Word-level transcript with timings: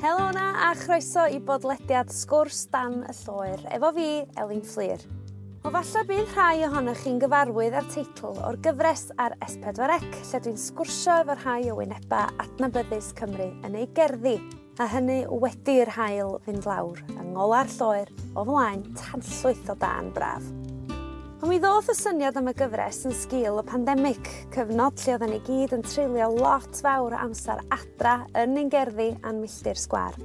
Helo 0.00 0.28
'na 0.30 0.70
a 0.70 0.74
chroeso 0.78 1.24
i 1.26 1.40
bodlediad 1.42 2.12
sgwrs 2.14 2.68
dan 2.70 3.02
y 3.02 3.14
lloer 3.24 3.64
efo 3.74 3.90
fi 3.96 4.06
Elin 4.38 4.62
Fflir. 4.62 5.02
O 5.66 5.72
falle 5.74 6.04
bydd 6.06 6.30
rhai 6.36 6.62
ohonoch 6.68 7.02
chi'n 7.02 7.18
gyfarwydd 7.20 7.74
â'r 7.80 7.90
teitl 7.90 8.38
o'r 8.38 8.60
gyfres 8.62 9.08
ar 9.18 9.34
S4C 9.44 10.22
lle 10.30 10.42
dwi'n 10.46 10.62
sgwrsio 10.68 11.18
efo 11.24 11.34
rhai 11.42 11.66
o 11.74 11.76
wyneba 11.82 12.22
adnabyddus 12.46 13.10
Cymru 13.18 13.50
yn 13.66 13.76
ei 13.82 13.90
gerddi 13.98 14.38
a 14.78 14.86
hynny 14.94 15.24
wedi'r 15.26 15.90
hael 15.98 16.38
fynd 16.46 16.70
lawr 16.70 17.02
yng 17.10 17.34
ngola'r 17.34 17.74
lloer 17.76 18.14
o 18.32 18.46
flaen 18.46 18.86
tanllwyth 18.94 19.74
o 19.74 19.80
dan 19.82 20.14
braf. 20.14 20.46
Ond 21.40 21.48
mi 21.48 21.56
ddoth 21.56 21.86
y 21.88 21.94
syniad 21.96 22.36
am 22.36 22.50
y 22.50 22.52
gyfres 22.52 22.98
yn 23.08 23.14
sgil 23.16 23.56
y 23.56 23.62
pandemic 23.64 24.26
cyfnod 24.52 24.98
lle 25.00 25.14
oedden 25.14 25.30
ni 25.32 25.38
gyd 25.46 25.70
yn 25.72 25.84
treulio 25.86 26.26
lot 26.36 26.80
fawr 26.84 27.14
o 27.16 27.20
amser 27.24 27.62
adra 27.72 28.26
yn 28.36 28.58
ein 28.60 28.68
gerddi 28.68 29.06
a'n 29.24 29.38
milltir 29.40 29.78
sgwar. 29.80 30.18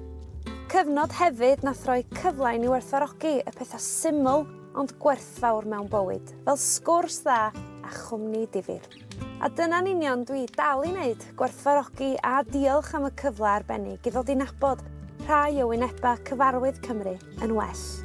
Cyfnod 0.74 1.16
hefyd 1.16 1.64
nath 1.64 1.86
roi 1.88 2.02
cyfle 2.18 2.52
i 2.52 2.60
ni 2.60 2.68
werthfarogi 2.68 3.32
y 3.38 3.54
pethau 3.56 3.80
syml 3.80 4.44
ond 4.76 4.92
gwerthfawr 5.00 5.64
mewn 5.72 5.88
bywyd, 5.94 6.34
fel 6.50 6.60
sgwrs 6.60 7.22
dda 7.24 7.40
a 7.56 7.94
chwmni 7.96 8.44
difyr. 8.52 8.84
A 9.40 9.48
dyna'n 9.48 9.88
union 9.94 10.26
dwi 10.28 10.50
dal 10.52 10.84
i 10.84 10.92
wneud, 10.92 11.24
gwerthfarogi 11.40 12.18
a 12.28 12.42
diolch 12.50 12.92
am 13.00 13.08
y 13.08 13.14
cyfle 13.24 13.54
arbennig 13.54 14.04
i 14.04 14.12
ddod 14.12 14.34
i 14.34 14.36
nabod 14.42 14.84
rhai 15.30 15.64
o 15.64 15.70
wyneba 15.72 16.18
cyfarwydd 16.28 16.84
Cymru 16.84 17.16
yn 17.40 17.56
well. 17.56 18.05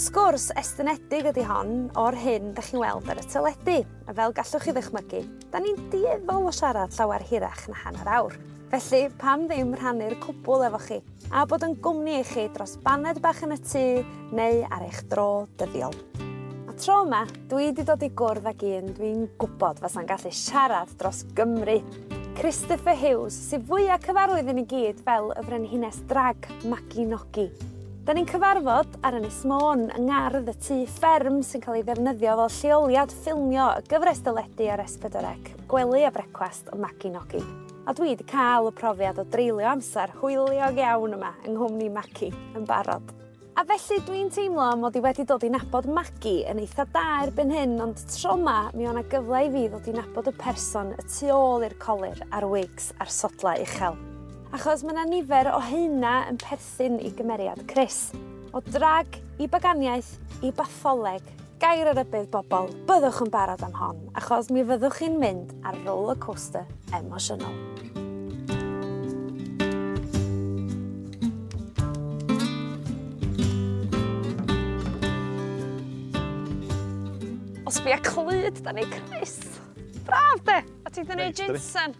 Sgwrs 0.00 0.46
estynedig 0.56 1.26
ydy 1.28 1.42
hon 1.44 1.72
o'r 2.00 2.14
hyn 2.16 2.54
'dach 2.56 2.70
chi'n 2.70 2.80
weld 2.80 3.08
ar 3.12 3.18
y 3.20 3.24
teledu 3.28 3.74
a 4.08 4.14
fel 4.16 4.32
gallwch 4.38 4.62
chi 4.64 4.72
ddychmygu 4.72 5.18
'dan 5.52 5.66
ni'n 5.66 5.80
dieddol 5.92 6.46
o 6.48 6.52
siarad 6.56 6.94
llawer 6.96 7.20
hirach 7.28 7.66
na 7.68 7.76
hanner 7.82 8.08
awr 8.16 8.38
felly 8.72 9.00
pam 9.20 9.42
ddim 9.50 9.74
rhannu'r 9.76 10.14
cwbl 10.22 10.64
efo 10.70 10.78
chi 10.86 10.96
a 11.28 11.42
bod 11.50 11.66
yn 11.66 11.74
gwmni 11.84 12.14
i 12.16 12.24
chi 12.24 12.46
dros 12.54 12.78
baned 12.86 13.20
bach 13.20 13.42
yn 13.44 13.52
y 13.52 13.58
tŷ 13.60 13.82
neu 14.38 14.62
ar 14.72 14.86
eich 14.86 15.02
dro 15.10 15.26
dyddiol. 15.60 15.98
A 16.64 16.72
tro 16.80 17.02
yma 17.04 17.26
dwi 17.50 17.66
wedi 17.66 17.84
dod 17.90 18.06
i 18.06 18.08
gwrdd 18.22 18.48
ag 18.54 18.64
un 18.70 18.94
dwi'n 18.96 19.26
gwybod 19.42 19.82
fasa'n 19.84 20.08
gallu 20.08 20.32
siarad 20.32 20.94
dros 21.02 21.26
Gymru. 21.36 21.76
Christopher 22.40 22.96
Hughes 22.96 23.36
sy 23.50 23.60
fwyaf 23.68 24.08
cyfarwydd 24.08 24.48
i 24.48 24.64
gyd 24.72 25.04
fel 25.04 25.28
y 25.36 25.44
frenhines 25.44 26.00
drag 26.08 26.48
Mabinogi 26.64 27.50
Da 28.10 28.14
ni'n 28.16 28.26
cyfarfod 28.26 28.96
ar 29.06 29.14
Ynys 29.20 29.44
Môn 29.46 29.84
yng 29.94 30.08
ngardd 30.08 30.48
y 30.50 30.54
tŷ 30.66 30.78
fferm 30.96 31.36
sy'n 31.46 31.62
cael 31.62 31.76
ei 31.78 31.84
ddefnyddio 31.86 32.32
fel 32.40 32.56
lleoliad 32.56 33.14
ffilmio 33.14 33.68
y 33.78 33.84
gyfres 33.86 34.24
dyledu 34.26 34.66
ar 34.74 34.82
Esbydorec, 34.82 35.52
gwely 35.70 36.02
a 36.08 36.10
brecwast 36.10 36.72
o 36.74 36.80
Maci 36.82 37.14
Nogi. 37.14 37.44
A 37.86 37.94
dwi 37.94 38.10
wedi 38.10 38.26
cael 38.26 38.66
y 38.66 38.74
profiad 38.82 39.22
o 39.22 39.26
dreulio 39.30 39.70
amser 39.76 40.10
hwyliog 40.18 40.82
iawn 40.82 41.14
yma 41.20 41.30
yng 41.44 41.54
nghwmni 41.54 41.86
Maci 41.94 42.34
yn 42.58 42.66
barod. 42.66 43.14
A 43.54 43.62
felly 43.70 44.02
dwi'n 44.10 44.34
teimlo 44.34 44.66
mod 44.82 44.98
i 44.98 45.06
wedi 45.06 45.30
dod 45.30 45.46
i 45.46 45.54
nabod 45.54 45.86
magu 45.86 46.36
yn 46.50 46.66
eitha 46.66 46.90
da 46.90 47.08
erbyn 47.22 47.54
hyn, 47.54 47.78
ond 47.86 48.08
tro 48.10 48.34
yma 48.34 48.72
mi 48.74 48.90
o'na 48.90 49.06
gyfle 49.06 49.46
i 49.46 49.54
fi 49.54 49.68
ddod 49.70 49.86
i 49.86 50.00
nabod 50.02 50.34
y 50.34 50.38
person 50.42 50.96
y 50.98 51.06
tu 51.06 51.30
ôl 51.30 51.62
i'r 51.62 51.78
colir 51.78 52.26
a'r 52.32 52.50
wigs 52.58 52.90
a'r 52.98 53.18
sodla 53.22 53.60
uchel 53.62 54.09
achos 54.50 54.82
mae 54.82 54.96
yna 54.96 55.04
nifer 55.06 55.48
o 55.54 55.60
heina 55.62 56.24
yn 56.30 56.38
perthyn 56.42 56.96
i 56.98 57.12
gymeriad 57.14 57.62
Chris. 57.70 58.10
O 58.50 58.58
drag 58.66 59.20
i 59.38 59.46
baganiaeth 59.46 60.16
i 60.42 60.50
batholeg, 60.56 61.22
gair 61.62 61.86
ar 61.92 62.00
y 62.02 62.04
bydd 62.10 62.32
bobl, 62.32 62.72
byddwch 62.88 63.20
yn 63.22 63.30
barod 63.30 63.62
am 63.62 63.76
hon, 63.78 64.00
achos 64.18 64.50
mi 64.50 64.64
fyddwch 64.66 64.98
chi'n 64.98 65.18
mynd 65.22 65.52
ar 65.62 65.78
roller 65.84 66.18
coaster 66.18 66.66
emosiynol. 66.96 67.54
O 77.62 77.70
sbia 77.70 78.00
clyd, 78.02 78.64
da 78.66 78.74
ni 78.74 78.82
Chris. 78.90 79.38
Braf 80.08 80.42
de! 80.42 80.58
A 80.82 80.90
ti'n 80.90 81.06
wedi 81.06 81.14
gwneud 81.14 81.44
jinsan. 81.44 81.94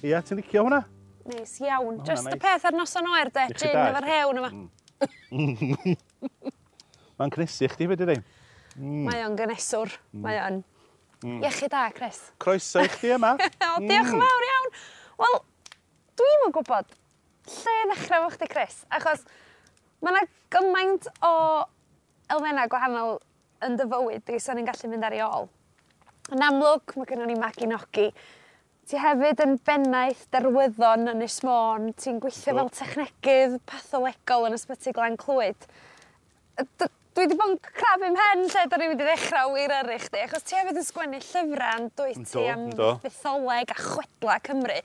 Ia, 0.00 0.22
ti'n 0.24 0.40
licio 0.40 0.64
hwnna? 0.64 0.80
Neis 1.28 1.56
iawn. 1.60 2.00
Ma 2.00 2.06
Just 2.08 2.30
y 2.32 2.38
peth 2.40 2.66
ar 2.70 2.76
noson 2.76 3.08
oer 3.10 3.30
de, 3.34 3.46
gin 3.54 3.76
efo'r 3.76 4.08
hewn 4.08 4.40
yma. 4.40 4.50
Mm. 5.30 5.96
Mae'n 7.20 7.34
cnesu 7.34 7.68
chdi 7.72 7.90
fe 7.90 7.98
di 8.00 8.20
Mm. 8.78 9.08
Mae 9.08 9.24
o'n 9.26 9.34
gyneswr. 9.36 9.90
Mm. 10.14 10.20
Mae 10.24 10.36
o'n... 10.40 10.60
Mm. 11.24 11.40
Iechi 11.44 11.68
da, 11.68 11.82
Chris. 11.92 12.20
Croeso 12.40 12.84
i 12.84 12.88
chdi 12.88 13.10
yma. 13.16 13.34
o, 13.66 13.72
mm. 13.80 13.88
diolch 13.90 14.12
yn 14.14 14.22
fawr 14.22 14.46
iawn. 14.46 14.68
Wel, 15.20 15.36
dwi'n 16.20 16.46
yn 16.46 16.54
gwybod 16.54 16.94
lle 17.50 17.74
ddechrau 17.90 18.24
fo 18.24 18.30
chdi, 18.36 18.48
Chris. 18.52 18.78
Achos 18.96 19.26
mae 20.00 20.14
yna 20.14 20.22
gymaint 20.54 21.10
o 21.26 21.32
elfennau 22.30 22.70
gwahanol 22.72 23.18
yn 23.66 23.76
dy 23.76 23.88
fywyd 23.90 24.24
di, 24.30 24.38
so 24.40 24.54
ni'n 24.56 24.68
gallu 24.70 24.92
mynd 24.92 25.08
ar 25.08 25.16
ei 25.18 25.24
ôl. 25.26 25.50
Yn 26.30 26.46
amlwg, 26.46 26.94
mae 26.96 27.10
gennym 27.10 27.28
ni 27.28 27.36
Magi 27.40 27.68
Nogi 27.68 28.06
Ti 28.90 28.98
hefyd 28.98 29.38
yn 29.44 29.52
bennaeth 29.62 30.24
derwyddon 30.34 31.12
Ynys 31.12 31.36
Môn, 31.46 31.92
ti'n 31.94 32.16
gweithio 32.18 32.56
fel 32.56 32.70
technegydd 32.74 33.60
patholegol 33.70 34.48
yn 34.48 34.56
ysbyty 34.56 34.90
Glan 34.96 35.14
Clwyd. 35.20 35.68
Yy 36.58 36.66
dwi 36.80 36.88
wedi 37.20 37.36
bod 37.38 37.52
yn 37.52 37.60
crafu 37.68 38.08
'm 38.08 38.16
mhen 38.16 38.42
lle 38.48 38.64
'dan 38.72 38.82
ni 38.82 38.88
mynd 38.90 39.04
i 39.04 39.06
wir 39.54 39.76
ar 39.76 39.92
i 39.94 40.00
chdi 40.02 40.24
achos 40.24 40.42
ti 40.42 40.58
hefyd 40.58 40.82
yn 40.82 40.88
sgwennu 40.88 41.22
llyfra 41.22 41.70
yndwyt? 41.78 42.18
Yndw. 42.18 42.34
Ti 42.34 42.44
am 42.56 42.66
fytholeg 43.06 43.76
a 43.76 43.78
chwedla 43.78 44.38
Cymru. 44.50 44.82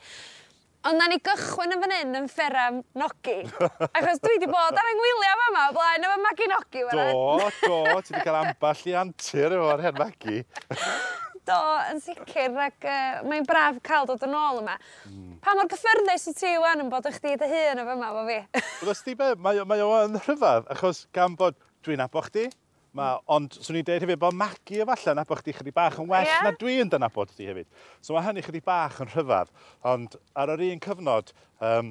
Ond 0.86 1.02
na 1.02 1.10
ni 1.10 1.18
gychwyn 1.26 1.74
yn 1.74 1.82
fan 1.82 1.98
hyn 1.98 2.18
yn 2.22 2.30
Fferam 2.30 2.80
Nogi 3.02 3.38
achos 3.98 4.22
dwi 4.22 4.36
wedi 4.36 4.52
bod 4.54 4.82
ar 4.82 4.94
'yng 4.94 5.02
ngwylia 5.02 5.36
fa' 5.42 5.52
'ma 5.52 5.68
o 5.72 5.76
blaen 5.82 6.10
efo 6.12 6.22
magu 6.30 6.52
Nogi. 6.54 6.88
Do 6.94 7.12
do 7.42 8.00
ti 8.06 8.14
wedi 8.14 8.26
cael 8.26 8.42
amball 8.44 8.90
i 8.90 8.98
antur 9.02 9.62
efo'r 9.62 9.88
hen 9.90 10.04
magi. 10.04 10.42
Do, 11.46 11.56
yn 11.92 12.02
sicr, 12.02 12.58
ac 12.66 12.86
uh, 12.90 13.22
mae'n 13.30 13.46
braf 13.46 13.78
cael 13.86 14.08
dod 14.08 14.24
yn 14.26 14.34
ôl 14.34 14.60
yma. 14.64 14.76
Mm. 15.06 15.38
Pa 15.44 15.54
mor 15.54 15.68
gyffyrddus 15.70 16.28
i 16.32 16.34
ti 16.34 16.52
wan 16.62 16.82
yn 16.82 16.90
bod 16.90 17.06
eich 17.06 17.20
di 17.22 17.36
dy 17.38 17.50
hun 17.52 17.82
efo 17.82 17.94
yma 17.94 18.12
fo 18.16 18.24
fi? 18.26 18.38
Wel, 18.82 18.92
ysdi 18.92 19.14
be, 19.18 19.32
mae, 19.38 19.62
mae 19.68 19.84
o'n 19.86 20.18
rhyfedd, 20.24 20.66
achos 20.74 21.04
gan 21.14 21.38
bod 21.38 21.58
dwi'n 21.86 22.02
abo 22.02 22.24
chdi, 22.26 22.48
Ma, 22.96 23.10
ond 23.28 23.52
swn 23.60 23.76
i'n 23.76 23.84
deud 23.84 24.04
hefyd 24.06 24.20
bod 24.22 24.36
magu 24.40 24.78
efallai 24.80 25.12
na 25.18 25.24
bod 25.28 25.42
chdi 25.42 25.52
chydig 25.52 25.74
bach 25.76 25.98
yn 26.00 26.08
well 26.08 26.24
yeah. 26.24 26.46
na 26.46 26.54
dwi'n 26.56 26.86
yn 26.86 26.92
dynabod 26.94 27.28
chdi 27.28 27.50
hefyd. 27.50 27.68
So 28.00 28.16
mae 28.16 28.24
hynny 28.24 28.44
chydig 28.46 28.64
bach 28.64 29.02
yn 29.04 29.10
rhyfedd. 29.12 29.50
Ond 29.90 30.16
ar 30.32 30.54
yr 30.54 30.62
un 30.70 30.80
cyfnod, 30.80 31.34
um, 31.60 31.90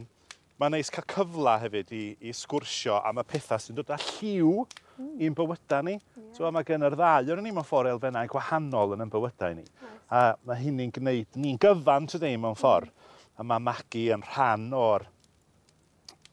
mae'n 0.61 0.73
neis 0.73 0.89
cael 0.93 1.05
cyfla 1.11 1.59
hefyd 1.61 1.93
i, 1.93 2.03
i 2.25 2.33
sgwrsio 2.33 2.97
am 3.05 3.21
y 3.21 3.25
pethau 3.29 3.61
sy'n 3.61 3.77
dod 3.77 3.93
â 3.93 3.99
lliw 4.01 4.65
mm. 4.97 5.15
i'n 5.25 5.35
bywydau 5.37 5.87
ni. 5.87 5.97
Yeah. 5.97 6.29
So, 6.37 6.51
mae 6.53 6.67
gen 6.67 6.85
yr 6.87 6.95
ddau 6.97 7.33
o'n 7.35 7.43
ni 7.45 7.55
mewn 7.55 7.67
ffordd 7.67 7.93
elfennau 7.93 8.31
gwahanol 8.31 8.95
yn 8.95 9.05
yn 9.05 9.11
bywydau 9.13 9.57
ni. 9.57 9.65
Nice. 9.65 9.97
A 10.11 10.23
mae 10.47 10.61
hyn 10.61 10.79
ni'n 10.79 10.93
gwneud 10.95 11.41
ni'n 11.41 11.59
gyfan 11.61 12.07
tydi 12.11 12.35
mewn 12.37 12.57
ffordd. 12.59 12.91
Mm. 12.91 13.11
A 13.35 13.49
mae 13.49 13.63
magu 13.67 14.07
yn 14.15 14.23
rhan 14.23 14.69
o'r 14.75 15.09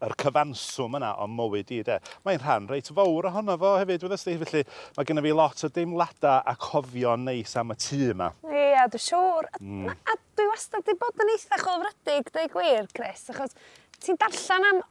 yr 0.03 0.15
cyfanswm 0.19 0.97
yna 0.99 1.13
o 1.23 1.29
mywyd 1.31 1.71
i, 1.75 1.81
de. 1.87 1.99
Mae'n 2.27 2.41
rhan 2.43 2.69
reit 2.71 2.91
fawr 2.95 3.29
ohono 3.31 3.55
fo 3.61 3.75
hefyd, 3.79 4.07
wedi'i 4.07 4.19
sti, 4.19 4.35
felly 4.43 4.63
mae 4.97 5.09
gennym 5.09 5.27
fi 5.27 5.35
lot 5.39 5.63
o 5.63 5.71
deimlada 5.77 6.41
a 6.43 6.57
cofio 6.59 7.15
neis 7.19 7.55
am 7.61 7.75
y 7.75 7.79
tŷ 7.85 8.01
yma. 8.15 8.33
Ie, 8.51 8.73
a 8.83 8.89
dwi'n 8.91 9.05
siŵr. 9.07 9.51
Mm. 9.61 9.91
a 9.93 9.95
a 9.95 10.19
dwi 10.39 10.49
wastad 10.51 10.83
wedi 10.83 10.99
bod 10.99 11.23
yn 11.23 11.35
eitha 11.37 11.61
chofrydig, 11.63 12.33
dweud 12.35 12.57
gwir, 12.57 12.89
Chris, 12.97 13.29
achos 13.35 13.55
ti'n 14.03 14.19
darllen 14.19 14.71
am 14.73 14.83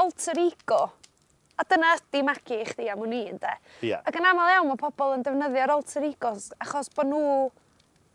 alter 0.00 0.40
ego 0.40 0.86
A 1.56 1.64
dyna 1.64 1.94
ydy 1.96 2.20
magu 2.26 2.56
i 2.56 2.64
chdi 2.68 2.88
am 2.92 3.00
wn 3.00 3.14
i 3.16 3.20
ynde? 3.30 3.52
Ia. 3.86 4.02
Ac 4.04 4.18
yn 4.20 4.26
aml 4.28 4.50
iawn 4.52 4.68
mae 4.68 4.80
pobl 4.80 5.14
yn 5.16 5.22
defnyddio'r 5.24 5.72
alter 5.72 6.04
egos 6.04 6.50
achos 6.60 6.90
bod 6.92 7.08
nhw 7.08 7.28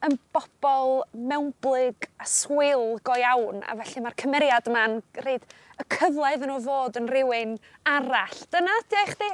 yn 0.05 0.17
bobl 0.33 1.01
mewnblyg 1.13 2.07
a 2.21 2.27
swyl 2.29 2.99
go 3.05 3.15
iawn 3.17 3.61
a 3.65 3.75
felly 3.79 4.03
mae'r 4.05 4.17
cymeriad 4.21 4.69
yma'n 4.69 4.99
reid 5.25 5.45
y 5.81 5.85
cyfle 5.95 6.33
iddyn 6.35 6.51
nhw 6.53 6.59
fod 6.65 6.99
yn 7.01 7.09
rhywun 7.09 7.55
arall. 7.89 8.43
Dyna 8.53 8.75
ydy 8.83 8.99
eich 9.01 9.15
di? 9.21 9.29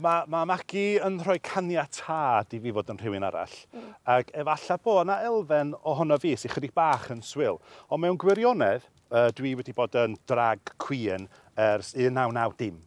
Mae 0.00 0.24
Ma' 0.32 0.46
Magi 0.48 0.86
yn 1.04 1.18
rhoi 1.20 1.36
caniatad 1.44 2.54
i 2.56 2.60
fi 2.64 2.72
fod 2.72 2.92
yn 2.94 3.00
rhywun 3.00 3.26
arall. 3.28 3.56
Mm. 3.76 3.90
Ac 4.14 4.32
efallai 4.40 4.78
bod 4.84 5.02
yna 5.04 5.18
elfen 5.28 5.74
ohono 5.84 6.16
fi 6.20 6.32
sy'n 6.40 6.54
chydig 6.54 6.72
bach 6.76 7.10
yn 7.12 7.20
swyl. 7.20 7.60
Ond 7.92 8.00
mewn 8.04 8.16
gwirionedd 8.20 8.88
uh, 9.12 9.28
dwi 9.36 9.52
wedi 9.60 9.76
bod 9.76 10.00
yn 10.00 10.16
drag 10.28 10.72
queen 10.80 11.28
ers 11.60 11.92
un 11.92 12.16
naw 12.16 12.32
naw 12.32 12.56
dim. 12.56 12.80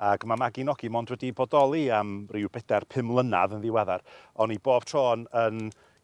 Ac 0.00 0.24
mae 0.24 0.40
Magi 0.40 0.64
Nogi 0.64 0.88
mond 0.88 1.10
wedi 1.12 1.28
bodoli 1.36 1.90
am 1.92 2.22
rhyw 2.32 2.48
bedair 2.48 2.86
pum 2.88 3.10
mlynedd 3.10 3.52
yn 3.52 3.60
ddiweddar. 3.60 4.00
O'n 4.40 4.54
i 4.54 4.56
bob 4.56 4.86
tro 4.88 5.02
yn 5.12 5.58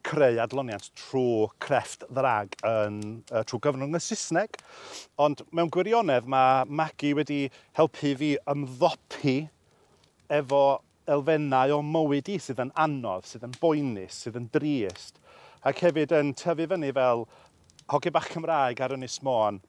creu 0.04 0.36
adloniant 0.42 0.90
trwy 1.00 1.46
crefft 1.64 2.04
ddrag 2.12 2.52
yn, 2.68 2.98
uh, 3.32 3.40
trwy 3.48 3.62
gyfrwng 3.64 3.96
y 3.96 4.02
Saesneg. 4.04 4.60
Ond 5.16 5.40
mewn 5.48 5.72
gwirionedd 5.72 6.28
mae 6.28 6.68
Magi 6.68 7.14
wedi 7.16 7.40
helpu 7.80 8.12
fi 8.20 8.30
ymddopi 8.52 9.38
efo 10.42 10.62
elfennau 11.08 11.78
o 11.78 11.82
mywyd 11.96 12.28
i 12.28 12.38
sydd 12.42 12.60
yn 12.66 12.76
anodd, 12.76 13.24
sydd 13.24 13.48
yn 13.48 13.56
boenus, 13.62 14.20
sydd 14.26 14.36
yn 14.42 14.52
drist. 14.52 15.22
Ac 15.64 15.80
hefyd 15.88 16.12
yn 16.20 16.36
tyfu 16.36 16.68
fyny 16.68 16.92
fel 16.92 17.24
hoge 17.94 18.12
bach 18.12 18.28
Cymraeg 18.34 18.84
ar 18.84 19.00
Ynys 19.00 19.22
Môn 19.24 19.64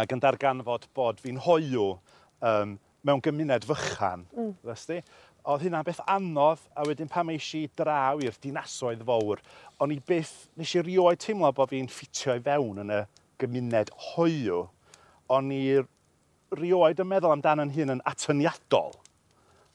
ac 0.00 0.16
yn 0.16 0.22
darganfod 0.24 0.88
bod 0.96 1.20
fi'n 1.20 1.44
hoiw 1.44 1.98
um, 2.40 2.78
mewn 3.06 3.22
gymuned 3.24 3.66
fychan. 3.68 4.24
Mm. 4.36 4.54
Dysdi? 4.66 5.00
Oedd 5.48 5.64
hynna'n 5.64 5.86
beth 5.86 6.02
anodd, 6.10 6.64
a 6.76 6.84
wedyn 6.84 7.08
pam 7.08 7.32
eisi 7.32 7.64
draw 7.78 8.20
i'r 8.20 8.36
dinasoedd 8.44 9.04
fawr, 9.08 9.40
o'n 9.80 9.94
i 9.94 10.00
byth, 10.10 10.34
nes 10.60 10.74
i 10.76 10.82
rioed 10.84 11.22
teimlo 11.22 11.48
bod 11.56 11.72
fi'n 11.72 11.88
ffitio 11.88 12.36
i 12.36 12.42
fewn 12.44 12.82
yn 12.84 12.92
y 12.98 13.00
gymuned 13.40 13.94
hoiw, 14.10 14.66
o'n 15.32 15.54
i 15.56 15.62
rioed 16.60 17.00
yn 17.00 17.08
meddwl 17.08 17.32
amdano 17.32 17.64
yn 17.64 17.72
hun 17.78 17.96
yn 17.96 18.04
atyniadol 18.10 18.98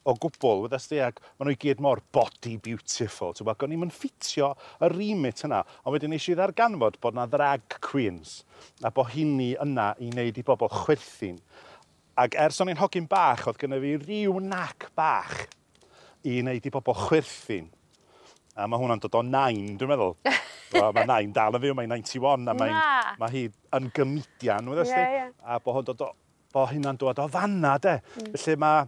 o 0.05 0.13
gwbl, 0.21 0.65
wedi'ch 0.65 0.85
di, 0.91 0.99
ac 1.01 1.17
maen 1.39 1.49
nhw 1.49 1.55
i 1.55 1.59
gyd 1.61 1.79
mor 1.81 2.01
body 2.13 2.55
beautiful, 2.61 3.33
ti'n 3.33 3.47
bod, 3.47 3.63
o'n 3.65 3.73
i'n 3.73 3.93
ffitio 3.93 4.51
y 4.77 4.89
remit 4.93 5.41
yna, 5.47 5.63
ond 5.81 5.95
wedyn 5.95 6.13
eisiau 6.13 6.37
ddarganfod 6.37 6.99
bod 7.01 7.17
na 7.17 7.25
drag 7.29 7.79
queens, 7.81 8.43
a 8.85 8.91
bod 8.93 9.09
hynny 9.15 9.55
yna 9.63 9.93
i 9.97 10.11
wneud 10.11 10.37
i 10.37 10.45
bobl 10.45 10.69
chwerthin. 10.83 11.39
Ac 12.15 12.35
ers 12.39 12.61
o'n 12.63 12.71
i'n 12.71 12.79
hogyn 12.79 13.07
bach, 13.11 13.43
oedd 13.49 13.59
gynnu 13.59 13.81
fi 13.83 13.95
ryw 13.99 14.39
nac 14.43 14.89
bach 14.95 15.45
i 16.25 16.39
wneud 16.39 16.67
i 16.67 16.71
bobl 16.73 16.95
chwerthin. 17.05 17.67
A 18.55 18.69
mae 18.71 18.79
hwnna'n 18.79 19.01
dod 19.03 19.17
o 19.19 19.21
nain, 19.25 19.75
dwi'n 19.75 19.91
meddwl. 19.91 20.13
well, 20.73 20.93
mae 20.95 21.07
nain 21.09 21.33
dal 21.35 21.57
yn 21.57 21.63
fyw, 21.65 21.75
mae'n 21.75 21.91
91, 21.91 22.47
a 22.47 22.55
mae, 22.55 22.75
mae 23.19 23.33
hi 23.33 23.41
yn 23.75 23.89
gymidian, 23.95 24.69
wedi 24.71 24.85
yeah, 24.93 25.15
yeah. 25.17 25.33
A 25.43 25.59
bod 25.59 25.81
bo, 25.81 25.83
dod 25.91 26.05
o, 26.07 26.11
bo 26.55 26.63
hynna'n 26.69 26.99
dod 27.01 27.19
o 27.19 27.27
fanna, 27.31 27.75
de. 27.83 27.97
Mm. 27.99 28.29
Felly 28.37 28.61
mae 28.63 28.85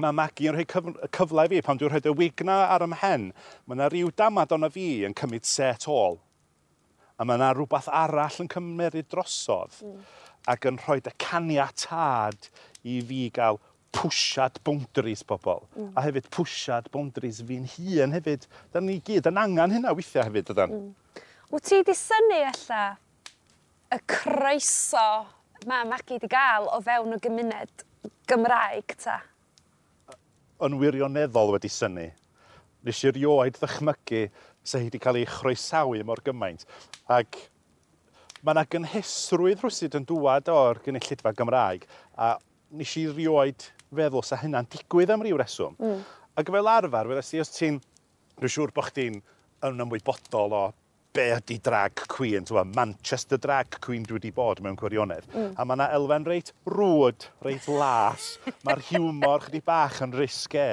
mae 0.00 0.14
Maggie 0.16 0.48
yn 0.48 0.56
rhoi 0.56 0.64
cyf 0.68 0.86
cyfle 1.12 1.44
i 1.44 1.50
fi 1.52 1.60
pan 1.64 1.80
dwi'n 1.80 1.92
rhoi 1.92 2.00
y 2.08 2.14
wigna 2.16 2.58
ar 2.72 2.84
ymhen. 2.86 3.30
Mae 3.66 3.76
yna 3.76 3.88
rhyw 3.92 4.12
damad 4.16 4.52
o'na 4.56 4.70
fi 4.72 4.86
yn 5.08 5.16
cymryd 5.16 5.48
set 5.48 5.84
ôl. 5.88 6.16
A 7.20 7.26
mae 7.28 7.36
yna 7.36 7.50
rhywbeth 7.52 7.90
arall 7.92 8.40
yn 8.44 8.48
cymryd 8.52 9.08
drosodd. 9.12 9.76
Mm 9.84 9.98
ac 10.50 10.66
yn 10.70 10.80
rhoi 10.82 11.00
y 11.02 11.12
caniatad 11.22 12.48
i 12.82 12.98
fi 13.06 13.20
gael 13.34 13.60
pwsiad 13.92 14.58
boundaries 14.64 15.22
pobl. 15.28 15.62
Mm. 15.76 15.92
A 15.96 16.06
hefyd 16.06 16.28
pwsiad 16.32 16.88
boundaries 16.94 17.42
fi'n 17.46 17.68
hun 17.76 18.16
hefyd. 18.16 18.48
Da 18.72 18.80
ni 18.80 18.98
gyd 19.04 19.28
yn 19.30 19.40
angen 19.40 19.76
hynna 19.76 19.94
weithiau 19.96 20.26
hefyd 20.28 20.52
ydan. 20.54 20.72
Mm. 20.72 21.22
Wyt 21.52 21.68
ti 21.68 21.82
di 21.84 21.94
syni 21.96 22.40
alla 22.48 22.84
y 23.92 23.98
croeso 24.08 25.08
mae 25.68 25.84
Magi 25.86 26.16
wedi 26.16 26.30
gael 26.32 26.66
o 26.72 26.80
fewn 26.82 27.14
y 27.14 27.20
gymuned 27.22 27.84
Gymraeg 28.30 28.96
ta? 29.02 29.20
Yn 30.62 30.78
wirioneddol 30.80 31.52
wedi 31.54 31.70
syni. 31.70 32.08
Nes 32.82 33.02
i 33.04 33.12
rioed 33.12 33.58
ddychmygu 33.60 34.24
se 34.64 34.80
hi 34.80 34.88
wedi 34.88 35.00
cael 35.02 35.20
ei 35.20 35.28
chroesawu 35.28 36.00
mor 36.08 36.22
gymaint. 36.24 36.64
Ac 37.12 37.38
Mae 38.42 38.56
yna 38.56 38.64
gynhesrwydd 38.66 39.60
rhywsyd 39.62 39.94
yn 39.94 40.06
dŵad 40.08 40.48
o'r 40.50 40.80
gynulleidfa 40.82 41.30
Gymraeg 41.38 41.84
a 42.18 42.32
nes 42.74 42.94
i 42.98 43.04
rioed 43.06 43.68
feddwl 43.94 44.24
sa 44.26 44.38
hynna'n 44.40 44.66
digwydd 44.72 45.12
am 45.14 45.22
ryw 45.22 45.38
reswm. 45.38 45.76
Mm. 45.78 46.00
Ac 46.40 46.50
fel 46.50 46.70
arfer, 46.72 47.10
wedys 47.12 47.34
i, 47.36 47.42
os 47.44 47.52
ti'n... 47.54 47.78
Rwy'n 48.40 48.50
siŵr 48.50 48.72
bod 48.74 48.88
chdi'n 48.88 49.18
yn 49.68 49.82
ymwybodol 49.84 50.54
o 50.56 50.62
be 51.14 51.28
ydy 51.36 51.58
drag 51.62 52.02
queen, 52.10 52.46
twa, 52.48 52.64
Manchester 52.64 53.38
drag 53.38 53.76
queen 53.84 54.06
dwi 54.08 54.16
wedi 54.16 54.32
bod 54.34 54.62
mewn 54.64 54.78
gwirionedd. 54.80 55.28
Mm. 55.30 55.50
A 55.54 55.66
mae 55.68 55.78
yna 55.78 55.90
elfen 55.94 56.26
reit 56.26 56.50
rwyd, 56.66 57.28
reit 57.44 57.68
las. 57.70 58.32
Mae'r 58.66 58.82
hiwmor 58.88 59.46
chdi 59.46 59.60
bach 59.66 60.00
yn 60.02 60.16
risge. 60.16 60.66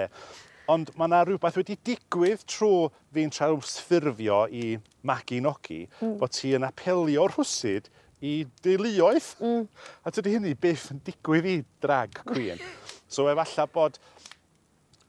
Ond 0.70 0.92
mae 1.00 1.10
yna 1.10 1.24
rhywbeth 1.26 1.58
wedi 1.58 1.78
digwydd 1.88 2.44
tro 2.50 2.92
fi'n 3.16 3.32
trawsffurfio 3.34 4.44
i 4.54 4.76
magu 5.08 5.40
nogi, 5.42 5.86
mm. 5.98 6.18
bod 6.22 6.36
ti 6.36 6.54
yn 6.58 6.68
apelio 6.68 7.26
rhwsyd 7.32 7.90
i 8.22 8.44
deuluoedd. 8.66 9.32
Mm. 9.42 9.66
A 10.06 10.14
tydi 10.14 10.36
hynny 10.36 10.54
byth 10.62 10.92
yn 10.94 11.02
digwydd 11.08 11.50
i 11.50 11.58
drag 11.82 12.22
queen. 12.22 12.62
so 13.14 13.26
efallai 13.32 13.66
bod 13.74 13.98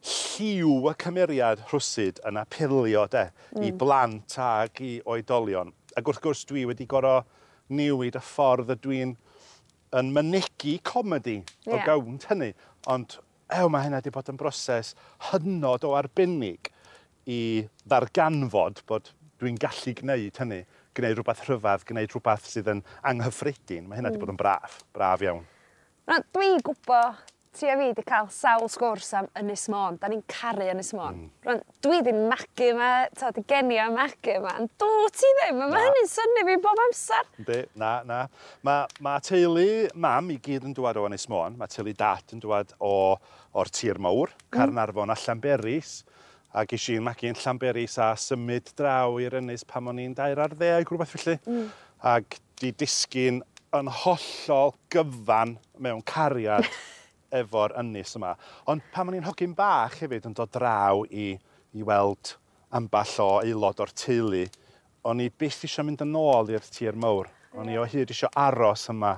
lliw 0.00 0.88
y 0.88 0.94
cymeriad 1.04 1.66
rhwsyd 1.68 2.22
yn 2.28 2.40
apelio 2.40 3.04
de, 3.12 3.26
mm. 3.52 3.66
i 3.68 3.72
blant 3.76 4.38
ag 4.40 4.80
i 4.80 4.94
oedolion. 5.04 5.74
Ac 5.98 6.08
wrth 6.08 6.22
gwrs 6.24 6.46
dwi 6.48 6.64
wedi 6.70 6.88
goro 6.88 7.18
newid 7.68 8.16
y 8.16 8.22
ffordd 8.24 8.72
y 8.72 8.78
dwi'n 8.80 9.18
yn 10.00 10.12
mynegu 10.14 10.78
comedi 10.86 11.40
yeah. 11.66 11.74
o 11.74 11.82
gawnt 11.84 12.30
hynny. 12.30 12.54
Ond 12.88 13.18
ew, 13.56 13.70
mae 13.72 13.86
hynna 13.86 14.00
wedi 14.00 14.12
bod 14.14 14.30
yn 14.32 14.38
broses 14.40 14.94
hynod 15.30 15.86
o 15.86 15.94
arbennig 15.98 16.70
i 17.30 17.40
ddarganfod 17.84 18.84
bod 18.88 19.10
dwi'n 19.40 19.58
gallu 19.60 19.94
gwneud 19.96 20.40
hynny, 20.42 20.60
gwneud 20.96 21.18
rhywbeth 21.18 21.42
rhyfadd, 21.48 21.86
gwneud 21.88 22.12
rhywbeth 22.12 22.48
sydd 22.50 22.70
yn 22.74 22.84
anghyffredin. 23.10 23.88
Mae 23.88 24.00
hynna 24.00 24.12
wedi 24.12 24.20
hmm. 24.20 24.26
bod 24.26 24.34
yn 24.34 24.40
braf, 24.40 24.80
braf 24.96 25.24
iawn. 25.24 25.44
Rŵan, 26.10 26.26
dwi 26.34 26.52
ti 27.56 27.66
a 27.66 27.74
fi 27.76 27.88
wedi 27.88 28.02
cael 28.06 28.28
sawl 28.30 28.68
sgwrs 28.70 29.10
am 29.18 29.28
Ynys 29.40 29.66
Môn 29.72 29.96
Da 30.00 30.08
ni'n 30.10 30.22
caru 30.30 30.68
Ynys 30.70 30.92
Môn. 30.94 31.16
Mm. 31.16 31.30
Rwan, 31.46 31.62
dwi 31.82 31.98
'di 32.04 32.12
magu 32.30 32.68
'ma 32.76 32.90
di 33.10 33.42
geni 33.50 33.78
am 33.82 33.96
magu 33.98 34.36
'ma 34.38 34.54
ond 34.60 34.70
dw 34.78 35.08
ti 35.16 35.32
ddim 35.38 35.58
mae 35.58 35.72
ma' 35.72 35.82
hynny'n 35.86 36.10
syni 36.12 36.44
fi 36.46 36.56
bob 36.62 36.82
amser. 36.86 37.26
Yndi 37.42 37.58
na 37.82 37.92
na. 38.06 38.20
Ma' 38.66 38.86
ma' 39.00 39.18
teulu 39.26 39.66
mam 39.94 40.30
i 40.30 40.38
gyd 40.38 40.68
yn 40.70 40.76
dwad 40.78 41.00
o 41.00 41.08
Ynys 41.08 41.26
Môn 41.32 41.58
Mae 41.58 41.72
teulu 41.72 41.94
dat 41.98 42.36
yn 42.36 42.42
dwad 42.44 42.74
o 42.78 42.94
o'r 43.50 43.72
tir 43.74 43.98
mowr 43.98 44.30
hmm. 44.30 44.50
Carnarfon 44.54 45.10
a 45.10 45.18
Llanberis 45.18 46.00
a 46.54 46.64
gesh 46.66 46.88
i'n 46.94 47.04
magu 47.06 47.28
yn 47.30 47.38
Llanberis 47.38 47.98
a 48.02 48.12
symud 48.18 48.70
draw 48.78 49.18
i'r 49.22 49.38
ynys 49.42 49.66
pan 49.66 49.90
o'n 49.90 50.02
i'n 50.02 50.14
dair 50.18 50.38
ar 50.42 50.54
ddeg 50.54 50.90
rwbeth 50.90 51.16
felly. 51.16 51.38
Mm. 51.50 51.66
Ac 52.14 52.38
'di 52.60 52.72
disgyn 52.78 53.42
yn 53.74 53.90
hollol 54.02 54.74
gyfan 54.90 55.58
mewn 55.78 56.02
cariad 56.06 56.66
efo'r 57.34 57.76
ynys 57.80 58.16
yma. 58.18 58.34
Ond 58.70 58.84
pan 58.92 59.08
ma'n 59.08 59.20
i'n 59.20 59.26
hogyn 59.28 59.54
bach 59.58 59.98
hefyd 60.02 60.28
yn 60.28 60.36
dod 60.36 60.52
draw 60.54 61.04
i, 61.10 61.32
i 61.76 61.86
weld 61.86 62.34
amball 62.76 63.16
o 63.22 63.30
aelod 63.40 63.82
o'r 63.82 63.92
teulu, 63.96 64.44
o'n 65.06 65.22
i 65.24 65.30
byth 65.30 65.64
eisiau 65.66 65.86
mynd 65.88 66.04
yn 66.04 66.16
ôl 66.18 66.52
i'r 66.54 66.66
tir 66.66 66.98
mawr. 66.98 67.30
O'n 67.58 67.70
i 67.70 67.78
o 67.80 67.84
hyd 67.88 68.12
eisiau 68.12 68.30
aros 68.38 68.86
yma 68.92 69.16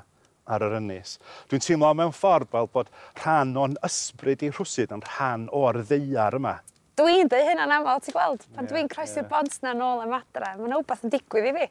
ar 0.49 0.64
yr 0.67 0.79
ynys. 0.79 1.19
Dwi'n 1.50 1.62
teimlo 1.62 1.93
mewn 1.97 2.14
ffordd 2.17 2.50
fel 2.53 2.69
bod 2.73 2.91
rhan 3.20 3.56
o'n 3.59 3.76
ysbryd 3.87 4.44
i 4.47 4.53
rhwsyd 4.53 4.94
yn 4.97 5.05
rhan 5.06 5.49
o'r 5.55 5.82
ddeiar 5.82 6.38
yma. 6.38 6.56
Dwi'n 6.99 7.31
dweud 7.31 7.49
hynna'n 7.49 7.75
aml, 7.79 8.00
ti'n 8.05 8.17
gweld? 8.17 8.43
Pan 8.53 8.67
yeah, 8.67 8.73
dwi'n 8.73 8.91
croesi'r 8.93 9.23
yeah. 9.23 9.31
bont 9.31 9.55
na 9.64 9.73
nôl 9.76 10.03
am 10.05 10.17
adra, 10.17 10.53
mae'n 10.59 10.75
wbeth 10.81 11.06
yn 11.06 11.12
digwydd 11.14 11.49
i 11.49 11.53
fi. 11.56 11.69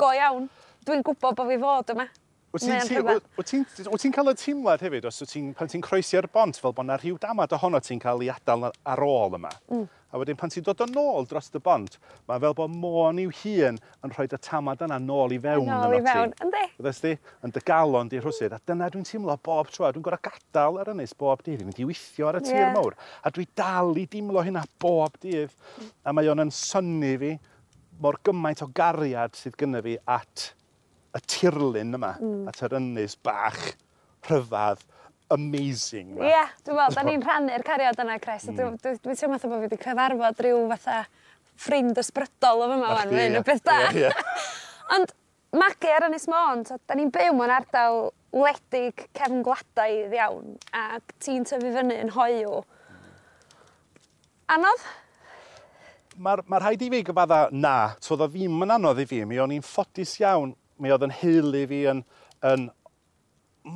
Go 0.00 0.10
iawn. 0.16 0.48
Dwi'n 0.86 1.04
gwybod 1.06 1.36
bod 1.38 1.50
fi 1.50 1.58
fod 1.62 1.92
yma. 1.94 2.08
Wyt 2.56 4.02
ti'n 4.02 4.14
cael 4.14 4.32
y 4.32 4.34
teimlad 4.40 4.82
hefyd, 4.84 5.06
os 5.08 5.22
ti'n, 5.28 5.52
pan 5.56 5.70
ti'n 5.70 5.84
croesi'r 5.84 6.28
bont, 6.32 6.58
fel 6.62 6.74
bod 6.76 6.86
yna 6.86 6.98
rhyw 7.00 7.18
damad 7.22 7.54
ohono 7.56 7.80
ti'n 7.82 8.02
cael 8.02 8.24
ei 8.24 8.32
adael 8.32 8.68
ar 8.70 9.04
ôl 9.04 9.38
yma. 9.38 9.52
Mm. 9.72 9.86
A 10.14 10.20
wedyn 10.20 10.38
pan 10.38 10.52
ti'n 10.52 10.64
dod 10.64 10.80
yn 10.84 10.94
ôl 10.96 11.26
dros 11.28 11.50
y 11.52 11.60
bont, 11.60 11.98
mae 12.30 12.40
fel 12.40 12.54
bod 12.56 12.72
môn 12.72 13.18
i'w 13.20 13.32
hun 13.42 13.76
yn 13.76 14.12
rhoi 14.14 14.28
y 14.30 14.38
tamad 14.40 14.84
yna 14.86 14.96
nôl 15.02 15.34
i 15.34 15.40
fewn. 15.42 15.66
Nôl 15.68 15.96
i 15.98 16.02
fewn, 16.06 16.32
ynddi. 16.46 16.62
Fyddes 16.78 17.02
di, 17.02 17.12
yn 17.44 17.52
dy 17.52 17.62
galon 17.66 18.12
di 18.12 18.22
rhwysyd. 18.22 18.54
A 18.54 18.60
dyna 18.70 18.88
dwi'n 18.92 19.04
teimlo 19.08 19.36
bob 19.44 19.68
tro, 19.74 19.90
dwi'n 19.90 20.06
gorau 20.06 20.22
gadael 20.24 20.80
ar 20.80 20.92
ynys 20.94 21.12
bob 21.18 21.42
dydd 21.42 21.60
Dwi'n 21.60 21.72
mynd 21.72 21.82
i 21.82 21.88
weithio 21.88 22.30
ar 22.30 22.38
y 22.38 22.44
tir 22.46 22.60
yeah. 22.62 22.72
mawr. 22.72 22.96
A 23.26 23.34
dwi 23.34 23.48
dal 23.58 23.98
i 23.98 24.06
dimlo 24.12 24.44
hynna 24.46 24.62
bob 24.80 25.18
dydd. 25.20 25.52
A 26.06 26.14
mae 26.16 26.30
o'n 26.32 26.46
yn 26.46 26.54
syni 26.54 27.12
fi 27.20 27.34
mor 28.00 28.20
gymaint 28.24 28.62
o 28.64 28.70
gariad 28.76 29.36
sydd 29.36 29.56
gynnaf 29.58 29.84
fi 29.86 29.98
at 30.16 30.50
y 31.16 31.22
tirlun 31.24 31.96
yma. 31.98 32.12
Mm. 32.20 32.44
At 32.50 32.62
yr 32.66 32.76
ynys 32.80 33.16
bach 33.24 33.72
rhyfadd 34.28 34.84
amazing. 35.34 36.14
Ie, 36.20 36.30
yeah, 36.30 36.50
dwi'n 36.62 36.78
meddwl, 36.78 36.96
da 36.96 37.04
ni'n 37.06 37.24
rhannu'r 37.24 37.64
cariad 37.66 38.02
yna, 38.02 38.18
Chris. 38.22 38.46
Mm. 38.50 38.58
Dwi'n 38.58 38.76
dwi, 38.82 38.98
dwi 39.02 39.16
teimlo 39.18 39.38
bod 39.40 39.46
fi 39.46 39.62
wedi 39.64 39.78
cyfarfod 39.82 40.42
rhyw 40.44 40.66
fatha 40.74 40.98
ffrind 41.56 41.98
ysbrydol 42.00 42.62
o 42.62 42.68
fyma 42.72 42.92
fan, 43.00 43.14
mae'n 43.14 43.40
y 43.40 43.42
beth 43.46 43.64
da. 43.66 43.78
Yeah, 43.86 43.96
yeah. 44.04 44.44
Ond 44.96 45.14
magu 45.56 45.90
ar 45.92 46.06
Ynys 46.10 46.28
Môn, 46.30 46.62
so, 46.68 46.78
da 46.86 46.98
ni'n 46.98 47.10
byw 47.14 47.32
mewn 47.34 47.54
ardal 47.54 48.10
wledig 48.36 49.06
cefn 49.16 49.42
gwladaidd 49.46 50.14
iawn, 50.18 50.54
ac 50.76 51.16
ti'n 51.24 51.46
tyfu 51.48 51.72
fyny 51.74 51.96
yn 52.04 52.12
hoiw. 52.14 52.60
Anodd? 54.52 54.84
Mae'r 56.22 56.44
ma 56.48 56.60
rhaid 56.60 56.84
i 56.84 56.90
fi 56.92 57.02
gyfadda 57.08 57.40
na, 57.52 57.74
so 58.00 58.16
dda 58.16 58.28
ddim 58.30 58.62
yn 58.64 58.76
anodd 58.76 59.02
i 59.02 59.08
fi, 59.08 59.24
mi 59.28 59.40
o'n 59.42 59.56
i'n 59.56 59.64
ffodus 59.64 60.14
iawn 60.22 60.54
mi 60.78 60.92
oedd 60.92 61.06
yn 61.06 61.14
heulu 61.20 61.62
fi 61.70 61.80
yn, 61.92 62.02
yn 62.46 62.68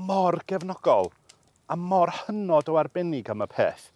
mor 0.09 0.41
gefnogol 0.49 1.11
a 1.71 1.77
mor 1.77 2.11
hynod 2.25 2.69
o 2.71 2.77
arbennig 2.81 3.31
am 3.31 3.45
y 3.45 3.49
peth. 3.51 3.91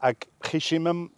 Ac 0.00 0.28
chys 0.48 0.70
i'm 0.76 1.08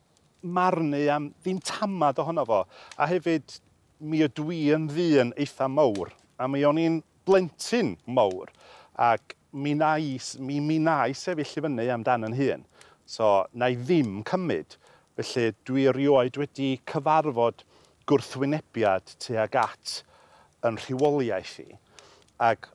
marnu 0.43 1.03
am 1.13 1.31
ddim 1.43 1.61
tamad 1.63 2.19
ohono 2.19 2.47
fo. 2.49 2.65
A 2.99 3.07
hefyd, 3.11 3.61
mi 4.01 4.23
ydw 4.25 4.49
i 4.57 4.61
yn 4.75 4.89
ddyn 4.91 5.35
eitha 5.37 5.69
mawr. 5.69 6.11
A 6.41 6.49
mi 6.49 6.65
o'n 6.65 6.81
i'n 6.81 7.01
blentyn 7.29 7.95
mawr. 8.07 8.51
Ac 8.97 9.37
mi 9.53 9.75
na 9.75 9.97
mi, 10.39 10.61
mi 10.61 10.79
na 10.79 11.03
sefyll 11.13 11.59
i 11.59 11.65
fyny 11.67 11.89
amdan 11.95 12.27
yn 12.31 12.37
hun. 12.39 12.67
So, 13.07 13.47
na 13.53 13.71
i 13.71 13.77
ddim 13.77 14.23
cymryd. 14.27 14.79
Felly, 15.19 15.51
dwi 15.67 15.89
erioed 15.91 16.39
wedi 16.41 16.71
cyfarfod 16.89 17.65
gwrthwynebiad 18.09 19.15
tuag 19.21 19.59
at 19.61 20.01
yn 20.67 20.79
rhywoliaeth 20.81 21.57
i. 21.65 21.69
Ac, 22.51 22.69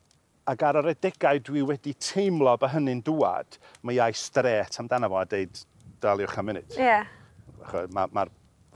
ac 0.50 0.64
ar 0.66 0.80
yr 0.82 0.90
edegau 0.94 1.40
dwi 1.48 1.64
wedi 1.66 1.94
teimlo 1.98 2.56
bod 2.60 2.74
hynny'n 2.74 3.02
dŵad, 3.06 3.58
mae 3.82 3.98
iau 3.98 4.16
stret 4.16 4.80
amdano 4.82 5.10
fo 5.12 5.20
a 5.20 5.28
deud 5.30 5.62
daliwch 6.02 6.38
am 6.38 6.50
munud. 6.50 6.76
Ie. 6.76 6.82
Yeah. 6.82 7.06
Mae'r 7.66 8.10
ma, 8.14 8.26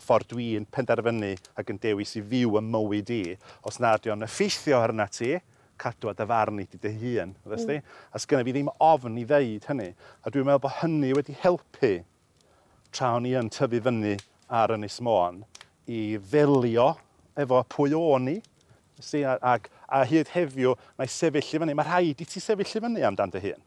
ffordd 0.01 0.31
dwi'n 0.33 0.67
penderfynu 0.73 1.35
ac 1.61 1.71
yn 1.73 1.79
dewis 1.83 2.17
i 2.17 2.23
fyw 2.25 2.57
y 2.59 2.63
mywyd 2.65 3.13
i, 3.15 3.23
os 3.69 3.79
nad 3.83 4.07
yw'n 4.09 4.25
effeithio 4.27 4.81
arna 4.81 5.07
ti, 5.13 5.35
cadw 5.81 6.11
a 6.11 6.15
y 6.15 6.27
farn 6.29 6.61
i 6.61 6.67
dy 6.73 6.93
hun, 7.01 7.35
mm. 7.45 7.77
a 8.13 8.21
sgynna 8.21 8.45
fi 8.45 8.55
ddim 8.57 8.73
ofn 8.85 9.19
i 9.21 9.27
ddeud 9.29 9.69
hynny. 9.69 9.91
A 10.25 10.33
dwi'n 10.33 10.49
meddwl 10.49 10.65
bod 10.67 10.79
hynny 10.81 11.13
wedi 11.17 11.37
helpu 11.41 11.93
tra 12.93 13.15
o'n 13.17 13.29
i 13.29 13.37
yn 13.39 13.49
tyfu 13.53 13.81
fyny 13.85 14.17
ar 14.61 14.75
Ynys 14.75 14.99
Môn 15.07 15.45
i 15.91 16.19
ddelio 16.19 16.91
efo 17.39 17.63
pwy 17.73 17.95
o'n 17.97 18.29
i, 18.33 18.39
sy 19.05 19.25
a, 19.27 19.37
ag, 19.55 19.69
a 19.89 20.03
hyd 20.09 20.31
heddiw 20.35 20.77
mae 20.99 21.11
sefyll 21.11 21.57
i 21.57 21.63
fyny. 21.65 21.77
Mae 21.77 21.89
rhaid 21.89 22.23
i 22.23 22.29
ti 22.29 22.43
sefyll 22.43 22.79
i 22.79 22.85
fyny 22.87 23.05
amdan 23.07 23.33
dy 23.35 23.43
hun. 23.49 23.67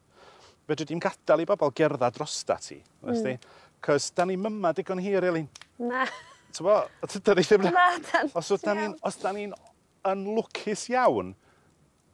Fedri 0.69 0.87
di'n 0.87 1.01
gadael 1.03 1.43
i 1.43 1.47
bobl 1.49 1.73
gerdda 1.75 2.09
drosta 2.15 2.57
ti. 2.63 2.79
Mm. 3.03 3.37
Cos 3.83 4.11
da 4.15 4.25
ni 4.25 4.37
myma 4.39 4.71
digon 4.75 5.01
hir, 5.03 5.25
Elin. 5.27 5.49
Na. 5.79 6.05
Ti'n 6.53 6.67
bo, 6.67 6.77
da 7.03 7.35
ni 7.35 7.43
ddim... 7.43 7.67
Na, 7.67 7.87
dan. 8.07 8.31
Os 8.37 8.53
da 8.63 9.33
ni'n 9.35 9.51
ni 9.51 9.71
yn 10.11 10.23
lwcus 10.35 10.87
iawn, 10.91 11.33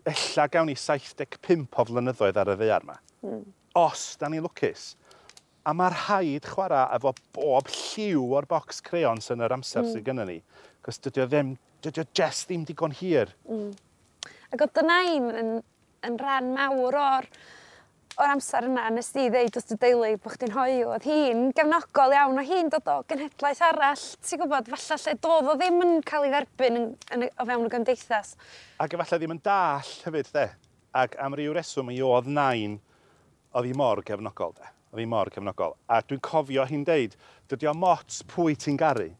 ella 0.07 0.47
gawn 0.51 0.69
ni 0.69 0.75
75 0.77 1.77
o 1.77 1.85
flynyddoedd 1.89 2.39
ar 2.41 2.53
y 2.53 2.57
ddear 2.57 2.85
yma. 2.85 2.97
Mm. 3.25 3.45
Os 3.77 4.11
da 4.21 4.29
ni'n 4.29 4.45
lwcus. 4.45 4.93
A 5.67 5.73
mae'r 5.77 5.95
rhaid 6.05 6.47
chwarae 6.49 6.87
efo 6.97 7.13
bob 7.35 7.69
lliw 7.69 8.23
o'r 8.37 8.47
bocs 8.49 8.79
creons 8.85 9.29
yn 9.33 9.43
yr 9.45 9.53
amser 9.57 9.83
mm. 9.83 9.89
sydd 9.91 9.99
hmm. 9.99 10.07
gennym 10.07 10.29
ni. 10.31 10.37
Cos 10.85 11.01
dydy 11.03 11.25
o 11.25 11.27
ddim 11.29 11.51
dydy 11.83 12.03
o 12.03 12.09
jest 12.17 12.49
ddim 12.49 12.65
digon 12.67 12.95
hir. 12.95 13.31
Mm. 13.49 13.71
Ac 14.49 14.65
oedd 14.65 14.75
dyna 14.75 14.99
un 15.13 15.31
yn, 15.43 15.55
yn 16.07 16.19
rhan 16.19 16.53
mawr 16.55 16.97
o'r 16.99 17.29
o'r 18.19 18.33
amser 18.33 18.65
yna 18.67 18.89
nes 18.91 19.13
di 19.15 19.29
ddeud 19.31 19.55
wrth 19.55 19.71
y 19.71 19.77
deulu 19.79 20.09
bod 20.19 20.33
chdi'n 20.35 20.51
hoyw, 20.51 20.89
oedd 20.91 21.05
hi'n 21.07 21.43
gefnogol 21.55 22.15
iawn 22.15 22.41
o 22.41 22.43
hi'n 22.43 22.71
dod 22.73 22.89
o 22.91 22.95
genhedlaeth 23.07 23.61
arall, 23.69 24.01
ti'n 24.27 24.41
gwybod, 24.41 24.71
falle 24.73 24.97
lle 24.99 25.13
doedd 25.23 25.51
o 25.53 25.55
ddim 25.59 25.77
yn 25.85 25.93
cael 26.07 26.25
ei 26.27 26.33
dderbyn 26.33 26.79
yn, 26.81 26.89
yn, 27.15 27.23
o 27.29 27.47
fewn 27.47 27.69
y 27.69 27.71
gymdeithas. 27.75 28.33
Ac 28.83 28.97
efallai 28.97 29.21
ddim 29.21 29.35
yn 29.37 29.39
dall 29.45 29.93
hefyd, 30.03 30.33
de. 30.35 30.45
Ac 30.99 31.15
am 31.23 31.37
ryw 31.37 31.53
reswm 31.55 31.93
i 31.93 32.01
oedd 32.03 32.27
nain, 32.27 32.75
oedd 33.55 33.69
hi 33.69 33.77
mor 33.79 34.03
gefnogol, 34.03 34.51
de. 34.57 34.67
Oedd 34.91 35.03
hi 35.05 35.07
mor 35.13 35.31
gefnogol. 35.31 35.77
A 35.87 36.01
dwi'n 36.03 36.23
cofio 36.25 36.67
hi'n 36.67 36.83
deud, 36.89 37.15
dydy 37.47 37.71
o 37.71 37.75
mot 37.77 38.19
pwy 38.33 38.57
ti'n 38.59 38.81
garu, 38.81 39.13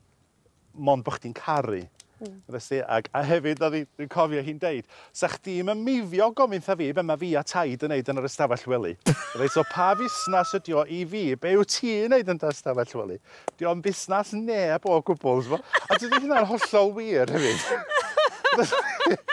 mond 0.76 1.08
bod 1.08 1.22
chdi'n 1.22 1.38
caru 1.40 1.86
Mm. 2.20 2.40
Felly, 2.52 2.82
ag, 2.84 3.08
a 3.16 3.22
hefyd, 3.24 3.62
dwi'n 3.64 4.10
cofio 4.12 4.42
hi'n 4.44 4.60
deud, 4.60 4.88
sa 5.16 5.30
chdi'n 5.32 5.72
yn 5.72 5.84
mifio 5.86 6.30
gofyn 6.36 6.64
tha 6.66 6.76
fi 6.80 6.90
be 6.96 7.04
mae 7.06 7.20
fi 7.22 7.30
a 7.40 7.44
taid 7.48 7.86
yn 7.88 7.94
neud 7.94 8.12
yn 8.12 8.20
yr 8.20 8.28
ystafell 8.28 8.66
wely. 8.74 8.96
Reit, 9.40 9.54
so 9.54 9.64
pa 9.70 9.94
fusnas 10.00 10.52
ydi 10.60 10.76
o 10.76 10.84
i 10.84 11.06
fi, 11.08 11.24
be 11.40 11.54
yw 11.56 11.64
ti'n 11.64 12.12
neud 12.12 12.34
yn 12.34 12.42
yr 12.42 12.56
ystafell 12.56 12.96
wely? 13.00 13.20
Di 13.56 13.70
o'n 13.70 13.84
busnas 13.86 14.34
neb 14.36 14.88
o 14.90 15.00
gwbl, 15.08 15.46
sbo. 15.48 15.62
A 15.88 15.96
dydy 15.96 16.20
hynna'n 16.26 16.50
hollol 16.50 16.94
wir 16.98 17.32
hefyd. 17.32 17.60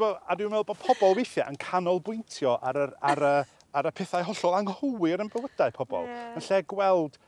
a 0.00 0.36
dwi'n 0.36 0.52
meddwl 0.52 0.66
bod 0.68 0.78
pobl 0.84 1.16
weithiau 1.18 1.48
yn 1.50 1.58
canolbwyntio 1.60 2.54
ar, 2.62 2.78
yr, 2.84 2.92
ar, 3.00 3.24
y, 3.24 3.64
ar 3.80 3.88
y 3.88 3.92
pethau 3.96 4.28
hollol 4.28 4.60
anghywir 4.60 5.24
yn 5.24 5.32
bywydau 5.32 5.72
pobl. 5.74 6.06
Yeah. 6.06 6.36
Yn 6.36 6.46
lle 6.46 6.60
gweld 6.70 7.18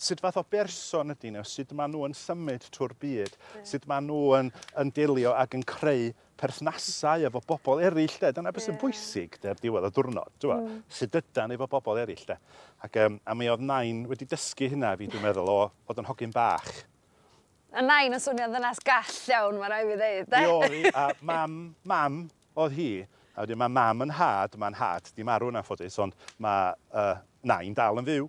sut 0.00 0.20
fath 0.24 0.38
o 0.40 0.44
berson 0.48 1.12
ydy 1.12 1.34
nhw, 1.34 1.44
sut 1.44 1.74
maen 1.76 1.92
nhw 1.92 2.06
yn 2.08 2.16
symud 2.16 2.64
trwy'r 2.72 2.94
byd, 3.02 3.34
yeah. 3.36 3.64
sut 3.68 3.86
maen 3.90 4.08
nhw 4.08 4.34
yn, 4.38 4.50
yn 4.80 4.92
dilio 4.96 5.34
ac 5.36 5.56
yn 5.58 5.64
creu 5.68 6.10
perthnasau 6.40 7.26
efo 7.28 7.42
bobl 7.44 7.82
eraill. 7.84 8.16
De. 8.22 8.30
Dyna 8.36 8.52
beth 8.54 8.64
sy'n 8.64 8.76
yeah. 8.76 8.80
bwysig 8.80 9.36
der 9.42 9.60
diwedd 9.60 9.90
y 9.90 9.92
diwrnod. 9.96 10.32
Dwi'n 10.40 10.64
Mm. 10.70 10.80
Sut 10.92 11.14
ydan 11.20 11.52
efo 11.54 11.68
bobl 11.70 12.00
eraill. 12.00 12.24
De. 12.28 12.36
Ac, 12.84 12.96
um, 13.04 13.20
a 13.28 13.36
mi 13.36 13.48
oedd 13.52 13.62
nain 13.64 14.06
wedi 14.08 14.28
dysgu 14.28 14.70
hynna 14.72 14.94
fi, 14.96 15.08
dwi'n 15.10 15.24
meddwl, 15.24 15.52
o 15.52 15.60
fod 15.88 16.00
yn 16.00 16.08
hogyn 16.08 16.32
bach. 16.34 16.70
A 17.70 17.84
nain 17.84 18.16
yn 18.16 18.22
swnio 18.22 18.48
ddynas 18.50 18.80
gall 18.84 19.18
iawn, 19.30 19.60
mae 19.60 19.70
rai 19.70 19.82
fi 19.86 19.98
ddeud. 20.00 20.32
Diori, 20.32 20.82
a 21.02 21.10
mam, 21.20 21.58
mam 21.86 22.22
oedd 22.58 22.76
hi. 22.76 22.90
A 23.36 23.44
wedyn 23.44 23.60
mae 23.60 23.72
mam 23.72 24.06
yn 24.06 24.16
had, 24.16 24.56
mae'n 24.58 24.76
had, 24.80 25.12
di 25.16 25.24
marw 25.26 25.52
yn 25.52 25.60
affodus, 25.60 26.00
ond 26.02 26.16
mae 26.42 26.72
uh, 26.96 27.14
nain 27.46 27.76
dal 27.76 28.00
yn 28.00 28.08
fyw. 28.08 28.26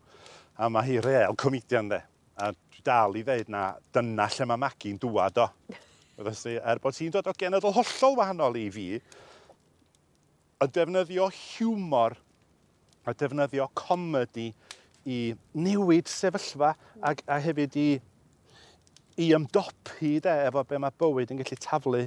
A 0.62 0.70
mae 0.70 0.86
hi 0.86 1.00
real 1.02 1.34
comedian 1.40 1.90
de. 1.90 1.98
A 2.38 2.52
dwi 2.54 2.84
dal 2.86 3.16
i 3.18 3.24
ddeud 3.26 3.50
na 3.50 3.72
dyna 3.94 4.28
lle 4.30 4.46
mae 4.50 4.62
Magi'n 4.62 5.00
dŵad 5.02 5.40
o. 5.42 5.48
Felly, 6.22 6.60
er 6.62 6.82
bod 6.84 6.98
hi'n 7.02 7.14
dod 7.16 7.30
o 7.32 7.34
genedl 7.34 7.74
hollol 7.74 8.18
wahanol 8.20 8.60
i 8.60 8.68
fi, 8.74 8.86
a 10.62 10.68
defnyddio 10.70 11.26
hiwmor 11.34 12.14
a 13.10 13.14
defnyddio 13.18 13.66
comedi 13.74 14.52
i 15.10 15.34
newid 15.58 16.10
sefyllfa 16.12 16.76
a, 17.02 17.14
a 17.26 17.40
hefyd 17.42 17.78
i, 17.82 17.88
i 19.18 19.32
ymdopi 19.34 20.20
de, 20.22 20.36
efo 20.46 20.62
be 20.70 20.82
mae 20.82 20.94
bywyd 21.02 21.34
yn 21.34 21.42
gallu 21.42 21.58
taflu 21.66 22.04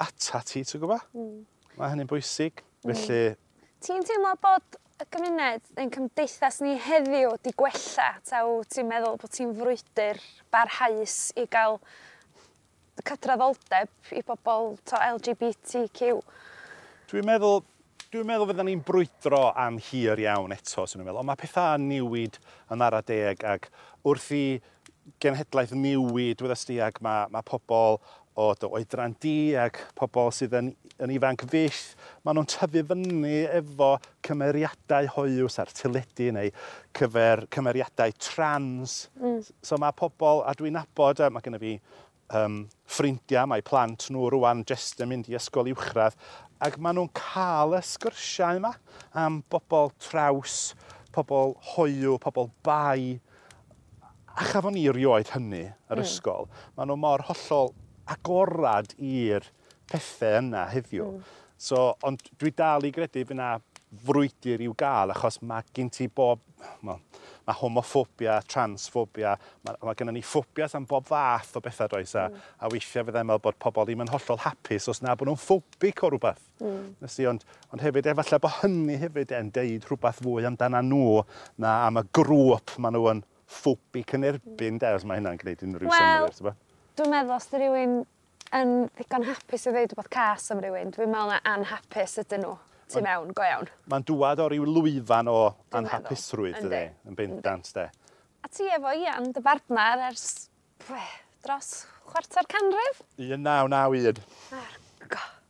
ata 0.00 0.40
ti, 0.48 0.64
ti'n 0.64 0.80
gwybod? 0.80 1.04
Mm. 1.12 1.42
Mae 1.76 1.92
hynny'n 1.92 2.08
bwysig, 2.08 2.64
mm. 2.84 2.94
felly... 2.94 3.20
Ti'n 3.84 4.08
teimlo 4.08 4.32
bod 4.40 4.80
y 5.04 5.10
gymuned 5.12 5.66
ein 5.80 5.90
cymdeithas 5.92 6.60
ni 6.64 6.74
heddiw 6.80 7.34
'di 7.42 7.52
gwella 7.58 8.08
taw 8.24 8.62
ti'n 8.70 8.88
meddwl 8.88 9.18
bod 9.20 9.32
ti'n 9.34 9.52
frwydr 9.58 10.20
barhaus 10.54 11.16
i 11.40 11.44
gael 11.50 11.78
cydraddoldeb 13.04 14.14
i 14.16 14.22
bobl 14.24 14.74
t'o' 14.88 15.02
LGBTQ? 15.16 16.20
Dwi'n 17.10 17.28
meddwl 17.28 17.60
dwi'n 18.12 18.28
meddwl 18.30 18.48
fyddan 18.52 18.70
ni'n 18.70 18.84
brwydro 18.86 19.42
am 19.58 19.80
hir 19.90 20.22
iawn 20.24 20.54
eto 20.56 20.86
sy'n 20.86 21.02
meddwl 21.02 21.20
Ond 21.20 21.30
mae 21.32 21.40
pethau 21.40 21.80
newid 21.82 22.38
yn 22.72 22.84
ara 22.86 23.02
deg 23.04 23.44
ag 23.44 23.68
wrth 24.06 24.30
i 24.36 24.44
genhedlaeth 25.20 25.74
niwid 25.76 26.40
weddast 26.40 26.70
di 26.70 26.80
ag 26.80 27.02
mae 27.04 27.28
ma' 27.34 27.44
pobl 27.44 28.00
o 28.34 28.50
dy 28.58 28.66
oedran 28.66 29.14
di 29.22 29.54
ac 29.58 29.78
pobl 29.98 30.32
sydd 30.34 30.56
yn, 30.58 30.70
yn 31.02 31.12
ifanc 31.14 31.44
fyll, 31.50 31.80
maen 32.26 32.38
nhw'n 32.38 32.48
tyfu 32.50 32.82
fyny 32.90 33.34
efo 33.60 33.90
cymeriadau 34.26 35.10
hoiws 35.14 35.58
ar 35.62 35.70
tyledu 35.74 36.32
neu 36.34 36.50
cyfer 36.98 37.44
cymeriadau 37.54 38.14
trans. 38.18 38.96
Mm. 39.20 39.42
So 39.62 39.78
mae 39.78 39.94
pobl, 39.96 40.42
a 40.42 40.54
dwi'n 40.58 40.74
nabod, 40.78 41.22
mae 41.30 41.44
gennym 41.44 41.62
fi 41.62 41.76
um, 42.34 42.64
ffrindiau, 42.90 43.46
mae 43.50 43.62
plant 43.66 44.08
nhw 44.10 44.32
rwan 44.34 44.64
jyst 44.66 45.02
yn 45.04 45.12
mynd 45.12 45.30
i 45.30 45.38
ysgol 45.38 45.70
uwchradd, 45.70 46.18
ac 46.64 46.80
maen 46.82 46.98
nhw'n 46.98 47.12
cael 47.14 47.76
y 47.78 47.84
sgyrsiau 47.86 48.58
yma 48.58 48.74
am 49.20 49.42
bobl 49.52 49.92
traws, 50.02 50.72
pobl 51.14 51.54
hoiw, 51.74 52.18
pobl 52.22 52.50
bai, 52.66 53.20
a 54.34 54.50
chafon 54.50 54.74
ni 54.74 54.88
rioed 54.90 55.30
hynny 55.36 55.68
yr 55.68 56.00
mm. 56.00 56.02
ysgol. 56.02 56.50
Maen 56.74 56.90
nhw 56.90 56.98
mor 56.98 57.22
hollol 57.30 57.70
agorad 58.10 58.94
i'r 58.98 59.46
pethau 59.90 60.40
yna 60.40 60.66
heddiw. 60.72 61.12
Mm. 61.14 61.38
So, 61.64 61.92
ond 62.04 62.22
dwi 62.40 62.52
dal 62.56 62.84
i 62.84 62.92
gredu 62.92 63.24
fy 63.28 63.36
na 63.38 63.54
frwydr 64.04 64.64
i'w 64.64 64.74
gael, 64.78 65.14
achos 65.14 65.40
mae 65.46 65.64
gen 65.76 65.92
ti 65.92 66.08
bob... 66.08 66.42
Well, 66.82 67.00
mae 67.44 67.56
homophobia, 67.58 68.38
transphobia, 68.48 69.34
mae, 69.66 69.76
mae 69.84 69.96
gennym 69.98 70.16
ni 70.16 70.22
ffobias 70.24 70.74
am 70.78 70.86
bob 70.88 71.04
fath 71.10 71.58
o 71.58 71.60
bethau 71.64 71.90
does 71.92 72.14
a, 72.16 72.26
mm. 72.30 72.46
a 72.56 72.70
weithiau 72.72 73.04
fyddai 73.04 73.24
meddwl 73.28 73.42
bod 73.44 73.58
pobl 73.60 73.84
ddim 73.84 74.00
yn 74.04 74.12
hollol 74.12 74.40
hapus 74.46 74.88
os 74.88 75.02
na 75.04 75.12
bod 75.12 75.28
nhw'n 75.28 75.40
ffobic 75.42 76.00
o 76.06 76.10
rhywbeth. 76.12 76.40
Mm. 76.64 76.94
Nasi, 77.04 77.28
ond, 77.28 77.44
ond 77.68 77.84
hefyd, 77.84 78.08
efallai 78.14 78.40
bod 78.46 78.58
hynny 78.62 78.96
hefyd 79.02 79.36
yn 79.36 79.52
deud 79.54 79.88
rhywbeth 79.90 80.22
fwy 80.24 80.48
amdana 80.48 80.80
nhw 80.84 81.20
na 81.60 81.76
am 81.90 82.00
y 82.00 82.06
grŵp 82.16 82.78
maen 82.80 82.96
nhw 82.96 83.10
yn 83.12 83.24
ffobic 83.58 84.16
yn 84.16 84.28
erbyn, 84.32 84.78
mm. 84.78 84.80
de, 84.80 84.94
os 84.96 85.04
mae 85.04 85.20
hynna'n 85.20 85.40
gwneud 85.42 85.66
unrhyw 85.68 85.92
well, 85.92 86.32
synnwyr. 86.32 86.56
Dwi'n 86.94 87.10
meddwl 87.10 87.34
os 87.34 87.48
di 87.50 87.58
rywun 87.58 87.94
yn 88.54 88.68
ddigon 88.94 89.24
hapus 89.26 89.64
i 89.66 89.72
ddeud 89.74 89.90
rhywbeth 89.90 90.10
cas 90.14 90.44
am 90.54 90.60
rywun, 90.62 90.92
dwi'n 90.94 91.10
meddwl 91.10 91.32
na 91.32 91.40
anhapus 91.50 92.20
ydyn 92.22 92.44
nhw 92.44 92.52
tu 92.92 93.00
mewn, 93.02 93.32
go 93.34 93.42
iawn. 93.42 93.66
Mae'n 93.90 94.04
dŵad 94.06 94.42
o 94.44 94.46
ryw 94.52 94.68
lwyfan 94.68 95.30
o 95.32 95.38
anhapusrwydd, 95.74 96.60
ydy, 96.68 96.84
yn 97.10 97.18
bendant, 97.18 97.72
de. 97.74 97.88
A 98.46 98.50
ti 98.52 98.68
efo 98.76 98.92
Ian 98.94 99.26
dy 99.34 99.42
bartner 99.42 100.04
ers 100.06 100.28
we, 100.86 101.00
dros 101.42 101.72
chwarter 102.12 102.46
canrif? 102.54 103.02
Ie, 103.18 103.34
naw, 103.42 103.66
naw 103.72 103.88
1991. 103.90 104.78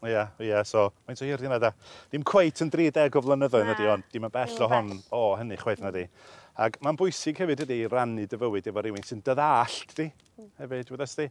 Ie, 0.04 0.14
yeah, 0.14 0.32
ie, 0.40 0.48
yeah, 0.48 0.64
so 0.68 0.86
mae'n 1.04 1.20
so 1.20 1.28
hir 1.28 1.44
di 1.44 1.50
yna 1.50 1.58
da. 1.60 1.74
Dim 2.12 2.24
cweit 2.28 2.64
yn 2.64 2.72
30 2.72 3.20
o 3.20 3.24
flynyddoedd 3.24 3.74
ydy, 3.74 3.90
ond 3.92 4.08
dim 4.16 4.24
yn 4.28 4.32
bell 4.32 4.64
o 4.64 4.70
hon 4.72 4.90
o 5.12 5.22
hynny 5.40 5.60
chwaith 5.60 5.84
na 5.84 5.92
di. 5.92 6.06
Ac 6.54 6.76
mae'n 6.86 6.94
bwysig 6.94 7.40
hefyd 7.42 7.64
ydy 7.64 7.80
rannu 7.90 8.28
dy 8.30 8.38
fywyd 8.38 8.68
efo 8.70 8.82
rhywun 8.84 9.02
sy'n 9.02 9.22
dyddallt 9.26 9.94
di, 9.98 10.04
hefyd, 10.60 10.90
wedi'ch 10.94 11.14
di. 11.18 11.24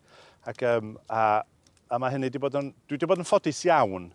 Ac, 0.51 0.63
um, 0.68 0.98
a, 1.08 1.22
a 1.88 2.00
mae 2.01 2.12
hynny 2.12 2.27
wedi 2.27 2.42
bod 2.44 2.58
yn, 2.60 2.74
dwi 2.84 2.98
wedi 2.98 3.08
bod 3.08 3.22
yn 3.24 3.27
ffodus 3.30 3.62
iawn 3.70 4.10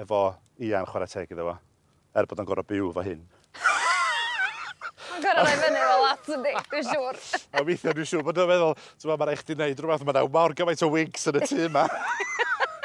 efo 0.00 0.22
Ian 0.64 0.88
chwarae 0.88 1.10
teg 1.12 1.34
iddo 1.34 1.50
fo, 1.50 1.58
er 2.16 2.28
bod 2.30 2.40
yn 2.40 2.48
gorau 2.48 2.64
byw 2.64 2.88
fo 2.96 3.04
hyn. 3.04 3.20
Mae'n 5.10 5.26
gorau 5.26 5.44
roi 5.44 5.58
fyny 5.60 5.82
fel 5.82 6.06
at 6.08 6.32
yndi, 6.38 6.54
dwi'n 6.72 6.88
siŵr. 6.88 7.20
A 7.60 7.66
weithio, 7.68 7.92
dwi'n 7.98 8.10
siŵr 8.14 8.24
bod 8.30 8.40
yn 8.40 8.48
meddwl, 8.54 8.74
ti'n 8.78 9.04
meddwl, 9.04 9.20
mae'n 9.20 9.34
eich 9.34 9.44
di 9.44 9.58
wneud 9.58 9.84
rhywbeth, 9.84 10.08
mae'n 10.08 10.32
mawr 10.38 10.56
gymaint 10.62 10.86
o 10.86 10.90
wigs 10.96 11.28
yn 11.28 11.42
y 11.42 11.44
tŷ 11.44 11.60
yma. 11.66 11.84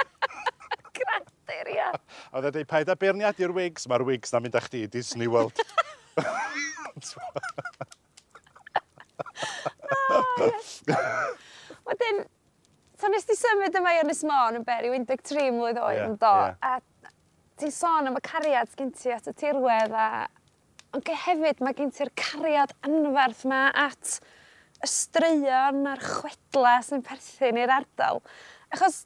Gradur, 0.99 1.71
ia. 1.77 1.93
A 1.95 2.41
oedd 2.41 2.51
e'n 2.51 2.57
dweud, 2.59 2.71
paid 2.75 2.91
a 2.91 2.99
beirniadu'r 2.99 3.55
wigs, 3.55 3.87
mae'r 3.87 4.03
wigs 4.11 4.35
na 4.35 4.43
mynd 4.43 4.59
â 4.59 4.67
chdi 4.67 4.83
i 4.83 4.91
Disney 4.99 5.31
World. 5.31 5.63
O! 9.93 10.21
Wedyn 11.87 12.23
so 12.99 13.09
nes 13.11 13.25
ti 13.27 13.35
symud 13.35 13.75
yma 13.75 13.91
i 13.95 14.01
Ynys 14.03 14.23
Môn 14.27 14.59
yn 14.59 14.65
beri, 14.67 14.87
13 14.87 14.93
mlynedd 14.93 15.09
deg 15.11 15.23
tri 15.27 15.49
mlwydd 15.51 15.81
oed 15.83 16.03
yndo? 16.05 16.35
Ie. 16.47 16.53
A 16.63 16.71
ti'n 17.59 17.73
sôn 17.75 18.09
am 18.09 18.17
y 18.17 18.23
cariad 18.23 18.71
gen 18.79 18.93
ti 18.95 19.11
at 19.13 19.27
y 19.29 19.33
tirwedd 19.37 19.93
a 19.93 20.07
ond 20.93 21.03
ge- 21.07 21.17
hefyd 21.25 21.61
mae 21.65 21.75
gen 21.77 21.91
ti'r 21.93 22.11
cariad 22.19 22.73
anferth 22.87 23.43
yma 23.47 23.63
at 23.85 24.19
y 24.83 24.89
straeon 24.89 25.83
a'r 25.89 26.01
chwedla 26.03 26.77
sy'n 26.85 27.03
perthyn 27.05 27.59
i'r 27.61 27.73
ardal 27.75 28.21
achos 28.73 29.03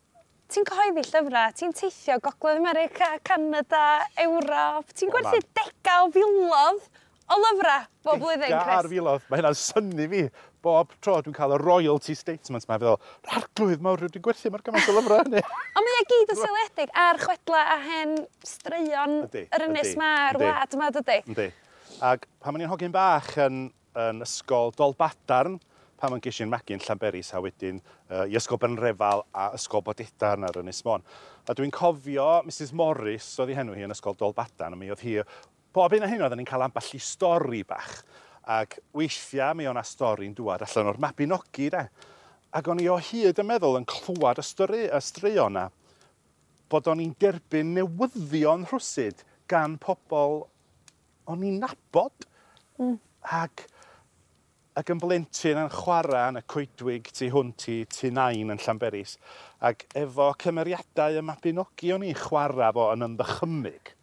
ti'n 0.54 0.68
cyhoeddi 0.68 1.04
llyfrau, 1.10 1.56
ti'n 1.60 1.74
teithio 1.76 2.20
gogledd 2.24 2.62
America 2.62 3.10
Canada 3.28 3.84
Ewrop 4.24 4.94
ti'n 4.96 5.12
gwerthu 5.12 5.42
dega 5.60 5.98
o 6.06 6.12
filodd 6.16 6.88
o 7.28 7.38
lyfrau 7.42 7.86
bob 8.08 8.22
blwyddyn, 8.22 8.54
Chris? 8.54 8.74
Ar 8.78 8.90
filodd. 8.92 9.26
Mae 9.28 9.42
hynna'n 9.42 9.58
syni 9.60 10.08
fi 10.12 10.24
bob 10.66 10.92
tro 11.04 11.18
dwi'n 11.24 11.36
cael 11.36 11.56
y 11.56 11.60
royalty 11.62 12.16
statement 12.18 12.68
mae 12.68 12.80
feddwl, 12.80 12.98
arglwydd 13.36 13.84
mawr 13.84 14.04
rydw 14.04 14.20
i'n 14.20 14.26
gwerthu 14.26 14.52
mae'r 14.54 14.66
gymaint 14.66 14.90
o 14.92 14.98
lyfrau 14.98 15.24
hynny. 15.24 15.44
Ond 15.78 15.88
mae 15.88 16.02
e 16.02 16.08
gyd 16.12 16.34
yn 16.34 16.42
seiliedig 16.42 16.94
ar 17.04 17.22
chwedla 17.22 17.64
a 17.76 17.78
hen 17.86 18.18
straeon 18.48 19.18
ydy, 19.28 19.46
yr 19.56 19.68
ynys 19.70 19.94
ydy, 19.94 20.02
ma'r 20.02 20.42
wlad 20.42 20.78
yma, 20.80 20.92
dydy? 20.98 21.22
Ydy. 21.36 21.48
Ac 22.08 22.28
pan 22.44 22.58
o'n 22.58 22.66
i'n 22.66 22.72
hogyn 22.72 22.94
bach 22.96 23.34
yn, 23.48 23.68
yn 24.08 24.24
ysgol 24.26 24.74
Dolbadarn, 24.78 25.60
pan 25.98 26.14
o'n 26.14 26.22
gysyn 26.22 26.50
magu'n 26.52 26.84
Llanberis 26.86 27.32
a 27.34 27.42
wedyn 27.42 27.80
uh, 27.82 28.28
i 28.30 28.38
ysgol 28.38 28.60
Benrefal 28.62 29.24
a 29.34 29.50
ysgol 29.58 29.82
Bodedarn 29.86 30.46
ar 30.46 30.60
Ynys 30.62 30.84
Mon. 30.86 31.06
A 31.48 31.56
dwi'n 31.58 31.74
cofio 31.74 32.28
Mrs 32.46 32.74
Morris 32.78 33.32
oedd 33.42 33.54
hi 33.54 33.58
henw 33.58 33.74
hi 33.74 33.88
yn 33.88 33.96
ysgol 33.96 34.18
Dolbadan 34.20 34.76
a 34.76 34.80
mi 34.80 34.92
oedd 34.94 35.02
hi 35.02 35.16
bob 35.78 35.94
un 35.94 36.08
o 36.08 36.10
hyn 36.10 36.24
oedden 36.26 36.40
ni'n 36.42 36.50
cael 36.50 36.66
ambell 36.66 36.94
i 36.98 37.00
stori 37.04 37.62
bach. 37.68 38.00
Ac 38.50 38.80
weithiau 38.98 39.58
mi 39.60 39.68
o'na 39.70 39.84
stori'n 39.86 40.34
dŵad 40.34 40.64
allan 40.66 40.90
o'r 40.90 41.02
Mabinogi, 41.04 41.68
de. 41.74 41.84
Ac 42.58 42.70
o'n 42.72 42.82
i 42.82 42.88
o 42.90 42.96
hyd 42.98 43.38
yn 43.44 43.50
meddwl 43.50 43.78
yn 43.78 43.86
clywed 43.86 44.42
y, 44.42 44.46
stori, 44.48 44.86
y 44.88 45.02
straeon 45.04 45.58
na 45.60 45.68
bod 46.68 46.88
o'n 46.92 47.00
i'n 47.04 47.14
derbyn 47.22 47.76
newyddion 47.76 48.66
rhwsyd 48.68 49.22
gan 49.48 49.78
pobl 49.80 50.42
o'n 51.32 51.44
i'n 51.46 51.62
nabod. 51.62 52.26
Mm. 52.82 52.98
Ac, 53.38 53.66
ac 54.80 54.92
yn 54.94 55.04
blentyn 55.04 55.62
yn 55.62 55.72
chwarae 55.74 56.32
yn 56.32 56.42
y 56.42 56.44
coedwig 56.56 57.12
tu 57.16 57.30
hwnt 57.36 57.68
i 57.74 57.78
tu 57.92 58.12
nain 58.16 58.56
yn 58.56 58.64
Llanberis. 58.64 59.16
Ac 59.62 59.86
efo 60.02 60.32
cymeriadau 60.42 61.22
y 61.22 61.24
Mabinogi 61.30 61.94
o'n 61.96 62.08
i'n 62.08 62.18
chwarae 62.18 62.74
fo 62.76 62.90
yn 62.96 63.08
ymddychymig. 63.12 63.97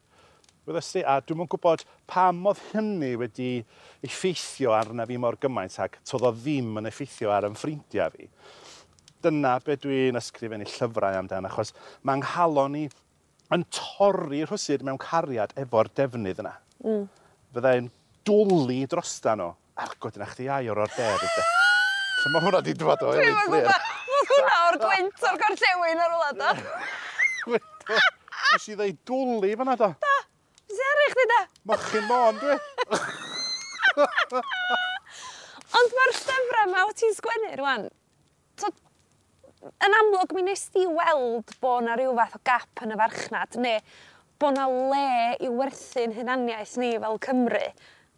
Wyddysu, 0.65 1.03
a 1.05 1.19
dwi'm 1.21 1.43
yn 1.45 1.49
gwybod 1.53 1.83
pam 2.09 2.39
oedd 2.49 2.61
hynny 2.71 3.11
wedi 3.21 3.49
effeithio 4.05 4.73
arna 4.73 5.05
fi 5.09 5.19
mor 5.21 5.37
gymaint 5.41 5.75
ac 5.85 5.99
to'dd 6.09 6.25
o 6.25 6.31
ddim 6.33 6.79
yn 6.81 6.89
effeithio 6.89 7.33
ar 7.35 7.45
'yn 7.45 7.59
ffrindiau 7.61 8.15
fi. 8.15 8.29
Dyna 9.25 9.59
be 9.65 9.77
dwi'n 9.81 10.17
ysgrifennu 10.21 10.65
llyfrau 10.69 11.19
amdano, 11.19 11.51
achos 11.51 11.75
ma' 12.03 12.17
nghalon 12.21 12.79
i 12.81 12.85
yn 13.53 13.67
torri 13.69 14.41
rhwsyd 14.47 14.87
mewn 14.89 15.01
cariad 15.03 15.53
efo'r 15.61 15.93
defnydd 16.01 16.41
yna. 16.41 16.55
Mm. 16.85 17.05
Fyddai'n 17.53 17.93
dwlu 18.25 18.81
drosta 18.89 19.37
nhw 19.37 19.51
argod 19.85 20.17
yna 20.17 20.31
chdi 20.33 20.49
iau 20.49 20.73
o'r 20.73 20.83
order 20.87 21.29
ynde? 21.29 21.47
So 22.23 22.33
ma' 22.33 22.41
hwnna 22.47 22.65
'di 22.65 22.79
dwad 22.81 23.05
o 23.05 23.13
Elin 23.13 23.37
Fflur. 23.43 23.69
Nath 23.69 24.33
hwnna 24.33 24.59
o'r 24.71 24.81
gwynt 24.87 25.29
o'r 25.29 25.41
gorllewin 25.45 26.05
ar 26.07 26.13
rwla 26.17 26.33
do? 26.41 26.75
Wedodd. 27.53 28.13
Nesh 28.55 28.69
i 28.73 28.77
ddeud 28.81 29.01
dwlu 29.13 29.57
fan 29.61 29.69
'na 29.69 29.81
do? 29.85 29.93
i 31.05 31.13
chdi 31.13 31.27
da? 31.33 31.41
Mochyn 31.71 32.09
môn 32.09 32.41
dwi. 32.41 32.57
Ond 35.75 35.95
mae'r 35.99 36.17
llyfrau 36.17 36.67
yma 36.69 36.87
o 36.87 36.95
ti'n 36.97 37.15
sgwennu 37.17 37.53
rwan, 37.59 37.87
so, 38.61 38.71
yn 39.85 39.97
amlwg 40.01 40.35
mi 40.37 40.45
nes 40.47 40.67
ti 40.75 40.85
weld 40.87 41.55
bod 41.63 41.85
'na 41.85 41.97
rhyw 41.99 42.15
fath 42.19 42.37
o 42.39 42.41
gap 42.47 42.85
yn 42.85 42.95
y 42.95 42.99
farchnad 43.01 43.59
ne' 43.65 43.79
bod 44.41 44.57
'na 44.57 44.67
le 44.69 45.37
i 45.41 45.51
werthu'n 45.51 46.17
hunaniaeth 46.17 46.77
ni 46.83 46.95
fel 47.05 47.21
Cymru. 47.27 47.65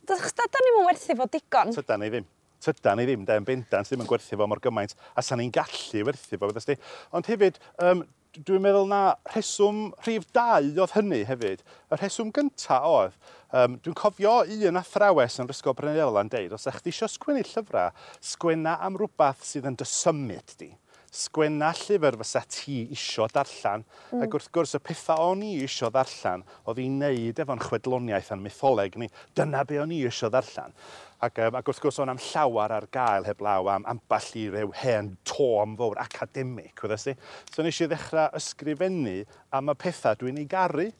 Dych 0.07 0.27
chi 0.31 0.47
'dan 0.47 0.67
ni'n 0.67 0.81
yn 0.81 0.89
werthi 0.91 1.19
fo 1.19 1.29
digon. 1.31 1.73
Tydan 1.77 2.03
ni 2.03 2.11
ddim. 2.13 2.27
Tydan 2.67 3.01
ni 3.01 3.07
ddim 3.09 3.25
da 3.29 3.39
yn 3.41 3.47
bendant 3.47 3.89
ddim 3.89 4.05
yn 4.05 4.11
gwerthu 4.11 4.39
fo 4.39 4.49
mor 4.51 4.63
gymaint 4.63 4.97
a 5.15 5.25
san 5.25 5.41
ni'n 5.43 5.55
gallu 5.55 6.05
werthu 6.09 6.39
fo 6.39 6.51
feddysti. 6.51 6.79
Ond 7.17 7.31
hefyd 7.31 7.61
um, 7.83 8.05
dwi'n 8.45 8.63
meddwl 8.65 8.89
na 8.91 9.01
rheswm 9.33 9.91
rhif 10.05 10.27
dau 10.37 10.67
oedd 10.69 10.95
hynny 10.97 11.23
hefyd. 11.29 11.63
Y 11.91 11.99
rheswm 11.99 12.33
gynta 12.37 12.81
oedd, 12.89 13.17
um, 13.57 13.77
dwi'n 13.83 13.97
cofio 13.97 14.39
un 14.69 14.81
athrawes 14.81 15.39
yn 15.41 15.49
Rysgol 15.51 15.77
Brenelan 15.79 16.31
deud, 16.33 16.53
os 16.57 16.67
ydych 16.67 16.83
chi 16.83 16.93
eisiau 16.93 17.13
sgwennu 17.13 17.45
llyfrau, 17.47 17.95
sgwenna 18.33 18.77
am 18.85 18.99
rhywbeth 19.01 19.47
sydd 19.47 19.69
yn 19.71 19.79
dysymud 19.81 20.57
di 20.61 20.73
sgwenna 21.17 21.71
llyfr 21.77 22.19
fysa 22.21 22.43
ti 22.51 22.83
isio 22.95 23.27
darllen. 23.33 23.85
Mm. 24.13 24.23
Ac 24.25 24.37
wrth 24.37 24.51
gwrs 24.55 24.77
y 24.77 24.81
pethau 24.85 25.31
o'n 25.31 25.45
i 25.47 25.53
isio 25.65 25.89
ddarllan 25.93 26.45
oedd 26.69 26.83
i 26.83 26.87
wneud 26.91 27.41
efo'n 27.43 27.63
chwedloniaeth 27.65 28.33
a'n 28.35 28.45
mytholeg 28.45 28.99
ni. 29.01 29.09
Dyna 29.39 29.65
be 29.69 29.81
o'n 29.83 29.95
i 29.97 30.03
isio 30.09 30.31
ddarllan. 30.33 30.77
Ac, 31.25 31.41
um, 31.47 31.57
ac 31.57 31.71
wrth 31.71 31.81
gwrs 31.85 32.03
o'n 32.05 32.13
am 32.13 32.21
llawar 32.21 32.75
ar 32.77 32.89
gael 32.93 33.25
heb 33.29 33.41
law 33.45 33.73
am 33.73 33.89
amball 33.89 34.31
i 34.37 34.47
ryw 34.53 34.75
hen 34.83 35.15
tom 35.29 35.79
fawr 35.81 36.03
academic, 36.03 36.85
wrth 36.85 37.11
i. 37.13 37.17
So 37.53 37.65
nes 37.65 37.81
i 37.81 37.89
ddechrau 37.89 38.37
ysgrifennu 38.37 39.19
am 39.57 39.73
y 39.73 39.79
pethau 39.81 40.21
dwi'n 40.21 40.43
ei 40.43 40.49
garu. 40.51 40.91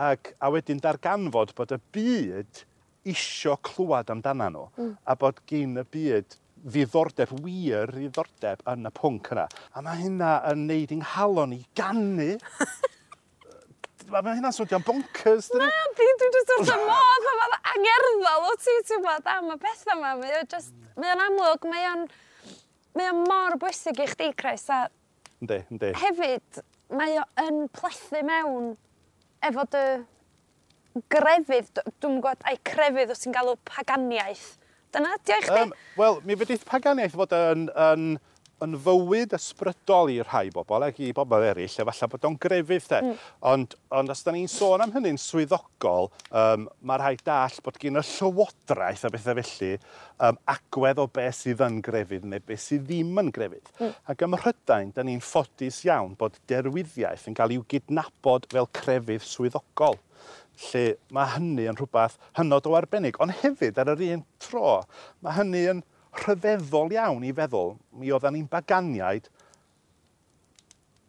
Ac, 0.00 0.32
a 0.40 0.48
wedyn 0.48 0.80
darganfod 0.80 1.52
bod 1.58 1.76
y 1.76 1.82
byd 1.92 2.64
isio 3.12 3.56
clywed 3.66 4.10
amdano 4.14 4.48
nhw 4.54 4.64
mm. 4.78 4.92
a 5.04 5.16
bod 5.18 5.40
gyn 5.50 5.80
y 5.80 5.84
byd 5.92 6.36
ddiddordeb, 6.62 7.32
wir 7.42 7.90
ddiddordeb 7.90 8.62
yn 8.70 8.86
y 8.86 8.92
pwnc 8.94 9.32
yna. 9.34 9.46
A 9.74 9.82
mae 9.84 10.00
hynna 10.02 10.32
yn 10.52 10.66
neud 10.68 10.94
i'n 10.94 11.04
halon 11.14 11.54
i 11.56 11.62
gannu. 11.78 12.36
Mae 14.12 14.34
hynna'n 14.36 14.52
swdio'n 14.52 14.82
bonkers, 14.84 15.46
dydy? 15.48 15.64
Na, 15.64 15.84
di, 15.96 16.06
dwi'n 16.20 16.34
jyst 16.34 16.50
wrth 16.52 16.72
y 16.74 16.78
modd, 16.82 17.22
mae 17.24 17.38
fel 17.38 17.54
angerddol 17.70 18.48
o 18.50 18.50
ti, 18.60 18.74
ti'n 18.84 19.04
bod, 19.06 19.28
am 19.32 19.48
y 19.54 19.56
pethau 19.62 19.94
yma. 19.94 20.10
Mae 20.20 20.34
o'n 20.36 20.50
just, 20.52 20.74
mae 21.00 21.14
o'n 21.14 21.22
amlwg, 21.24 21.64
mae 21.70 21.86
o'n, 21.88 22.02
mae 22.98 23.08
o'n 23.08 23.22
mor 23.24 23.56
bwysig 23.62 24.02
i 24.04 24.08
chdi, 24.10 24.28
Chris, 24.36 24.66
a... 24.68 24.82
Ynddi, 25.40 25.62
ynddi. 25.72 25.94
Hefyd, 26.02 26.60
mae 26.92 27.22
o'n 27.40 27.62
plethu 27.72 28.20
mewn 28.28 28.74
efo 29.48 29.64
dy 29.72 29.86
grefydd, 31.14 31.80
dwi'n 32.02 32.18
gwybod, 32.18 32.44
a'i 32.44 32.60
crefydd 32.68 33.14
os 33.14 33.24
ti'n 33.24 33.38
galw 33.38 33.56
paganiaeth 33.70 34.50
Dyna, 34.92 35.16
di 35.24 35.32
i 35.32 35.40
chdi? 35.40 35.62
Um, 35.62 35.72
Wel, 35.96 36.20
mi 36.28 36.36
fydith 36.36 36.66
paganiaeth 36.68 37.14
fod 37.16 37.32
yn, 37.36 37.62
yn, 37.80 38.02
yn 38.64 38.74
fywyd 38.84 39.32
ysbrydol 39.38 40.10
i 40.12 40.18
rhai 40.20 40.50
bobl 40.52 40.84
ac 40.84 41.00
i 41.00 41.08
bobl 41.16 41.46
eraill, 41.46 41.78
efallai 41.84 42.08
bod 42.12 42.26
o'n 42.28 42.36
grefydd 42.42 42.88
de. 42.90 42.98
Mm. 43.06 43.22
Ond, 43.52 43.76
ond 43.96 44.12
os 44.12 44.20
da 44.26 44.34
ni'n 44.36 44.50
sôn 44.52 44.84
am 44.84 44.92
hynny'n 44.92 45.20
swyddogol, 45.20 46.10
um, 46.28 46.68
mae 46.84 47.00
rhai 47.00 47.14
dall 47.24 47.56
bod 47.64 47.80
gen 47.80 47.96
y 48.02 48.04
llywodraeth 48.10 49.06
a 49.08 49.12
bethau 49.14 49.40
felly 49.40 49.72
um, 50.28 50.40
agwedd 50.56 51.00
o 51.00 51.08
beth 51.08 51.40
sydd 51.40 51.64
yn 51.64 51.80
grefydd 51.88 52.28
neu 52.28 52.44
beth 52.52 52.64
sydd 52.66 52.84
ddim 52.90 53.16
yn 53.24 53.32
grefydd. 53.32 53.72
Mm. 53.80 53.98
Ac 54.12 54.28
ym 54.28 54.36
Mhrydain, 54.36 54.92
da 54.92 55.08
ni'n 55.08 55.24
ffodus 55.24 55.82
iawn 55.88 56.16
bod 56.20 56.36
derwyddiaeth 56.52 57.30
yn 57.32 57.40
cael 57.40 57.56
i'w 57.56 57.64
gydnabod 57.72 58.50
fel 58.52 58.68
crefydd 58.76 59.24
swyddogol 59.24 59.96
lle 60.70 60.84
mae 61.14 61.30
hynny 61.36 61.68
yn 61.70 61.78
rhywbeth 61.78 62.18
hynod 62.38 62.68
o 62.68 62.76
arbennig, 62.78 63.18
ond 63.22 63.34
hefyd 63.42 63.80
ar 63.80 63.92
yr 63.94 64.04
un 64.12 64.26
tro, 64.42 64.80
mae 65.24 65.36
hynny 65.38 65.64
yn 65.74 65.82
rhyfeddol 66.22 66.92
iawn 66.92 67.24
i 67.24 67.32
feddwl. 67.36 67.76
Mi 67.96 68.12
oeddan 68.12 68.36
ni'n 68.36 68.50
baganiaid 68.50 69.30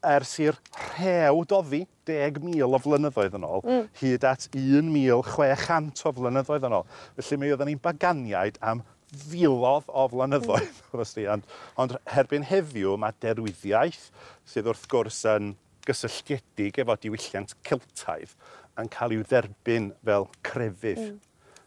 ers 0.04 0.34
i'r 0.44 0.58
rhew 0.96 1.44
doddi 1.48 1.84
10,000 2.08 2.76
o 2.76 2.80
flynyddoedd 2.84 3.38
yn 3.40 3.46
ôl, 3.48 3.64
mm. 3.64 3.86
hyd 4.02 4.26
at 4.28 4.50
1,600 4.52 6.04
o 6.10 6.14
flynyddoedd 6.18 6.68
yn 6.68 6.78
ôl. 6.80 6.90
Felly 7.20 7.40
mi 7.40 7.54
oedden 7.54 7.72
ni'n 7.72 7.84
baganiaid 7.84 8.60
am 8.60 8.84
filodd 9.14 9.88
o 9.88 10.08
flynyddoedd, 10.12 10.82
mm. 10.92 11.04
ond, 11.36 11.48
ond 11.80 11.98
herbyn 12.12 12.48
heddiw 12.50 12.98
mae 13.00 13.16
derwyddiaeth 13.24 14.10
sydd 14.50 14.72
wrth 14.72 14.90
gwrs 14.92 15.24
yn 15.36 15.54
gysylltiedig 15.88 16.80
efo 16.80 16.96
diwylliant 17.00 17.56
Celtaidd 17.68 18.36
yn 18.82 18.90
cael 18.94 19.16
i'w 19.16 19.26
dderbyn 19.28 19.92
fel 20.06 20.28
crefydd. 20.46 21.02
Mm. 21.02 21.20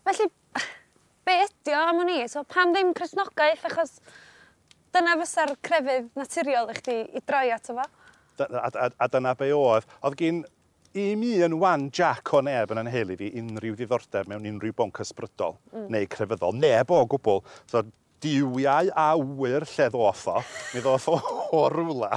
Felly, 0.07 0.29
be 1.27 1.37
ydi 1.45 1.75
o 1.75 1.83
am 1.91 2.03
o'n 2.05 2.13
i? 2.15 2.19
So, 2.31 2.45
pam 2.49 2.75
ddim 2.75 2.93
Cresnogaeth 2.97 3.67
achos 3.71 3.99
dyna 4.95 5.17
fysa'r 5.21 5.55
crefydd 5.67 6.11
naturiol 6.19 6.73
i 6.73 6.77
chdi 6.79 6.99
i 7.19 7.23
droi 7.27 7.49
ato 7.55 7.77
fo? 7.79 7.87
A, 8.45 8.47
a, 8.69 8.91
a, 8.91 9.09
dyna 9.13 9.35
be 9.39 9.51
oedd. 9.57 9.87
Oedd 10.05 10.19
gen 10.21 10.43
i 10.97 11.11
mi 11.19 11.35
yn 11.45 11.59
wan 11.61 11.91
Jack 11.95 12.33
o 12.37 12.41
neb 12.45 12.73
yn 12.73 12.81
anhelu 12.81 13.17
fi 13.21 13.31
unrhyw 13.41 13.77
ddiddordeb 13.77 14.31
mewn 14.31 14.49
unrhyw 14.49 14.75
bonc 14.77 15.01
ysbrydol 15.05 15.57
mm. 15.73 15.87
neu 15.93 16.09
crefyddol. 16.13 16.57
Neb 16.57 16.93
o 16.93 17.03
gwbl. 17.13 17.43
So, 17.71 17.85
diwiau 18.25 18.91
a 18.97 19.11
wyr 19.21 19.67
lle 19.69 19.89
ddoth 19.93 20.27
o. 20.33 20.41
Mi 20.73 20.83
ddoth 20.85 21.09
o, 21.13 21.19
o 21.59 21.65
rwla. 21.73 22.17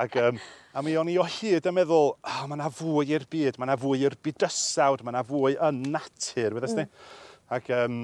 Ac 0.00 0.16
um, 0.22 0.40
A 0.70 0.82
mi 0.86 0.92
o'n 0.94 1.08
i 1.10 1.16
o 1.18 1.24
hyd 1.26 1.64
yn 1.66 1.74
meddwl, 1.74 2.12
oh, 2.14 2.42
mae 2.46 2.54
yna 2.54 2.68
fwy 2.70 3.08
i'r 3.10 3.24
byd, 3.30 3.56
mae 3.58 3.66
yna 3.66 3.74
fwy 3.80 4.04
i'r 4.06 4.14
bydysawd, 4.22 5.00
mae 5.02 5.10
yna 5.16 5.22
fwy 5.26 5.56
yn 5.66 5.80
natur, 5.90 6.54
wedi'ch 6.54 6.76
mm. 6.76 6.92
Ac, 7.50 7.70
um, 7.74 7.96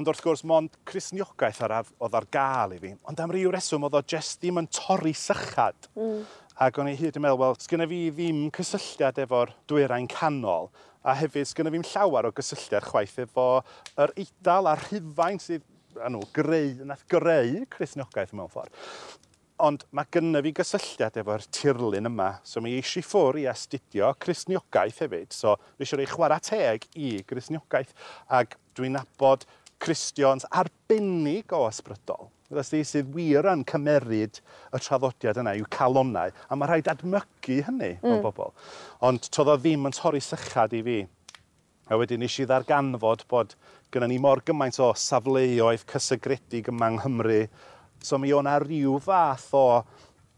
ond 0.00 0.08
wrth 0.08 0.22
gwrs, 0.24 0.42
mond 0.48 0.78
chrysniogaeth 0.88 1.60
ar, 1.66 1.74
oedd 2.00 2.16
ar 2.16 2.26
gael 2.32 2.72
i 2.72 2.80
fi. 2.80 2.94
Ond 3.10 3.20
am 3.20 3.34
ryw 3.36 3.52
reswm, 3.52 3.84
oedd 3.84 3.98
o 4.00 4.02
jyst 4.14 4.40
ddim 4.40 4.62
yn 4.62 4.70
torri 4.72 5.12
sychad. 5.12 5.90
Mm. 5.98 6.22
Ac 6.64 6.80
o'n 6.80 6.88
i 6.88 6.96
hyd 6.96 7.20
yn 7.20 7.26
meddwl, 7.26 7.42
wel, 7.42 7.60
sgynna 7.60 7.88
fi 7.90 8.00
ddim 8.16 8.46
cysylltiad 8.56 9.20
efo'r 9.26 9.52
dwyrain 9.68 10.08
canol, 10.08 10.72
a 11.04 11.18
hefyd 11.20 11.52
sgynna 11.52 11.74
fi'n 11.76 11.84
llawer 11.92 12.30
o 12.30 12.32
gysylltiad 12.36 12.88
chwaith 12.88 13.20
efo 13.26 13.50
yr 14.00 14.16
eidal 14.16 14.72
a 14.72 14.78
rhufain 14.80 15.40
sydd 15.40 15.68
anw, 16.00 16.24
greu, 16.32 16.78
nath 16.88 17.04
greu 17.10 17.64
Cresnogaeth 17.72 18.32
mewn 18.36 18.48
ffordd. 18.48 18.72
Ond 19.60 19.82
mae 19.92 20.08
gynna 20.14 20.40
fi 20.44 20.54
gysylltiad 20.56 21.18
efo'r 21.20 21.42
tirlun 21.52 22.08
yma, 22.08 22.30
so 22.48 22.62
mi 22.64 22.72
eisiau 22.78 23.04
ffwr 23.04 23.42
i 23.42 23.46
astudio 23.50 24.08
Cresniogaeth 24.22 25.02
hefyd, 25.04 25.34
so 25.36 25.56
mi 25.76 25.84
eisiau 25.84 26.00
rei 26.00 26.08
chwarae 26.08 26.40
teg 26.46 26.86
i 26.96 27.18
Cresniogaeth. 27.28 27.92
ac 28.28 28.56
dwi'n 28.78 28.96
nabod 28.96 29.44
Cristions 29.80 30.46
arbennig 30.50 31.52
o 31.56 31.66
ysbrydol. 31.68 32.30
Fyddas 32.50 32.72
di 32.72 32.80
sydd 32.84 33.12
wir 33.14 33.46
yn 33.52 33.62
cymeryd 33.68 34.40
y 34.74 34.80
traddodiad 34.82 35.38
yna 35.42 35.54
i'w 35.58 35.68
calonnau, 35.72 36.32
a 36.32 36.56
mae 36.58 36.70
rhaid 36.70 36.88
admygu 36.90 37.60
hynny 37.68 37.94
mm. 38.00 38.10
o 38.10 38.18
bobl. 38.24 38.54
Ond 39.06 39.28
toedd 39.28 39.52
o 39.54 39.56
ddim 39.60 39.88
yn 39.88 39.96
torri 39.96 40.22
sychad 40.24 40.74
i 40.76 40.82
fi. 40.86 40.98
A 41.90 41.98
wedyn 41.98 42.22
nes 42.22 42.36
i 42.38 42.46
ddarganfod 42.46 43.26
bod 43.30 43.54
gyda 43.90 44.08
ni 44.10 44.18
mor 44.22 44.42
gymaint 44.46 44.80
o 44.82 44.92
safleoedd 44.94 45.86
cysygredig 45.90 46.68
yma 46.70 46.90
yng 46.92 47.00
Nghymru 47.00 47.40
So 48.02 48.18
mi 48.18 48.32
o'na 48.32 48.56
rhyw 48.62 48.96
fath 49.04 49.50
o 49.56 49.64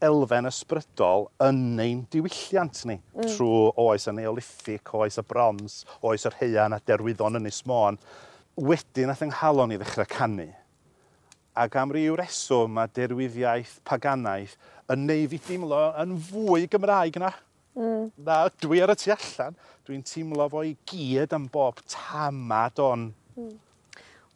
elfen 0.03 0.49
ysbrydol 0.49 1.29
yn 1.45 1.61
ein 1.79 2.01
diwylliant 2.11 2.81
ni. 2.89 2.97
mm. 2.99 3.29
trwy 3.35 3.69
oes 3.85 4.09
y 4.09 4.15
Neolithic 4.17 4.91
oes 4.97 5.19
y 5.19 5.23
Brons 5.27 5.79
oes 6.03 6.27
yr 6.27 6.35
heian 6.41 6.75
a 6.75 6.81
derwyddon 6.83 7.39
yn 7.39 7.47
Môn. 7.69 7.99
Wedyn 8.59 9.09
nath 9.09 9.23
ynghalon 9.25 9.73
i 9.73 9.79
ddechrau 9.79 10.09
canu. 10.09 10.49
Ac 11.55 11.75
am 11.79 11.93
ryw 11.93 12.17
reswm 12.19 12.75
mae 12.75 12.91
derwyddiaeth 12.93 13.79
paganaeth 13.87 14.57
yn 14.91 15.07
neu' 15.07 15.27
fi 15.31 15.39
deimlo 15.47 15.81
yn 16.03 16.15
fwy 16.27 16.67
Gymraeg 16.69 17.19
na... 17.21 17.31
Mm. 17.77 18.09
...na 18.25 18.43
dwi 18.61 18.81
ar 18.83 18.93
y 18.93 18.97
tu 18.99 19.13
allan. 19.13 19.55
Dwi'n 19.87 20.03
teimlo 20.05 20.49
fo 20.51 20.63
i 20.65 20.75
gyd 20.89 21.33
yn 21.37 21.47
bob 21.53 21.81
tamad 21.89 22.81
o'n... 22.83 23.11
Mm. 23.37 23.53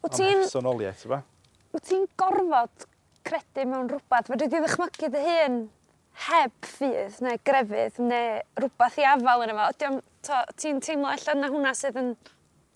Wt 0.02 0.14
ti'n... 0.16 0.30
...o'n 0.30 0.46
personoliaeth 0.46 1.04
yfe? 1.08 1.20
Wt 1.74 1.90
ti'n 1.90 2.06
gorfod 2.18 2.88
credu 3.28 3.66
mewn 3.68 3.90
rhywbeth. 3.92 4.30
Fedri 4.32 4.48
di 4.48 4.62
ddychmygu 4.64 5.12
dy 5.14 5.24
hun 5.26 5.60
heb 6.26 6.54
ffydd 6.66 7.20
neu 7.24 7.38
grefydd 7.46 8.00
neu 8.02 8.40
rhywbeth 8.58 8.98
i 8.98 9.06
afal 9.12 9.44
yna 9.46 9.56
fo. 9.58 9.68
Ydy 9.76 9.90
o'n 9.92 10.00
ti'n 10.58 10.82
teimlo 10.84 11.12
allan 11.12 11.42
na 11.44 11.52
hwnna 11.52 11.74
sydd 11.78 12.00
yn 12.00 12.12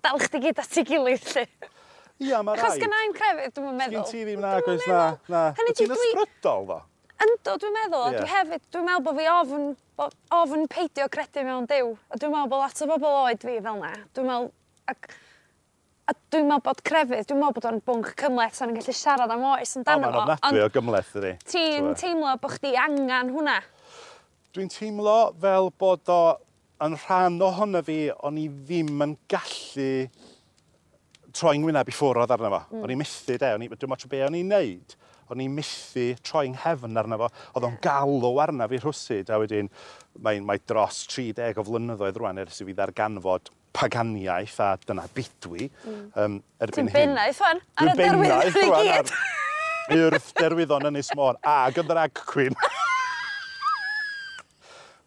dal 0.05 0.23
chdi 0.23 0.43
gyd 0.47 0.63
at 0.63 0.79
ei 0.79 0.87
gilydd 0.87 1.29
lly? 1.35 1.47
Ia, 2.23 2.43
mae 2.45 2.55
rai. 2.55 2.63
Chos 2.63 2.79
gynna 2.79 3.03
i'n 3.07 3.15
crefydd, 3.17 3.55
dwi'n 3.57 3.79
meddwl. 3.79 4.05
Sgyn 4.07 4.11
ti 4.11 4.25
ddim 4.29 4.43
na, 4.45 4.55
gweithio 4.63 4.99
na. 4.99 5.07
na. 5.33 5.45
Ti'n 5.59 5.95
ysbrydol 5.97 6.67
ddo? 6.69 6.79
Ynddo, 7.23 7.57
dwi'n 7.63 7.77
meddwl. 7.77 8.07
Yeah. 8.07 8.21
Dwi 8.21 8.31
hefyd, 8.31 8.65
dwi'n 8.75 8.87
meddwl 8.89 9.05
bod 9.07 9.19
fi 9.19 9.27
ofn, 9.33 9.67
ofn 10.39 10.65
peidio 10.71 11.09
credu 11.13 11.45
mewn 11.47 11.69
diw. 11.71 11.93
A 12.11 12.19
dwi'n 12.19 12.35
meddwl 12.35 12.53
bod 12.53 12.65
lot 12.65 12.83
o 12.83 12.89
bobl 12.93 13.19
oed 13.25 13.47
fi 13.47 13.59
fel 13.65 13.83
na. 13.83 13.93
Dwi'n 14.15 14.31
meddwl, 14.31 14.51
ac 14.91 15.11
A 16.11 16.15
dwi'n 16.35 16.49
meddwl 16.49 16.65
bod 16.67 16.81
crefydd 16.83 17.29
dwi'n 17.31 17.39
meddwl 17.39 17.55
bod 17.55 17.67
o'n 17.69 17.77
bwnc 17.87 18.09
cymleth 18.19 18.57
so 18.59 18.65
o'n 18.67 18.73
gallu 18.75 18.95
siarad 18.99 19.31
am 19.31 19.45
oes 19.53 19.77
yn 19.79 19.85
dan 19.87 20.01
O 20.01 20.09
Mae'n 20.09 20.17
ofnadwy 20.19 20.65
o 20.65 20.71
gymleth 20.75 21.13
ydy. 21.21 21.31
Ti'n 21.47 21.93
teimlo 21.99 22.33
bod 22.43 22.57
chdi 22.57 22.73
angen 22.81 23.31
hwnna? 23.37 23.61
Dwi'n 24.53 24.73
teimlo 24.73 25.15
fel 25.45 25.71
bod 25.79 26.11
o 26.11 26.19
yn 26.83 26.99
rhan 27.05 27.39
ohono 27.47 27.85
fi 27.87 28.01
o'n 28.19 28.43
i 28.43 28.49
ddim 28.51 29.07
yn 29.07 29.15
gallu 29.31 29.93
troi'n 31.33 31.63
ngwyneb 31.63 31.89
i 31.89 31.95
ffwrdd 31.95 32.35
arno 32.35 32.51
fo. 32.57 32.63
Mm. 32.73 32.83
O'n 32.83 32.97
i 32.97 32.99
methu 32.99 33.39
de, 33.39 33.55
o'n 33.55 33.63
i, 33.69 33.71
dwi'n 33.71 33.95
meddwl 33.95 34.11
o 34.11 34.13
be 34.17 34.27
o'n 34.27 34.41
i'n 34.43 34.53
neud. 34.57 34.99
O'n 35.31 35.47
i 35.47 35.49
methu 35.49 36.11
troi'n 36.27 36.59
nghefn 36.59 36.99
arno 36.99 37.23
fo. 37.23 37.31
Oedd 37.55 37.71
o'n 37.71 37.79
galw 37.87 38.35
arno 38.43 38.67
fi 38.75 38.83
rhwsyd 38.83 39.31
a 39.31 39.39
wedyn 39.39 39.71
mae, 40.19 40.43
mae 40.43 40.67
dros 40.67 41.05
30 41.15 41.63
o 41.63 41.71
flynyddoedd 41.71 42.19
rwan 42.19 42.43
ers 42.43 42.59
i 42.59 42.67
fi 42.67 42.75
ddarganfod 42.75 43.55
paganiaeth 43.73 44.61
a 44.61 44.77
dyna 44.87 45.07
bidwi. 45.15 45.71
Mm. 45.87 46.05
Um, 46.17 46.43
Ti'n 46.73 46.91
bennaeth 46.93 47.41
fan 47.43 47.61
ar 47.81 47.93
y 47.93 47.97
derwydd 47.99 48.61
i 48.61 48.69
gyd. 48.77 49.13
Urth 49.97 50.31
derwyddon 50.39 50.89
yn 50.91 51.01
Môn 51.19 51.41
ag 51.43 51.81
yn 51.81 51.89
drag 51.89 52.15
queen. 52.29 52.57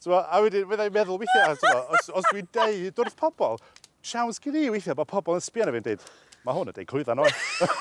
so, 0.04 0.20
a 0.20 0.42
wedyn, 0.44 0.68
fyddai'n 0.70 0.94
meddwl 0.94 1.22
weithiau, 1.22 1.56
os, 1.96 2.12
os 2.12 2.30
dwi'n 2.32 2.50
deud 2.54 3.04
wrth 3.04 3.18
pobl, 3.20 3.62
siawns 4.06 4.42
gyda 4.44 4.66
i 4.66 4.72
weithiau 4.74 4.98
bod 5.00 5.10
pobl 5.10 5.40
yn 5.40 5.46
sbio 5.46 5.66
na 5.66 5.76
fi'n 5.76 5.88
dweud, 5.88 6.08
mae 6.46 6.58
hwn 6.58 6.74
yn 6.74 6.80
deud 6.80 6.92
clwyddan 6.92 7.24
oes. 7.26 7.46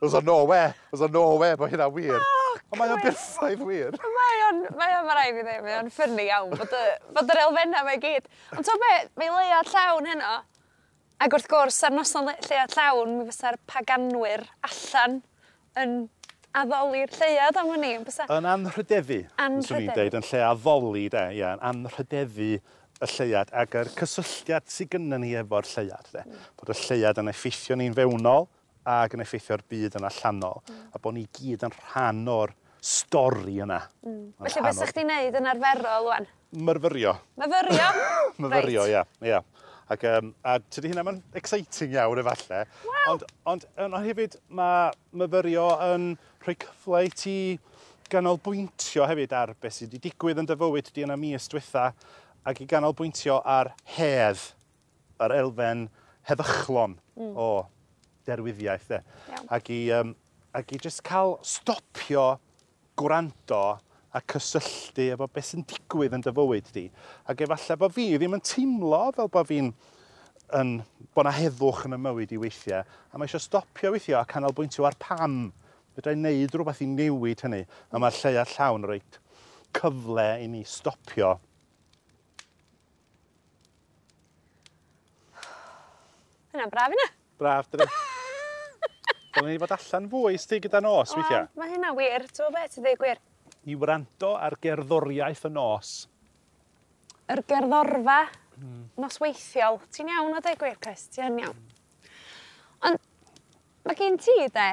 There's 0.00 0.14
a 0.14 0.22
no 0.22 0.44
way, 0.44 0.72
there's 0.90 1.02
a 1.02 1.08
no 1.08 1.34
way 1.34 1.54
bod 1.56 1.70
hynna 1.70 1.92
wir. 1.92 2.20
Ond 2.70 2.78
mae 2.78 2.92
o'n 2.94 3.02
berffaith 3.02 3.62
wir. 3.66 3.96
Mae 3.98 4.44
o'n, 4.46 4.60
mae 4.78 4.92
o'n 5.00 5.08
rhaid 5.10 5.40
i 5.40 5.42
ddim, 5.42 5.64
mae 5.66 5.78
o'n 5.80 5.90
ffynnu 5.90 6.26
iawn, 6.28 6.52
bod, 6.54 6.76
y, 6.76 6.92
bod 7.16 7.32
yr 7.34 7.42
elfenna 7.48 7.82
mae 7.86 7.98
gyd. 8.02 8.28
Ond 8.54 8.66
to 8.68 8.76
be, 8.78 8.92
mae 9.18 9.32
leiad 9.34 9.72
llawn 9.72 10.06
heno, 10.06 10.36
ac 11.20 11.34
wrth 11.36 11.50
gwrs 11.50 11.80
ar 11.88 11.96
noson 11.96 12.30
leiad 12.30 12.76
llawn, 12.76 13.16
mi 13.18 13.26
fysa'r 13.26 13.58
paganwyr 13.70 14.46
allan 14.68 15.18
yn 15.82 15.96
addoli'r 16.62 17.10
lleiad 17.18 17.58
am 17.58 17.72
hynny. 17.74 17.96
Bysa... 18.06 18.28
Yn 18.36 18.46
anrhydefu, 18.52 19.18
anrhydefu. 19.42 19.82
i'n 19.82 19.98
deud, 19.98 20.18
yn 20.20 20.28
lle 20.30 20.44
addoli, 20.52 21.08
de, 21.12 21.24
ia, 21.40 21.56
yn 21.56 21.66
anrhydefu 21.72 22.52
y 23.00 23.10
lleiad 23.16 23.50
ac 23.56 23.76
yr 23.80 23.90
cysylltiad 23.96 24.70
sydd 24.70 24.94
gynnon 24.94 25.22
ni 25.24 25.34
efo'r 25.40 25.68
lleiad. 25.74 26.08
De. 26.14 26.24
Mm. 26.26 26.48
Bod 26.60 26.72
y 26.74 26.78
lleiad 26.84 27.20
yn 27.22 27.34
effeithio 27.34 27.78
ni'n 27.80 27.96
fewnol, 27.96 28.46
ac 28.90 29.16
yn 29.16 29.24
effeithio'r 29.24 29.64
byd 29.70 29.98
yn 30.00 30.08
allanol, 30.08 30.60
mm. 30.66 30.82
a 30.94 31.02
bod 31.02 31.16
ni 31.16 31.26
gyd 31.36 31.64
yn 31.68 31.76
rhan 31.76 32.26
o'r 32.30 32.54
stori 32.80 33.58
yna. 33.60 33.80
Mm. 34.06 34.20
Felly, 34.40 34.64
beth 34.66 34.82
ydych 34.82 34.94
chi'n 34.96 35.10
neud 35.10 35.40
yn 35.40 35.48
arferol, 35.52 36.10
wan? 36.10 36.28
Myrfyrio. 36.68 37.16
Myrfyrio? 37.40 37.88
Myrfyrio, 38.42 38.86
ia. 38.90 39.04
ia. 39.24 39.42
Ac, 39.90 40.04
um, 40.06 40.30
a 40.46 40.56
tydi 40.70 40.92
hynna 40.92 41.02
mae'n 41.06 41.18
exciting 41.34 41.96
iawn 41.96 42.22
efallai. 42.22 42.62
Wow. 42.86 43.00
Ond, 43.12 43.26
ond, 43.52 43.66
ond, 43.74 43.96
ond 43.98 44.06
hefyd 44.06 44.36
mae 44.54 44.92
myfyrio 45.18 45.66
yn 45.90 46.12
rhoi 46.44 46.56
cyfle 46.62 47.02
i 47.08 47.10
ti 47.10 47.36
ganolbwyntio 48.10 49.06
hefyd 49.06 49.34
ar 49.36 49.52
beth 49.60 49.76
sydd 49.76 49.92
wedi 49.94 50.08
digwydd 50.08 50.40
yn 50.42 50.48
dyfywyd 50.50 50.90
di 50.94 51.04
yna 51.06 51.16
mis 51.20 51.46
diwetha 51.50 51.90
ac 52.46 52.62
i 52.62 52.66
ganolbwyntio 52.70 53.40
ar 53.46 53.72
hedd, 53.96 54.40
yr 55.20 55.34
elfen 55.36 55.84
heddychlon 56.30 56.96
mm. 57.18 57.34
o 57.34 57.50
derwyddiaeth 58.30 58.88
de. 58.94 59.00
Ac 59.52 59.70
i, 59.74 59.80
um, 59.98 60.14
ac 60.56 60.74
i 60.74 60.80
just 60.82 61.02
cael 61.06 61.36
stopio 61.46 62.32
gwrando 62.98 63.62
a 64.10 64.22
cysylltu 64.32 65.10
efo 65.14 65.28
beth 65.30 65.52
sy'n 65.52 65.66
digwydd 65.70 66.16
yn 66.18 66.24
dy 66.26 66.34
fywyd 66.34 66.70
di. 66.74 66.86
Ac 67.30 67.44
efallai 67.46 67.78
bod 67.80 67.94
fi 67.94 68.08
ddim 68.16 68.38
yn 68.38 68.44
teimlo 68.46 69.04
fel 69.16 69.30
bod 69.32 69.50
fi'n 69.50 69.70
yn, 70.58 70.72
bod 71.14 71.28
na 71.28 71.34
heddwch 71.34 71.84
yn 71.86 71.94
y 71.94 72.00
mywyd 72.02 72.34
i 72.34 72.40
weithiau, 72.42 72.82
a 72.82 73.18
mae 73.18 73.30
eisiau 73.30 73.42
stopio 73.42 73.92
weithio 73.94 74.18
a 74.18 74.26
canolbwyntio 74.26 74.88
ar 74.88 74.98
pam. 74.98 75.52
fydra 75.94 76.14
i 76.14 76.18
wneud 76.18 76.52
rhywbeth 76.54 76.82
i 76.84 76.86
newid 76.86 77.42
hynny, 77.44 77.64
a 77.90 77.98
mae'r 77.98 78.18
lle 78.22 78.38
a 78.38 78.44
llawn 78.54 78.86
reit 78.86 79.18
cyfle 79.74 80.26
i 80.42 80.46
ni 80.50 80.62
stopio 80.66 81.36
Hynna'n 86.50 86.70
braf 86.70 86.94
yna. 86.96 87.10
Braf, 87.38 87.70
dyna. 87.70 87.86
Dylen 89.34 89.52
ni 89.52 89.58
fod 89.62 89.72
allan 89.76 90.06
fwy 90.10 90.38
sti 90.42 90.58
gyda 90.64 90.80
nos 90.82 91.12
weithiau. 91.14 91.46
Mae 91.58 91.70
hynna 91.70 91.92
wir. 91.94 92.24
Ti'n 92.34 92.54
beth 92.54 92.72
ti 92.74 92.82
ddeud 92.82 92.98
gwir? 92.98 93.20
I 93.70 93.76
wrando 93.78 94.32
ar 94.34 94.56
gerddoriaeth 94.62 95.44
y 95.46 95.50
nos. 95.54 95.92
Yr 97.30 97.42
gerddorfa 97.46 98.24
mm. 98.56 98.80
nosweithiol. 98.98 99.78
Ti'n 99.94 100.10
iawn 100.10 100.34
o 100.34 100.42
dweud 100.42 100.58
gwir, 100.58 100.78
Chris? 100.82 101.06
Ti'n 101.14 101.38
iawn. 101.44 101.60
Ond 102.88 102.98
mae 103.86 103.98
gen 103.98 104.18
ti, 104.18 104.34
de, 104.54 104.68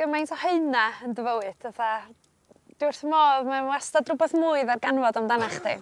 gymaint 0.00 0.32
o 0.32 0.38
hynna 0.46 0.86
yn 1.04 1.16
dy 1.18 1.26
fywyd. 1.26 1.68
Dwi 1.68 2.88
wrth 2.88 3.04
modd, 3.04 3.50
mae'n 3.50 3.68
wastad 3.68 4.08
rhywbeth 4.08 4.36
mwy 4.38 4.64
ganfod 4.72 5.20
amdanach 5.20 5.58
chdi. 5.58 5.76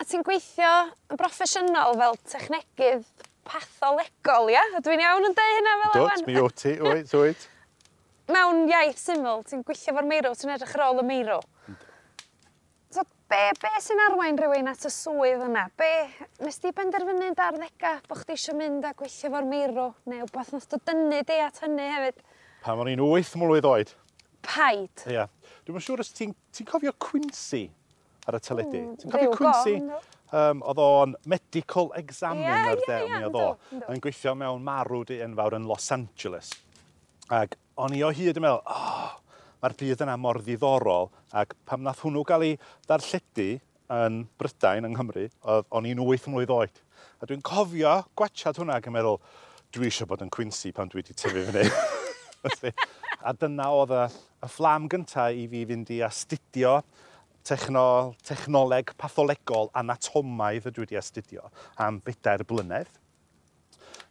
A 0.00 0.08
ti'n 0.08 0.24
gweithio 0.26 0.72
yn 1.12 1.20
broffesiynol 1.20 2.00
fel 2.00 2.16
technegydd 2.32 3.28
patholegol 3.48 4.50
ia? 4.52 4.62
Ydw 4.78 4.94
i'n 4.94 5.04
iawn 5.04 5.28
yn 5.28 5.36
deu 5.38 5.56
hynna 5.56 5.78
fel 5.82 5.94
'a 5.94 6.04
ŵan? 6.08 6.26
Mi 6.28 6.36
wt 6.42 6.58
ti 6.62 6.74
wyt 6.82 7.14
wyt. 7.18 7.46
Mewn 8.34 8.66
iaith 8.70 9.00
syml 9.02 9.42
ti'n 9.48 9.64
gweithio 9.66 9.96
'fo'r 9.96 10.08
meirw 10.08 10.34
ti'n 10.38 10.54
edrych 10.56 10.76
ar 10.78 10.84
ôl 10.88 11.02
y 11.02 11.06
meirw. 11.08 11.40
So 12.92 13.04
be' 13.32 13.50
be' 13.62 13.80
sy'n 13.80 14.02
arwain 14.06 14.38
rhywun 14.38 14.68
at 14.70 14.84
y 14.86 14.92
swydd 14.92 15.46
yna 15.48 15.66
be' 15.80 16.28
nes 16.44 16.60
di 16.62 16.72
benderfynu 16.76 17.30
yn 17.30 17.38
dy 17.38 17.50
bod 18.08 18.20
chdi 18.22 18.36
eisiau 18.36 18.58
mynd 18.58 18.86
a 18.86 18.94
gweithio 18.98 19.32
'fo'r 19.32 19.48
meirw 19.48 19.88
neu 20.12 20.26
wbeth 20.28 20.52
nath 20.54 20.68
dy 20.74 20.80
dynnu 20.90 21.22
di 21.28 21.40
at 21.42 21.62
hynny 21.64 21.88
hefyd? 21.96 22.22
Pan 22.62 22.78
o'n 22.78 22.92
i'n 22.92 23.02
wyth 23.02 23.34
mlwydd 23.40 23.66
oed. 23.66 23.94
Paid? 24.42 25.06
Ie. 25.10 25.24
Dwi'n 25.66 25.82
siŵr 25.82 26.02
os 26.02 26.10
ti'n 26.14 26.34
ti 26.54 26.66
cofio 26.66 26.92
Quincy 26.98 27.64
ar 28.28 28.38
y 28.38 28.40
teledu? 28.42 28.80
Mm, 28.82 28.96
Ti'n 29.00 29.12
cofio 29.14 29.34
Quincy? 29.38 29.74
um, 30.32 30.62
oedd 30.68 30.80
o'n 30.82 31.16
medical 31.28 31.90
examiner 31.98 32.76
yeah, 32.76 32.84
yeah, 32.88 33.06
yeah, 33.06 33.26
oedd 33.28 33.38
o. 33.38 33.80
Yn 33.92 34.02
gweithio 34.02 34.34
mewn 34.38 34.64
marw 34.64 35.02
di 35.08 35.20
enfawr 35.24 35.58
yn 35.58 35.68
Los 35.68 35.90
Angeles. 35.94 36.52
Ac 37.32 37.56
o'n 37.80 37.96
i 37.96 38.02
o 38.04 38.10
hyd 38.12 38.38
yn 38.38 38.44
meddwl, 38.44 38.62
oh, 38.64 39.12
mae'r 39.62 39.76
byd 39.78 40.06
yna 40.06 40.16
mor 40.20 40.40
ddiddorol. 40.42 41.10
Ac 41.38 41.54
pam 41.68 41.84
nath 41.86 42.02
hwnnw 42.04 42.24
gael 42.28 42.46
ei 42.48 42.56
ddarlledu 42.88 43.48
yn 43.92 44.22
Brydain, 44.40 44.88
yng 44.88 44.96
Nghymru, 44.96 45.28
oedd 45.52 45.68
o'n 45.70 45.88
i'n 45.88 46.02
8 46.02 46.28
mlynedd 46.32 46.54
oed. 46.56 46.82
A 47.20 47.28
dwi'n 47.28 47.44
cofio 47.46 47.98
gwachad 48.18 48.58
hwnna 48.58 48.80
ac 48.80 48.88
yn 48.88 48.96
meddwl, 48.96 49.20
dwi 49.72 49.88
eisiau 49.88 50.08
bod 50.10 50.24
yn 50.24 50.32
Quincy 50.32 50.72
pan 50.74 50.90
dwi 50.90 51.02
wedi 51.02 51.16
tyfu 51.16 51.44
fyny. 51.48 51.68
a 53.28 53.32
dyna 53.38 53.68
oedd 53.76 53.94
y, 53.94 54.02
y 54.42 54.50
fflam 54.50 54.88
gyntaf 54.90 55.36
i 55.36 55.46
fi 55.50 55.62
fynd 55.68 55.92
i 55.94 56.00
astudio 56.06 56.80
techno, 57.46 58.14
technoleg 58.26 58.92
patholegol 59.00 59.70
anatomaidd 59.78 60.68
y 60.68 60.74
dwi 60.74 60.86
wedi 60.86 60.98
astudio 61.00 61.48
am 61.80 62.00
bedair 62.04 62.44
blynedd. 62.48 62.90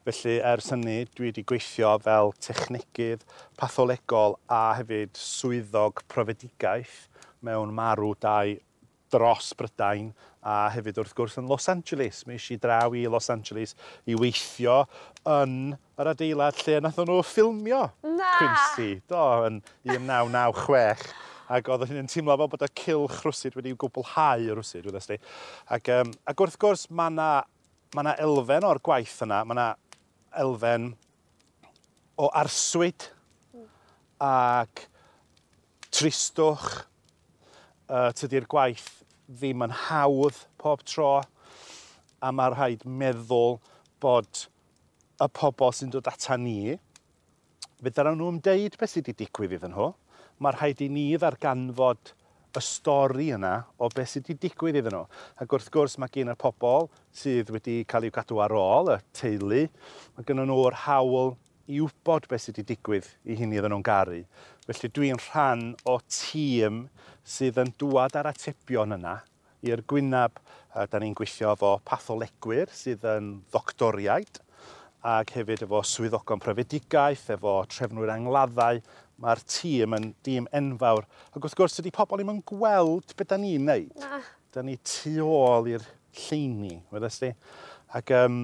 Felly, 0.01 0.39
ers 0.41 0.71
hynny, 0.73 1.03
dwi 1.13 1.29
wedi 1.29 1.43
gweithio 1.45 1.93
fel 2.01 2.33
technegydd 2.41 3.23
patholegol 3.59 4.39
a 4.49 4.63
hefyd 4.79 5.13
swyddog 5.19 6.01
profedigaeth 6.09 7.05
mewn 7.45 7.73
marw 7.77 8.15
dau 8.21 8.55
dros 9.11 9.51
Brydain 9.59 10.11
a 10.41 10.71
hefyd 10.73 10.97
wrth 11.01 11.13
gwrs 11.17 11.37
yn 11.37 11.49
Los 11.51 11.67
Angeles. 11.69 12.23
Mi 12.25 12.37
eisiau 12.37 12.61
draw 12.63 12.95
i 12.97 13.03
Los 13.11 13.29
Angeles 13.33 13.75
i 14.09 14.15
weithio 14.17 14.81
yn 15.29 15.75
yr 16.01 16.11
adeilad 16.13 16.57
lle 16.65 16.79
nath 16.81 17.01
nhw 17.01 17.19
ffilmio. 17.27 17.83
Na! 18.07 18.31
Quincy, 18.39 18.95
do, 19.11 19.25
yn 19.49 19.61
1996. 19.85 21.11
Ac 21.51 21.67
oedd 21.71 21.87
hyn 21.89 22.03
yn 22.03 22.09
teimlo 22.11 22.37
fel 22.39 22.51
bod 22.51 22.63
y 22.63 22.69
cilch 22.79 23.17
rwsyd 23.25 23.57
wedi 23.57 23.73
gwblhau 23.79 24.45
y 24.45 24.53
rwsyd, 24.55 24.85
wedi'i 24.87 25.03
sti. 25.03 25.17
Ac, 25.75 25.89
um, 25.97 26.13
ac 26.31 26.43
wrth 26.45 26.59
gwrs, 26.61 26.85
mae 26.95 27.11
yna 27.11 27.31
ma 27.95 28.05
na 28.07 28.13
elfen 28.23 28.63
o'r 28.63 28.79
gwaith 28.83 29.17
yna, 29.25 29.41
mae 29.43 29.57
yna 29.57 29.67
elfen 30.39 30.91
o 32.21 32.29
arswyd 32.39 33.09
ac 34.23 34.85
tristwch. 35.91 36.85
Uh, 37.91 38.07
tydi'r 38.15 38.47
gwaith 38.47 39.01
ddim 39.27 39.65
yn 39.65 39.73
hawdd 39.75 40.37
pob 40.61 40.85
tro 40.87 41.17
a 42.23 42.29
mae 42.31 42.53
rhaid 42.53 42.85
meddwl 42.87 43.57
bod 43.99 44.45
y 45.21 45.27
pobl 45.35 45.73
sy'n 45.75 45.91
dod 45.91 46.07
ata 46.07 46.37
ni, 46.39 46.77
fydda'n 47.83 48.15
nhw'n 48.15 48.39
deud 48.45 48.77
beth 48.79 48.93
sydd 48.93 49.09
wedi 49.09 49.25
digwydd 49.25 49.57
iddyn 49.57 49.75
nhw 49.75 49.89
mae 50.41 50.55
rhaid 50.57 50.81
i 50.81 50.89
ni 50.89 51.05
ddarganfod 51.21 52.15
y 52.51 52.61
stori 52.65 53.29
yna 53.35 53.53
o 53.79 53.87
beth 53.93 54.09
sydd 54.11 54.27
wedi 54.27 54.49
digwydd 54.49 54.79
iddyn 54.81 54.97
nhw. 54.97 55.05
Ac 55.39 55.53
wrth 55.55 55.69
gwrs 55.71 55.97
mae 56.01 56.11
gen 56.11 56.33
y 56.33 56.35
pobl 56.39 56.89
sydd 57.15 57.51
wedi 57.53 57.77
cael 57.87 58.09
i'w 58.09 58.15
cadw 58.15 58.41
ar 58.43 58.55
ôl, 58.57 58.91
y 58.91 58.97
teulu, 59.15 59.61
mae 60.17 60.27
gen 60.27 60.43
nhw'r 60.43 60.79
hawl 60.83 61.35
i 61.71 61.79
wybod 61.79 62.27
beth 62.27 62.47
sydd 62.47 62.59
wedi 62.59 62.73
digwydd 62.73 63.07
i 63.23 63.37
hynny 63.39 63.61
iddyn 63.61 63.71
nhw'n 63.71 63.85
garu. 63.87 64.23
Felly 64.67 64.91
dwi'n 64.97 65.21
rhan 65.29 65.67
o 65.87 65.99
tîm 66.09 66.85
sydd 67.23 67.61
yn 67.61 67.71
dŵad 67.79 68.17
ar 68.19 68.31
atebion 68.33 68.97
yna 68.97 69.19
i'r 69.67 69.85
gwynab. 69.87 70.41
Da 70.71 70.99
ni'n 71.03 71.15
gweithio 71.17 71.51
efo 71.55 71.75
patholegwyr 71.87 72.69
sydd 72.71 73.03
yn 73.11 73.33
ddoctoriaid 73.51 74.39
ac 75.03 75.33
hefyd 75.35 75.65
efo 75.65 75.81
swyddogon 75.83 76.39
prefedigaeth, 76.39 77.25
efo 77.33 77.57
trefnwyr 77.67 78.13
angladdau 78.13 78.79
Mae'r 79.21 79.41
tîm 79.45 79.93
yn 79.97 80.07
dîm 80.25 80.47
enfawr. 80.57 81.05
Ac 81.31 81.43
wrth 81.43 81.57
gwrs, 81.59 81.77
ydy 81.81 81.93
pobl 81.93 82.17
ddim 82.17 82.33
yn 82.33 82.41
gweld 82.49 83.13
beth 83.17 83.29
da 83.29 83.37
ni'n 83.37 83.67
neud. 83.69 83.93
Na. 84.01 84.21
Da 84.51 84.63
ni 84.65 84.79
tu 84.81 85.27
ôl 85.27 85.69
i'r 85.75 85.85
lleini, 86.17 86.79
wedys 86.91 87.21
di. 87.21 87.29
Ac, 87.95 88.11
um, 88.17 88.43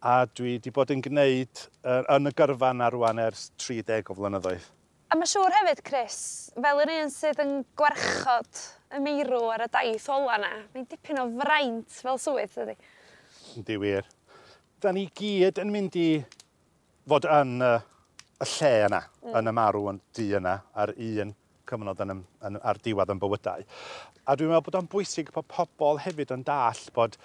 a 0.00 0.24
dwi 0.32 0.56
wedi 0.56 0.72
bod 0.72 0.90
yn 0.94 1.02
gwneud 1.04 1.64
uh, 1.84 2.02
yn 2.16 2.30
y 2.30 2.32
gyrfa 2.36 2.72
na 2.72 2.88
rwan 2.92 3.20
ers 3.20 3.50
30 3.60 4.08
o 4.08 4.16
flynyddoedd. 4.16 4.68
A 5.10 5.18
mae 5.18 5.28
siŵr 5.28 5.52
hefyd, 5.58 5.82
Chris, 5.84 6.18
fel 6.54 6.80
yr 6.84 6.92
un 6.94 7.12
sydd 7.12 7.42
yn 7.42 7.52
gwarchod 7.76 8.62
y 8.94 9.00
meirw 9.02 9.42
ar 9.52 9.66
y 9.66 9.68
daith 9.74 10.06
ola 10.14 10.38
na, 10.40 10.50
mae'n 10.72 10.88
dipyn 10.88 11.20
o 11.20 11.26
fraint 11.42 12.00
fel 12.00 12.20
swydd, 12.22 12.56
ydy. 12.64 12.76
Yndi 13.58 13.78
wir. 13.82 14.08
Da 14.80 14.94
ni 14.96 15.08
gyd 15.18 15.60
yn 15.60 15.74
mynd 15.74 15.98
i 16.00 16.08
fod 17.10 17.26
yn 17.28 17.58
uh, 17.66 17.80
y 18.40 18.48
lle 18.54 18.72
yna, 18.86 19.00
mm. 19.22 19.34
yn 19.40 19.50
y 19.50 19.54
marw 19.56 19.90
yn 19.92 20.00
di 20.16 20.30
yna, 20.38 20.56
ar 20.72 20.94
un 20.96 21.34
cyfnod 21.70 22.00
yn, 22.04 22.22
yn, 22.48 22.56
ar 22.66 22.80
diwedd 22.82 23.12
yn 23.12 23.20
bywydau. 23.22 23.66
A 24.24 24.36
dwi'n 24.36 24.50
meddwl 24.50 24.66
bod 24.66 24.78
o'n 24.80 24.88
bwysig 24.90 25.30
bod 25.34 25.48
pobl 25.50 26.00
hefyd 26.02 26.32
yn 26.34 26.44
dall 26.46 26.80
bod 26.96 27.18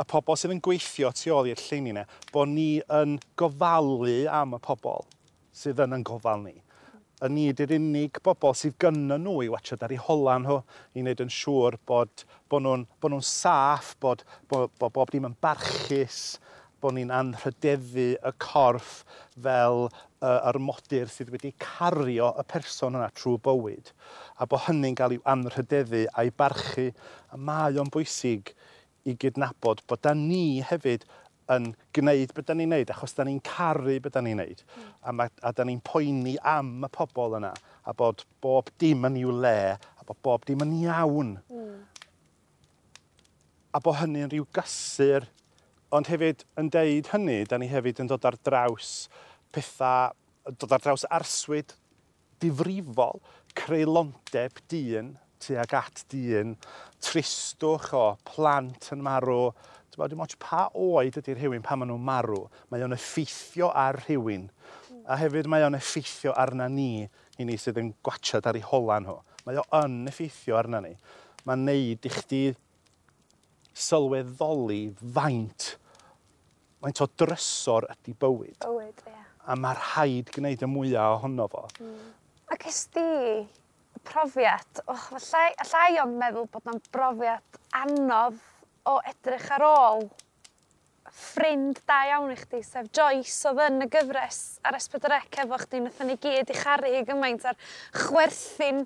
y 0.00 0.06
pobl 0.08 0.38
sydd 0.38 0.54
yn 0.54 0.62
gweithio 0.64 1.12
tu 1.16 1.32
ôl 1.34 1.48
i'r 1.50 1.62
llun 1.68 1.88
yna, 1.92 2.04
bod 2.34 2.50
ni 2.52 2.82
yn 3.00 3.18
gofalu 3.38 4.22
am 4.32 4.56
y 4.56 4.60
pobl 4.62 5.06
sydd 5.56 5.82
yn 5.84 5.98
yn 5.98 6.04
gofal 6.06 6.44
ni. 6.44 6.56
Y 7.22 7.28
ni 7.30 7.44
ydy'r 7.52 7.76
unig 7.76 8.18
bobl 8.26 8.56
sydd 8.58 8.74
gynnu 8.82 9.18
nhw 9.22 9.36
i 9.44 9.50
watsiad 9.52 9.84
ar 9.86 9.94
eu 9.94 10.00
holan 10.08 10.42
nhw 10.46 10.58
i 10.96 11.04
wneud 11.04 11.22
yn 11.22 11.30
siŵr 11.30 11.78
bod, 11.86 12.24
bod 12.50 12.64
nhw'n 12.64 12.86
bod 12.98 13.14
nhw 13.14 13.22
saff, 13.26 13.94
bod, 14.02 14.24
bod, 14.50 14.72
bod 14.80 14.96
bob 14.96 15.12
dim 15.12 15.28
yn 15.28 15.36
barchus, 15.44 16.40
bod 16.82 16.96
ni'n 16.96 17.12
anrhydeddu 17.14 18.08
y 18.18 18.32
corff 18.42 19.02
fel 19.34 19.86
uh, 19.86 20.38
yr 20.50 20.58
modur 20.62 21.10
sydd 21.12 21.32
wedi 21.34 21.54
cario 21.62 22.32
y 22.40 22.44
person 22.52 22.98
yna 22.98 23.08
trwy 23.16 23.38
bywyd 23.46 23.94
a 24.36 24.48
bod 24.50 24.66
hynny'n 24.66 24.98
cael 24.98 25.16
i'w 25.16 25.24
anrhydeddu 25.34 26.04
a'i 26.12 26.34
barchu 26.42 26.90
a 27.30 27.40
mae 27.50 27.80
o'n 27.80 27.92
bwysig 27.94 28.54
i 29.08 29.16
gydnabod 29.18 29.82
bod 29.90 30.02
da 30.06 30.14
ni 30.18 30.62
hefyd 30.66 31.06
yn 31.50 31.72
gwneud 31.96 32.32
beth 32.36 32.48
da 32.48 32.54
ni'n 32.56 32.70
neud, 32.72 32.90
achos 32.94 33.14
da 33.16 33.26
ni'n 33.26 33.40
caru 33.44 33.96
beth 34.02 34.14
da 34.14 34.22
ni'n 34.24 34.38
neud. 34.40 34.62
Mm. 34.62 34.90
A, 35.02 35.14
ma, 35.16 35.26
a 35.42 35.52
da 35.56 35.66
ni'n 35.66 35.80
poeni 35.84 36.36
am 36.38 36.86
y 36.86 36.90
pobl 36.92 37.36
yna, 37.38 37.52
a 37.84 37.94
bod 37.98 38.24
bob 38.44 38.70
dim 38.80 39.06
yn 39.08 39.18
i'w 39.22 39.34
le, 39.42 39.56
a 39.74 40.06
bod 40.06 40.20
bob 40.24 40.46
dim 40.48 40.62
yn 40.64 40.76
iawn. 40.84 41.34
Mm. 41.50 41.72
A 43.72 43.80
bod 43.82 43.98
hynny'n 44.02 44.30
rhyw 44.32 44.46
gysur 44.54 45.26
Ond 45.92 46.08
hefyd 46.08 46.46
yn 46.60 46.70
deud 46.72 47.10
hynny, 47.12 47.42
da 47.48 47.58
ni 47.60 47.68
hefyd 47.68 48.00
yn 48.00 48.08
dod 48.08 48.24
ar 48.24 48.38
draws 48.46 49.10
pethau, 49.52 50.14
dod 50.48 50.72
ar 50.72 50.80
draws 50.80 51.04
arswyd 51.12 51.74
difrifol, 52.40 53.20
creulondeb 53.58 54.56
dyn 54.72 55.12
tuag 55.42 55.74
at 55.74 56.04
dyn, 56.12 56.56
tristwch 57.02 57.92
o 57.98 58.06
plant 58.28 58.92
yn 58.94 59.04
marw, 59.04 59.50
Dyma, 59.92 60.06
dim 60.08 60.22
ots 60.24 60.38
pa 60.40 60.70
oed 60.72 61.18
ydy'r 61.20 61.36
rhywun 61.36 61.64
pan 61.64 61.82
maen 61.82 61.90
nhw'n 61.90 62.04
marw, 62.06 62.46
mae 62.72 62.80
o'n 62.80 62.94
effeithio 62.96 63.66
ar 63.76 63.98
rhywun. 64.06 64.46
A 65.04 65.18
hefyd 65.20 65.50
mae 65.52 65.66
o'n 65.66 65.76
effeithio 65.76 66.32
arna 66.32 66.64
ni, 66.72 67.04
i 67.36 67.44
ni 67.44 67.58
sydd 67.60 67.80
yn 67.82 67.90
gwachod 68.00 68.48
ar 68.48 68.56
ei 68.56 68.64
hola 68.64 68.96
nhw. 69.04 69.18
Mae 69.44 69.60
o'n 69.76 69.98
effeithio 70.08 70.56
arna 70.56 70.80
ni. 70.80 70.94
Mae'n 71.44 71.66
neud 71.68 72.08
i 72.08 72.12
chdi 72.14 72.40
sylweddoli 73.76 74.80
faint 74.96 75.74
faint 76.82 77.02
o 77.02 77.08
drysor 77.22 77.88
ydy 77.94 78.14
bywyd. 78.18 78.58
Bywyd, 78.64 79.02
ie. 79.06 79.12
Yeah. 79.12 79.26
A 79.42 79.56
mae'r 79.58 79.80
rhaid 79.80 80.30
gwneud 80.34 80.62
y 80.62 80.68
mwyaf 80.70 81.18
ohono 81.18 81.48
fo. 81.50 81.66
Mm. 81.82 81.98
Ac 82.54 82.66
ys 82.70 82.80
di 82.94 83.06
profiad, 84.06 84.82
oh, 84.90 85.06
allai, 85.18 85.48
allai 85.62 86.00
ond 86.02 86.18
meddwl 86.20 86.48
bod 86.52 86.68
o'n 86.70 86.82
brofiad 86.94 87.60
anodd 87.82 88.38
o 88.90 88.98
edrych 89.08 89.48
ar 89.56 89.64
ôl 89.66 90.08
ffrind 91.12 91.80
da 91.88 91.98
iawn 92.08 92.32
i 92.32 92.36
chdi, 92.38 92.62
sef 92.64 92.88
Joyce 92.96 93.50
oedd 93.50 93.60
yn 93.66 93.84
y 93.84 93.88
gyfres 93.92 94.38
ar 94.64 94.76
S4C 94.78 95.42
efo 95.44 95.58
chdi, 95.60 95.82
nath 95.84 96.00
ni 96.08 96.16
gyd 96.20 96.50
i 96.50 96.56
charu 96.56 96.88
i 96.88 97.02
gymaint 97.08 97.44
ar 97.48 97.58
chwerthin 97.96 98.82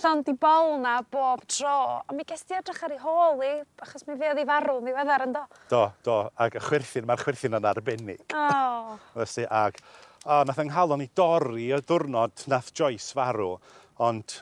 llond 0.00 0.30
i 0.30 0.34
bol 0.38 0.74
na 0.82 0.98
bob 1.02 1.44
tro. 1.46 2.02
A 2.02 2.16
mi 2.16 2.26
ges 2.28 2.44
di 2.48 2.58
edrych 2.58 2.82
ar 2.86 2.94
ei 2.94 3.00
hôl 3.02 3.44
i, 3.46 3.52
achos 3.84 4.06
mi 4.08 4.18
fe 4.18 4.32
oedd 4.32 4.42
ei 4.42 4.48
farw, 4.48 4.80
mi 4.82 4.94
weddar 4.96 5.26
yn 5.26 5.34
do. 5.36 5.44
Do, 5.70 5.84
do, 6.06 6.18
ac 6.38 6.58
y 6.58 6.62
chwerthin, 6.66 7.06
mae'r 7.08 7.22
chwerthin 7.22 7.58
yn 7.58 7.72
arbennig. 7.72 8.24
O. 8.34 8.46
Oh. 8.58 9.24
ag, 9.54 9.76
o, 10.24 10.42
nath 10.46 10.58
yng 10.62 10.70
nghalon 10.70 11.02
i 11.04 11.08
dorri 11.16 11.68
y 11.74 11.78
diwrnod 11.86 12.46
nath 12.50 12.72
Joyce 12.76 13.14
farw, 13.16 13.56
ond 14.02 14.40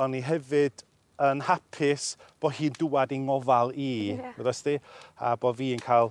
o'n 0.00 0.16
i 0.16 0.20
hefyd 0.24 0.84
yn 1.22 1.44
hapus 1.46 2.14
bod 2.42 2.56
hi'n 2.58 2.74
dŵad 2.78 3.14
i'n 3.14 3.26
ngofal 3.28 3.72
i, 3.78 4.18
yeah. 4.18 4.52
di? 4.66 4.76
A 5.22 5.34
bod 5.40 5.58
fi'n 5.60 5.82
cael 5.84 6.10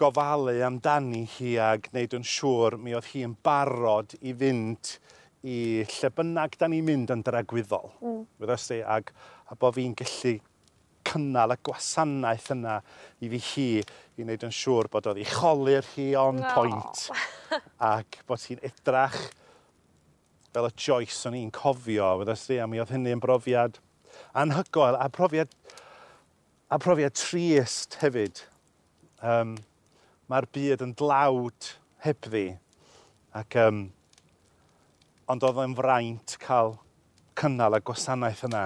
gofalu 0.00 0.56
amdani 0.66 1.24
hi 1.36 1.54
a 1.62 1.74
gwneud 1.82 2.16
yn 2.18 2.24
siŵr 2.26 2.78
mi 2.82 2.94
oedd 2.96 3.10
hi 3.12 3.22
yn 3.26 3.36
barod 3.46 4.16
i 4.20 4.34
fynd 4.40 4.96
i 5.44 5.58
lle 5.84 6.10
bynnag 6.16 6.56
da 6.58 6.68
ni'n 6.70 6.86
mynd 6.86 7.12
yn 7.12 7.22
dragwyddol. 7.24 7.92
Mm. 8.00 8.24
Wyddos 8.40 8.66
di, 8.72 8.80
ag 8.80 9.12
a 9.50 9.56
bod 9.60 9.76
fi'n 9.76 9.94
gallu 9.98 10.38
cynnal 11.04 11.52
y 11.52 11.58
gwasanaeth 11.68 12.50
yna 12.54 12.78
i 13.20 13.30
fi 13.34 13.40
hi 13.50 13.68
i 13.82 14.24
wneud 14.24 14.46
yn 14.48 14.54
siŵr 14.56 14.88
bod 14.92 15.10
oedd 15.10 15.20
ei 15.20 15.28
choli'r 15.28 15.86
hi 15.94 16.06
on 16.18 16.40
no. 16.40 16.52
point 16.56 17.06
ac 17.92 18.22
bod 18.28 18.46
hi'n 18.48 18.62
edrach 18.64 19.18
fel 20.54 20.68
y 20.70 20.72
Joyce 20.78 21.28
o'n 21.28 21.36
i'n 21.38 21.52
cofio, 21.54 22.14
wyddos 22.20 22.46
di, 22.48 22.60
a 22.62 22.66
mi 22.70 22.80
oedd 22.82 22.94
hynny 22.94 23.12
yn 23.14 23.22
brofiad 23.22 23.80
anhygoel 24.38 24.96
a 24.98 25.08
profiad, 25.10 25.50
a 26.70 26.78
profiad 26.78 27.16
trist 27.18 27.98
hefyd. 28.02 28.44
Um, 29.22 29.56
mae'r 30.30 30.48
byd 30.54 30.84
yn 30.86 30.94
dlawd 30.98 31.74
hebddi. 32.04 32.46
Ac, 33.34 33.58
um, 33.64 33.84
ond 35.30 35.44
oedd 35.46 35.60
o'n 35.64 35.76
fraint 35.76 36.38
cael 36.42 36.76
cynnal 37.38 37.76
y 37.76 37.82
gwasanaeth 37.84 38.44
yna 38.48 38.64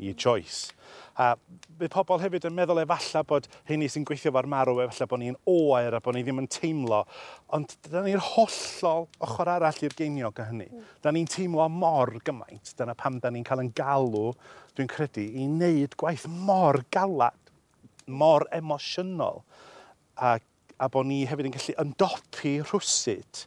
i 0.00 0.14
Joyce. 0.16 0.72
A 1.20 1.34
bydd 1.80 1.92
pobl 1.92 2.20
hefyd 2.22 2.46
yn 2.48 2.54
meddwl 2.56 2.80
efallai 2.82 3.22
bod 3.28 3.46
heini 3.68 3.88
sy'n 3.92 4.06
gweithio 4.08 4.32
fo'r 4.32 4.48
marw, 4.50 4.78
efallai 4.80 5.08
bod 5.10 5.20
ni'n 5.20 5.36
oer 5.52 5.96
a 5.96 6.00
bod 6.02 6.16
ni 6.16 6.22
ddim 6.24 6.40
yn 6.40 6.48
teimlo. 6.50 7.02
Ond 7.56 7.74
dyna 7.84 8.02
ni'r 8.06 8.22
hollol 8.32 9.06
ochr 9.26 9.52
arall 9.52 9.82
i'r 9.84 9.96
geiniog 9.98 10.40
o 10.40 10.48
hynny. 10.48 10.70
Mm. 10.70 10.86
Da 11.04 11.12
ni'n 11.14 11.28
teimlo 11.30 11.68
mor 11.72 12.14
gymaint. 12.24 12.72
Dyna 12.78 12.96
pam 12.98 13.20
da 13.20 13.32
ni'n 13.32 13.44
cael 13.46 13.64
yn 13.66 13.72
galw, 13.76 14.32
dwi'n 14.78 14.90
credu, 14.90 15.26
i 15.28 15.46
wneud 15.46 15.96
gwaith 16.00 16.26
mor 16.48 16.80
galad, 16.94 17.52
mor 18.08 18.48
emosiynol. 18.56 19.44
Ac 20.16 20.46
a 20.80 20.88
bod 20.88 21.08
ni 21.08 21.22
hefyd 21.28 21.50
yn 21.50 21.54
gallu 21.56 21.76
ymdopi 21.82 22.54
rhwsyd 22.64 23.44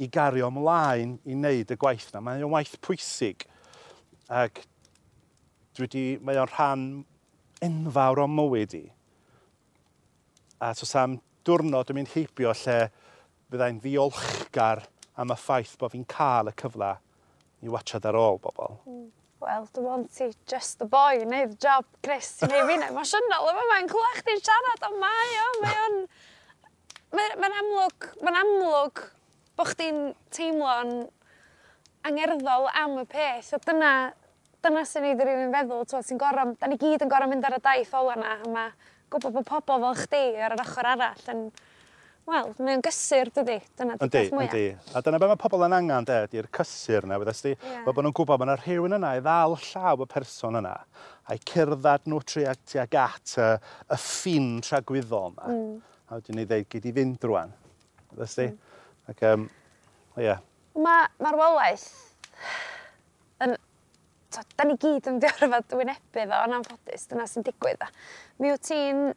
i 0.00 0.08
gario 0.12 0.48
ymlaen 0.52 1.16
i 1.26 1.34
wneud 1.34 1.72
y 1.74 1.78
gwaith 1.80 2.12
yna. 2.12 2.22
Mae 2.24 2.44
o'n 2.46 2.54
waith 2.54 2.76
pwysig 2.84 3.44
ac 4.30 4.62
dwi 5.76 5.84
wedi, 5.86 6.04
mae 6.24 6.38
o'n 6.40 6.52
rhan 6.52 6.86
enfawr 7.66 8.22
o 8.22 8.28
mywyd 8.30 8.78
i. 8.78 8.84
A 10.62 10.72
tos 10.76 10.94
am 10.98 11.18
diwrnod 11.46 11.90
yn 11.90 12.00
mynd 12.00 12.14
heibio 12.14 12.54
lle 12.62 12.78
byddai'n 13.50 13.80
ddiolchgar 13.82 14.84
am 15.20 15.34
y 15.34 15.38
ffaith 15.40 15.76
bod 15.80 15.94
fi'n 15.96 16.06
cael 16.08 16.52
y 16.52 16.56
cyfle 16.62 16.94
i 17.60 17.72
watchad 17.72 18.06
ar 18.08 18.18
ôl 18.18 18.38
bobl. 18.40 18.78
Mm. 18.86 19.08
Wel, 19.40 19.64
dy 19.72 19.80
won 19.80 20.02
ti 20.12 20.26
just 20.48 20.78
the 20.78 20.84
boy 20.84 21.16
i 21.16 21.24
wneud 21.24 21.54
job, 21.64 21.86
Chris. 22.04 22.28
Mi 22.44 22.60
fi'n 22.68 22.84
emosiynol 22.90 23.48
yma, 23.48 23.62
mae'n 23.70 23.88
clywed 23.88 24.18
chdi'n 24.20 24.42
siarad, 24.44 24.84
ond 24.90 25.00
mae 25.00 25.38
o, 25.40 25.46
mae 25.64 25.78
o'n 25.86 26.02
ma' 27.16 27.30
ma'n 27.42 27.56
amlwg 27.62 28.08
mae'n 28.22 28.40
amlwg 28.44 29.02
bod 29.58 29.72
chdi'n 29.72 30.02
teimlo'n 30.34 30.92
angerddol 32.08 32.68
am 32.82 32.98
y 33.02 33.06
peth 33.10 33.54
a 33.56 33.60
dyna 33.66 33.92
dyna 34.64 34.84
sy'n 34.88 35.04
neud 35.06 35.20
i 35.22 35.26
rywun 35.26 35.54
feddwl 35.54 35.88
t'wo' 35.88 36.04
ti'n 36.06 36.20
gor'o' 36.20 36.46
m- 36.46 36.54
'dan 36.60 36.72
ni 36.72 36.78
gyd 36.80 37.04
yn 37.04 37.10
gorau 37.10 37.30
mynd 37.30 37.48
ar 37.48 37.56
y 37.56 37.60
daith 37.64 37.92
ola 37.96 38.16
yna, 38.18 38.36
a 38.36 38.54
mae 38.54 38.70
gwybod 39.10 39.36
bod 39.38 39.48
pobl 39.48 39.84
fel 39.84 40.00
chdi 40.04 40.24
ar 40.38 40.54
yr 40.56 40.64
ochr 40.64 40.88
arall 40.92 41.28
yn 41.32 41.44
wel 42.30 42.50
mae'n 42.60 42.82
gysur 42.84 43.30
dydy. 43.34 43.56
Dyna 43.80 43.96
'di 43.98 44.08
peth 44.12 44.34
mwyaf. 44.36 44.54
Yndi 44.54 44.94
a 44.94 45.02
dyna 45.04 45.20
be' 45.20 45.30
mae 45.32 45.40
pobl 45.40 45.66
yn 45.66 45.76
angen, 45.80 46.08
'de 46.08 46.18
di'r 46.34 46.50
cysur 46.60 47.08
yna. 47.08 47.18
weda 47.22 47.34
sti? 47.36 47.56
yeah. 47.56 47.84
bod 47.86 48.00
nhw'n 48.04 48.14
gwybod 48.16 48.38
bod 48.38 48.46
yna 48.46 48.58
rhywun 48.60 48.96
yna 49.00 49.14
i 49.18 49.24
ddal 49.24 49.56
llaw 49.64 50.04
y 50.04 50.08
person 50.14 50.60
yna 50.60 50.76
A'i 51.30 51.40
cerddad 51.46 52.08
nhw 52.10 52.20
tuag 52.26 52.60
tuag 52.68 52.96
at 52.98 53.36
y 53.38 53.48
y 53.96 53.98
ffin 54.02 54.50
tragwyddol 54.66 55.32
yma. 55.32 55.48
Mm 55.48 55.74
a 56.10 56.18
wedyn 56.18 56.40
ni 56.40 56.44
ddeud 56.48 56.66
gyd 56.72 56.86
i 56.90 56.92
fynd 56.94 57.24
rwan. 57.28 57.52
Ddys 58.10 58.36
di? 58.40 58.46
Mm. 58.50 58.78
Ac, 59.12 59.24
um, 59.30 59.48
ie. 60.18 60.24
Yeah. 60.26 60.40
Mae'r 60.74 61.10
ma 61.22 61.34
wolaeth 61.38 61.88
yn... 63.46 63.54
To, 64.30 64.42
da 64.54 64.66
ni 64.66 64.76
gyd 64.78 65.08
yn 65.10 65.18
diorfod 65.22 65.72
wynebu 65.74 66.22
fo, 66.30 66.40
yn 66.46 66.52
anffodus, 66.54 67.08
dyna 67.10 67.24
sy'n 67.26 67.46
digwydd. 67.46 67.82
Mi 68.38 68.52
wyt 68.52 68.68
ti'n 68.68 69.08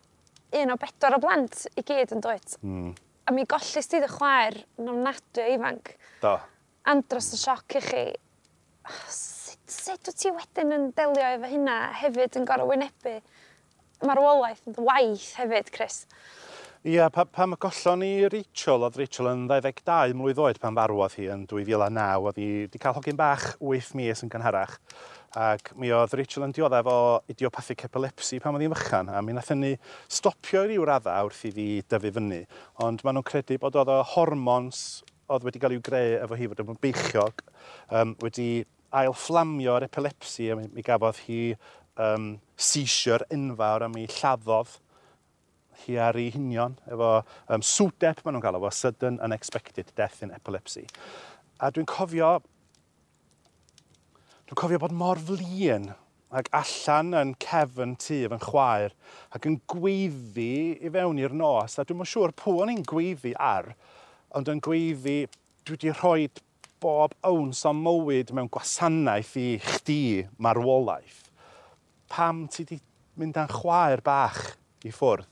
un 0.58 0.74
o 0.74 0.78
bedwar 0.82 1.18
o 1.18 1.20
blant 1.22 1.68
i 1.78 1.84
gyd 1.86 2.16
yn 2.16 2.24
dweud. 2.24 2.56
Mm. 2.66 2.88
A 3.30 3.34
mi 3.34 3.46
gollus 3.50 3.90
ti 3.90 4.02
dy 4.02 4.10
chwaer 4.10 4.58
yn 4.82 4.90
ofnadwy 4.90 5.46
ifanc. 5.54 5.94
Do. 6.24 6.34
Andros 6.90 7.30
y 7.38 7.42
sioc 7.42 7.78
i 7.78 7.84
chi. 7.86 8.04
Oh, 8.90 9.04
sut, 9.14 9.62
sut 9.70 10.10
wyt 10.10 10.20
ti 10.24 10.34
wedyn 10.34 10.76
yn 10.78 10.90
delio 10.98 11.30
efo 11.38 11.52
hynna 11.52 11.78
hefyd 12.02 12.42
yn 12.42 12.50
gorau 12.50 12.74
wynebu? 12.74 13.20
Mae'r 14.04 14.22
wolaeth 14.26 14.66
yn 14.68 14.82
waith 14.90 15.30
hefyd, 15.40 15.70
Chris. 15.78 16.04
Ia, 16.84 17.06
pa, 17.08 17.24
pam 17.24 17.54
gollon 17.64 18.02
ni 18.04 18.26
Rachel, 18.28 18.82
oedd 18.84 18.98
Rachel 19.00 19.30
yn 19.30 19.46
22 19.48 20.18
mlwydd 20.20 20.40
oed 20.44 20.58
pan 20.60 20.76
farwodd 20.76 21.14
hi 21.16 21.30
yn 21.32 21.46
2009, 21.48 22.26
oedd 22.28 22.42
hi 22.42 22.48
wedi 22.66 22.82
cael 22.84 22.98
hogyn 22.98 23.16
bach 23.22 23.46
8 23.64 23.94
mis 23.96 24.24
yn 24.26 24.32
gynharach. 24.34 24.74
Ac 25.40 25.72
mi 25.80 25.94
oedd 25.96 26.18
Rachel 26.20 26.44
yn 26.44 26.52
dioddef 26.58 26.90
o 26.92 26.98
idiopathic 27.32 27.86
epilepsi 27.88 28.42
pan 28.44 28.60
oedd 28.60 28.68
hi'n 28.68 28.76
fychan, 28.76 29.14
a 29.16 29.24
mi 29.24 29.32
nath 29.32 29.54
ni 29.56 29.72
stopio 30.12 30.66
i 30.68 30.74
ryw 30.74 30.84
radda 30.92 31.16
wrth 31.24 31.48
i 31.48 31.54
fi 31.56 31.70
dyfu 31.88 32.12
fyny. 32.20 32.44
Ond 32.84 33.08
maen 33.08 33.16
nhw'n 33.22 33.30
credu 33.32 33.62
bod 33.64 33.80
oedd 33.80 33.96
o 33.96 34.02
hormons 34.18 34.84
oedd 35.32 35.48
wedi 35.48 35.64
cael 35.64 35.80
i'w 35.80 35.88
greu 35.88 36.20
efo 36.20 36.36
hi 36.36 36.52
fod 36.52 36.66
yn 36.68 36.84
beichiog, 36.84 37.48
um, 37.96 38.18
wedi 38.28 38.50
ailfflamio'r 38.92 39.88
epilepsi 39.88 40.52
a 40.52 40.60
mi, 40.60 40.68
mi 40.76 40.84
gafodd 40.84 41.24
hi 41.30 41.44
um, 41.96 42.34
seizure 42.60 43.32
enfawr 43.32 43.88
a 43.88 43.94
mi 43.96 44.04
lladdodd 44.20 44.82
hiari 45.84 46.30
hunion, 46.36 46.78
efo 46.88 47.12
um, 47.50 47.66
SUDEP 47.66 48.24
maen 48.24 48.38
nhw'n 48.38 48.46
cael 48.46 48.60
efo 48.60 48.72
Sudden 48.74 49.20
Unexpected 49.24 49.92
Death 49.98 50.24
in 50.24 50.32
Epilepsy. 50.36 50.86
A 51.60 51.72
dwi'n 51.74 51.90
cofio, 51.90 52.38
dwi'n 54.48 54.60
cofio 54.60 54.82
bod 54.84 54.96
mor 54.96 55.22
flin 55.22 55.92
ac 56.34 56.50
allan 56.58 57.14
yn 57.18 57.34
cefn 57.42 57.94
tu 58.02 58.16
efo'n 58.26 58.42
chwaer 58.42 58.94
ac 59.38 59.46
yn 59.50 59.60
gweiddi 59.70 60.54
i 60.82 60.92
fewn 60.94 61.20
i'r 61.22 61.36
nos 61.38 61.78
a 61.78 61.86
dwi'n 61.86 62.00
mwyn 62.00 62.10
siŵr 62.10 62.34
pwy 62.40 62.64
o'n 62.64 62.72
i'n 62.74 62.88
gweiddi 62.90 63.36
ar 63.38 63.70
ond 64.34 64.50
yn 64.50 64.62
gweiddi 64.66 65.20
dwi 65.68 65.76
wedi 65.76 65.94
rhoi 65.94 66.26
bob 66.84 67.14
owns 67.30 67.62
o 67.70 67.76
mywyd 67.78 68.34
mewn 68.36 68.50
gwasanaeth 68.54 69.36
i 69.40 69.48
chdi 69.68 70.02
marwolaeth 70.42 71.22
pam 72.14 72.48
ti 72.50 72.66
wedi 72.66 72.82
mynd 73.22 73.38
â'n 73.44 73.54
chwaer 73.54 74.02
bach 74.06 74.42
i 74.84 74.92
ffwrdd 74.92 75.30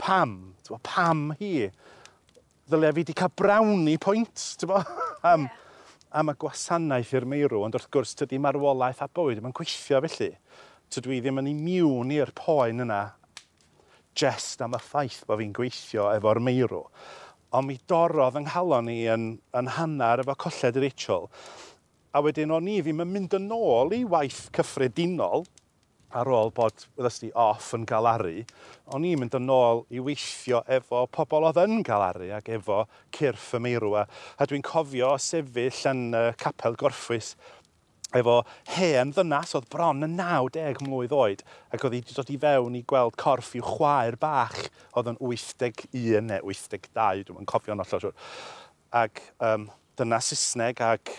pam? 0.00 0.54
Bo, 0.68 0.78
pam 0.82 1.32
hi? 1.40 1.68
Ddylia 2.68 2.92
fi 2.94 3.02
wedi 3.02 3.16
cael 3.16 3.32
brawni 3.36 3.98
pwynt, 4.00 4.46
ti'n 4.60 4.72
am, 5.32 5.44
yeah. 5.44 5.58
am 6.20 6.32
y 6.32 6.36
gwasanaeth 6.40 7.12
i'r 7.18 7.26
meirw, 7.28 7.64
ond 7.66 7.76
wrth 7.76 7.90
gwrs 7.92 8.14
tydi 8.18 8.40
marwolaeth 8.40 9.02
a 9.04 9.10
bywyd 9.10 9.42
mae'n 9.44 9.56
gweithio 9.56 10.00
felly. 10.06 10.30
Tydw 10.94 11.16
i 11.16 11.20
ddim 11.20 11.42
yn 11.42 11.50
imiwn 11.50 12.12
i'r 12.14 12.32
poen 12.38 12.84
yna 12.84 13.02
jest 14.18 14.62
am 14.62 14.76
y 14.76 14.80
ffaith 14.82 15.24
bod 15.28 15.40
fi'n 15.40 15.54
gweithio 15.56 16.08
efo'r 16.14 16.40
meirw. 16.44 16.84
Ond 17.54 17.68
mi 17.68 17.76
dorodd 17.90 18.38
yng 18.38 18.48
nghalon 18.48 18.88
ni 18.88 19.00
yn, 19.10 19.26
yn 19.54 19.70
hanner 19.76 20.22
efo 20.22 20.34
colled 20.46 20.78
yr 20.78 20.88
Rachel. 20.88 21.28
A 22.14 22.22
wedyn 22.22 22.54
o'n 22.54 22.70
i 22.70 22.80
ddim 22.82 23.02
yn 23.02 23.10
mynd 23.10 23.34
yn 23.38 23.50
ôl 23.54 23.94
i 23.94 24.04
waith 24.06 24.46
cyffredinol, 24.54 25.46
ar 26.14 26.30
ôl 26.30 26.52
bod 26.54 26.86
wedi'ch 26.98 27.20
ti 27.24 27.30
off 27.34 27.72
yn 27.76 27.86
galaru, 27.88 28.44
o'n 28.94 29.06
i'n 29.08 29.20
mynd 29.20 29.34
yn 29.38 29.50
ôl 29.50 29.82
i 29.90 30.02
weithio 30.04 30.62
efo 30.76 31.04
pobl 31.14 31.48
oedd 31.48 31.60
yn 31.64 31.82
galaru 31.86 32.30
ac 32.36 32.52
efo 32.54 32.84
cyrff 33.14 33.56
y 33.58 33.62
meirwa. 33.66 34.06
A 34.38 34.46
dwi'n 34.46 34.64
cofio 34.66 35.14
sefyll 35.20 35.82
yn 35.90 36.06
uh, 36.14 36.30
capel 36.40 36.78
gorffwys 36.78 37.34
efo 38.14 38.36
hen 38.76 39.10
ddynas 39.14 39.56
oedd 39.58 39.66
bron 39.72 40.06
yn 40.06 40.14
90 40.20 40.84
mlwydd 40.86 41.14
oed 41.16 41.42
ac 41.74 41.82
oedd 41.82 41.96
hi 41.96 42.02
wedi 42.04 42.16
dod 42.16 42.30
i 42.30 42.38
fewn 42.44 42.78
i 42.78 42.84
gweld 42.92 43.18
corff 43.18 43.54
i'w 43.58 43.64
chwaer 43.74 44.18
bach 44.20 44.60
oedd 44.94 45.10
yn 45.10 45.18
81 45.18 46.28
neu 46.30 46.52
82, 46.54 47.24
dwi'n 47.30 47.50
cofio'n 47.50 47.82
ollol 47.82 48.04
siwr. 48.04 48.18
Ac 48.94 49.22
um, 49.42 49.66
dyna 49.98 50.20
Saesneg 50.22 50.82
ac 50.84 51.10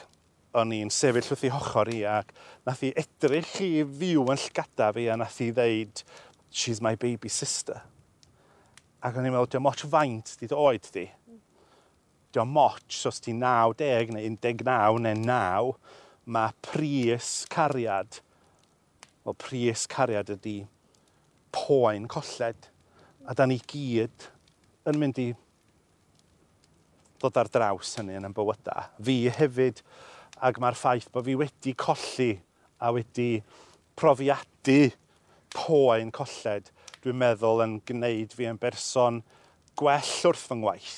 o'n 0.55 0.71
i'n 0.75 0.91
sefyll 0.93 1.27
wrth 1.33 1.43
i 1.47 1.51
hochor 1.51 1.91
i 1.91 2.01
ac 2.07 2.31
nath 2.67 2.83
i 2.87 2.93
edrych 3.01 3.57
i 3.65 3.71
fyw 3.99 4.23
yn 4.31 4.39
llgada 4.39 4.91
fi 4.95 5.09
a 5.11 5.17
nath 5.19 5.41
i 5.43 5.49
ddeud, 5.55 6.03
she's 6.49 6.81
my 6.81 6.95
baby 6.95 7.29
sister. 7.29 7.81
Ac 9.03 9.17
o'n 9.19 9.27
i'n 9.27 9.35
meddwl, 9.35 9.51
diolch 9.51 9.65
moch 9.65 9.85
faint 9.91 10.35
di 10.39 10.49
dy 10.49 10.57
oed 10.57 10.87
di. 10.95 11.05
Diolch 12.33 12.51
moch, 12.51 12.79
os 13.10 13.19
ti 13.21 13.35
90 13.35 14.15
neu 14.15 14.31
19 14.37 15.03
neu 15.03 15.19
9, 15.25 15.75
mae 16.25 16.56
pris 16.65 17.33
cariad, 17.51 18.21
wel 19.25 19.37
pris 19.41 19.85
cariad 19.91 20.31
ydy 20.37 20.62
poen 21.53 22.08
colled. 22.12 22.71
A 23.25 23.33
da 23.37 23.45
ni 23.49 23.60
gyd 23.69 24.29
yn 24.89 24.99
mynd 25.01 25.19
i 25.21 25.29
ddod 27.19 27.39
ar 27.41 27.49
draws 27.51 27.95
hynny 27.99 28.17
yn 28.19 28.27
ein 28.27 28.35
bywyda. 28.35 28.89
Fi 29.01 29.15
hefyd 29.37 29.81
ac 30.44 30.60
mae'r 30.60 30.77
ffaith 30.79 31.08
bod 31.13 31.27
fi 31.27 31.38
wedi 31.40 31.75
colli 31.79 32.31
a 32.83 32.92
wedi 32.96 33.29
profiadu 33.96 34.92
poen 35.56 36.12
colled, 36.15 36.71
dwi'n 37.04 37.19
meddwl 37.21 37.63
yn 37.63 37.79
gwneud 37.88 38.36
fi 38.36 38.50
yn 38.50 38.60
berson 38.60 39.21
gwell 39.79 40.15
wrth 40.29 40.48
fy 40.50 40.60
ngwaith. 40.60 40.98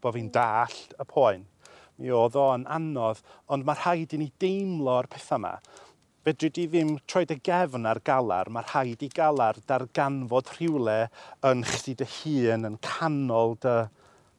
bod 0.00 0.14
fi'n 0.16 0.30
dall 0.32 0.76
y 0.96 1.04
poen. 1.04 1.42
Mi 2.00 2.08
oedd 2.16 2.36
o'n 2.40 2.62
anodd, 2.72 3.18
ond 3.52 3.66
mae 3.68 3.76
rhaid 3.76 4.14
i 4.16 4.20
ni 4.22 4.30
deimlo'r 4.40 5.10
pethau 5.12 5.36
yma. 5.36 5.58
Fedri 6.24 6.48
di 6.56 6.66
ddim 6.68 6.94
troi 7.08 7.26
dy 7.28 7.36
gefn 7.44 7.88
ar 7.88 8.00
galar, 8.04 8.48
mae 8.52 8.64
rhaid 8.64 9.04
i 9.04 9.10
galar 9.12 9.60
darganfod 9.68 10.54
rhywle 10.56 10.96
yn 11.48 11.66
chdi 11.68 11.94
dy 12.00 12.08
hun, 12.14 12.64
yn 12.70 12.78
canol 12.84 13.58
dy, 13.60 13.76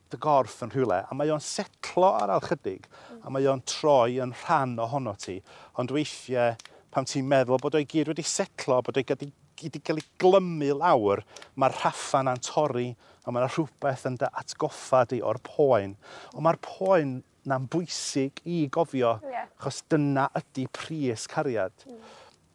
dy 0.10 0.22
gorff 0.22 0.60
yn 0.66 0.74
rhywle, 0.74 0.99
a 1.06 1.18
mae 1.18 1.34
o'n 1.34 1.41
setlo 1.45 2.10
ar 2.18 2.34
alchydig 2.39 2.89
a 3.22 3.32
mae 3.34 3.47
o'n 3.49 3.63
troi 3.67 4.19
yn 4.24 4.34
rhan 4.43 4.78
ohono 4.82 5.15
ti. 5.19 5.38
Ond 5.82 5.93
weithiau, 5.93 6.57
pam 6.91 7.07
ti'n 7.07 7.28
meddwl 7.30 7.61
bod 7.61 7.78
o'i 7.78 7.88
gyd 7.89 8.11
wedi 8.11 8.26
setlo, 8.26 8.82
bod 8.86 8.99
o'i 8.99 9.05
wedi 9.07 9.82
cael 9.86 10.01
ei 10.01 10.07
glymu 10.22 10.72
lawr, 10.80 11.22
mae'r 11.59 11.76
rhaffan 11.78 12.32
a'n 12.32 12.41
torri 12.43 12.89
a 13.26 13.34
mae 13.34 13.45
rhywbeth 13.45 14.07
yn 14.09 14.17
dy 14.22 14.30
atgoffa 14.41 15.03
di 15.11 15.22
o'r 15.22 15.39
poen. 15.45 15.93
Ond 16.34 16.45
mae'r 16.45 16.59
poen 16.65 17.19
na'n 17.49 17.67
bwysig 17.74 18.41
i 18.49 18.65
gofio, 18.74 19.15
yeah. 19.30 19.49
achos 19.59 19.82
dyna 19.89 20.28
ydy 20.38 20.67
pris 20.74 21.28
cariad. 21.30 21.74
Mm. 21.88 22.01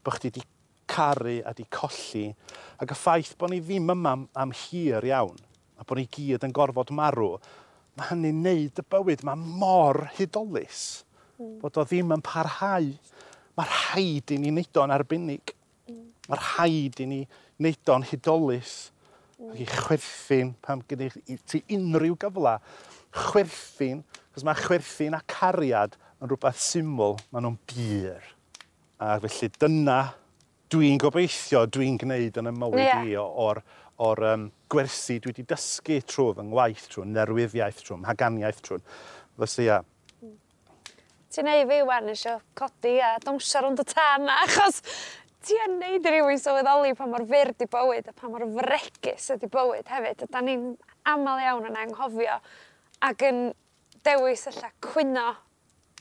Bych 0.06 0.20
chi 0.22 0.30
wedi 0.30 0.44
caru 0.90 1.36
a 1.42 1.50
wedi 1.50 1.66
colli, 1.74 2.26
ac 2.82 2.94
y 2.94 2.98
ffaith 2.98 3.34
bod 3.38 3.52
ni 3.52 3.60
ddim 3.62 3.90
yma 3.94 4.14
am, 4.14 4.26
am 4.38 4.54
hir 4.54 5.06
iawn, 5.06 5.38
a 5.78 5.86
bod 5.86 6.00
ni 6.00 6.06
gyd 6.10 6.46
yn 6.46 6.54
gorfod 6.54 6.92
marw, 6.94 7.34
mae 7.96 8.10
hynny'n 8.10 8.42
neud 8.44 8.80
y 8.82 8.86
bywyd. 8.92 9.24
Mae 9.26 9.38
mor 9.60 10.04
hudolus 10.18 10.82
mm. 11.38 11.56
bod 11.62 11.80
o 11.80 11.86
ddim 11.86 12.12
yn 12.16 12.24
parhau. 12.24 12.90
Mae 13.56 13.70
rhaid 13.72 14.34
i 14.34 14.40
ni 14.40 14.52
wneud 14.52 14.82
o'n 14.82 14.92
arbennig. 14.94 15.54
Mm. 15.88 16.02
Mae 16.28 16.42
rhaid 16.42 17.00
i 17.00 17.08
ni 17.12 17.22
wneud 17.60 17.94
o'n 17.94 18.06
hudolus. 18.10 18.76
Mm. 19.36 19.52
Ac 19.52 19.62
i 19.62 19.68
chwerthin 19.70 20.52
pam 20.64 20.84
gennych 20.88 21.16
ti 21.48 21.62
unrhyw 21.76 22.18
gyfla. 22.20 22.58
Chwerthin, 23.16 24.02
cos 24.34 24.44
mae 24.44 24.58
chwerthin 24.60 25.16
a 25.16 25.22
cariad 25.30 25.96
yn 26.20 26.30
rhywbeth 26.30 26.60
syml, 26.60 27.16
maen 27.32 27.46
nhw'n 27.46 27.58
bur. 27.72 28.30
A 29.00 29.16
felly 29.20 29.50
dyna 29.60 29.98
dwi'n 30.72 31.00
gobeithio 31.00 31.64
dwi'n 31.70 31.98
gwneud 32.00 32.38
yn 32.40 32.50
y 32.50 32.52
mywyd 32.56 32.80
yeah. 32.82 33.04
i 33.04 33.16
o'r, 33.20 33.60
or, 34.02 34.22
um, 34.32 34.46
gwersi 34.72 35.18
dwi 35.20 35.32
wedi 35.32 35.44
dysgu 35.48 36.00
trwy 36.10 36.32
fy 36.36 36.46
ngwaith 36.46 36.88
trwy, 36.92 37.04
nerwyddiaeth 37.12 37.84
trwy, 37.84 38.00
mhaganiaeth 38.02 38.62
trwy. 38.66 38.80
felly 39.36 39.66
ia. 39.66 39.82
Ti'n 41.36 41.44
neud 41.44 41.68
fi 41.68 41.82
wan 41.84 42.08
isio 42.08 42.38
codi 42.56 42.96
a 43.04 43.16
dawnsio 43.20 43.60
rwnd 43.60 43.82
y 43.82 43.86
tân 43.90 44.30
achos 44.32 44.80
ti 45.44 45.58
yn 45.66 45.76
neud 45.80 46.06
rhywun 46.08 46.40
sylweddoli 46.40 46.94
pa 46.96 47.06
mor 47.10 47.26
fyr 47.28 47.52
di 47.58 47.68
bywyd 47.70 48.08
a 48.10 48.14
pa 48.16 48.30
mor 48.32 48.46
fregus 48.56 49.28
ydi 49.34 49.50
bywyd 49.52 49.90
hefyd. 49.92 50.24
Da 50.32 50.42
ni'n 50.42 50.70
aml 51.12 51.42
iawn 51.44 51.68
yn 51.68 51.80
anghofio 51.84 52.38
ac 53.04 53.26
yn 53.28 53.42
dewis 54.06 54.46
allan 54.50 54.72
cwyno 54.86 55.26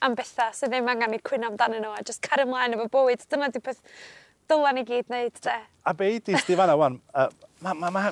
am 0.06 0.16
bethau 0.16 0.56
sydd 0.56 0.74
ddim 0.74 0.90
angen 0.94 1.18
i 1.18 1.22
cwyno 1.26 1.52
amdanyn 1.52 1.84
nhw 1.84 1.94
a 1.98 2.06
jyst 2.06 2.24
cario 2.24 2.48
ymlaen 2.48 2.78
efo 2.78 2.88
bywyd. 2.96 3.28
Dyna 3.30 3.52
di 3.52 3.62
peth 3.66 3.84
dylan 4.50 4.80
ni 4.80 4.86
gyd 4.88 5.10
wneud, 5.10 5.40
de. 5.44 5.60
A 5.86 5.94
be 5.94 6.12
i 6.16 6.20
di, 6.24 6.38
Stefana, 6.42 6.78
wan, 6.80 7.00
uh, 7.14 7.30
ma, 7.66 7.74
ma, 7.74 7.92
ma, 7.94 8.10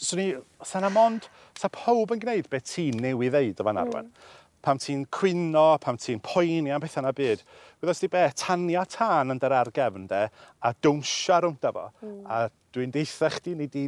swn 0.00 0.22
i, 0.22 0.28
sa'n 0.66 0.86
amond, 0.88 1.28
sa 1.58 1.70
pawb 1.72 2.14
yn 2.14 2.22
gwneud 2.22 2.48
beth 2.52 2.68
ti'n 2.72 3.00
newydd 3.04 3.34
ddeud 3.36 3.60
o 3.60 3.66
fan 3.66 3.80
arwen. 3.82 4.08
Mm. 4.08 4.28
Pam 4.64 4.80
ti'n 4.80 5.06
cwyno, 5.14 5.66
pam 5.80 5.96
ti'n 6.00 6.20
poeni 6.24 6.72
am 6.72 6.82
bethau 6.82 7.04
na 7.04 7.12
byd. 7.16 7.44
Wyddos 7.80 8.02
ti 8.02 8.10
be, 8.12 8.26
tania 8.36 8.84
tân 8.88 9.32
yn 9.34 9.40
dyr 9.40 9.56
ar 9.56 9.72
gefn 9.76 10.08
de, 10.10 10.26
a 10.60 10.72
dwnsio 10.84 11.40
rwnd 11.44 11.68
efo. 11.70 11.86
Mm. 12.04 12.18
A 12.28 12.40
dwi'n 12.74 12.92
deitha 12.96 13.30
chdi 13.36 13.56
ni 13.56 13.68
di 13.72 13.86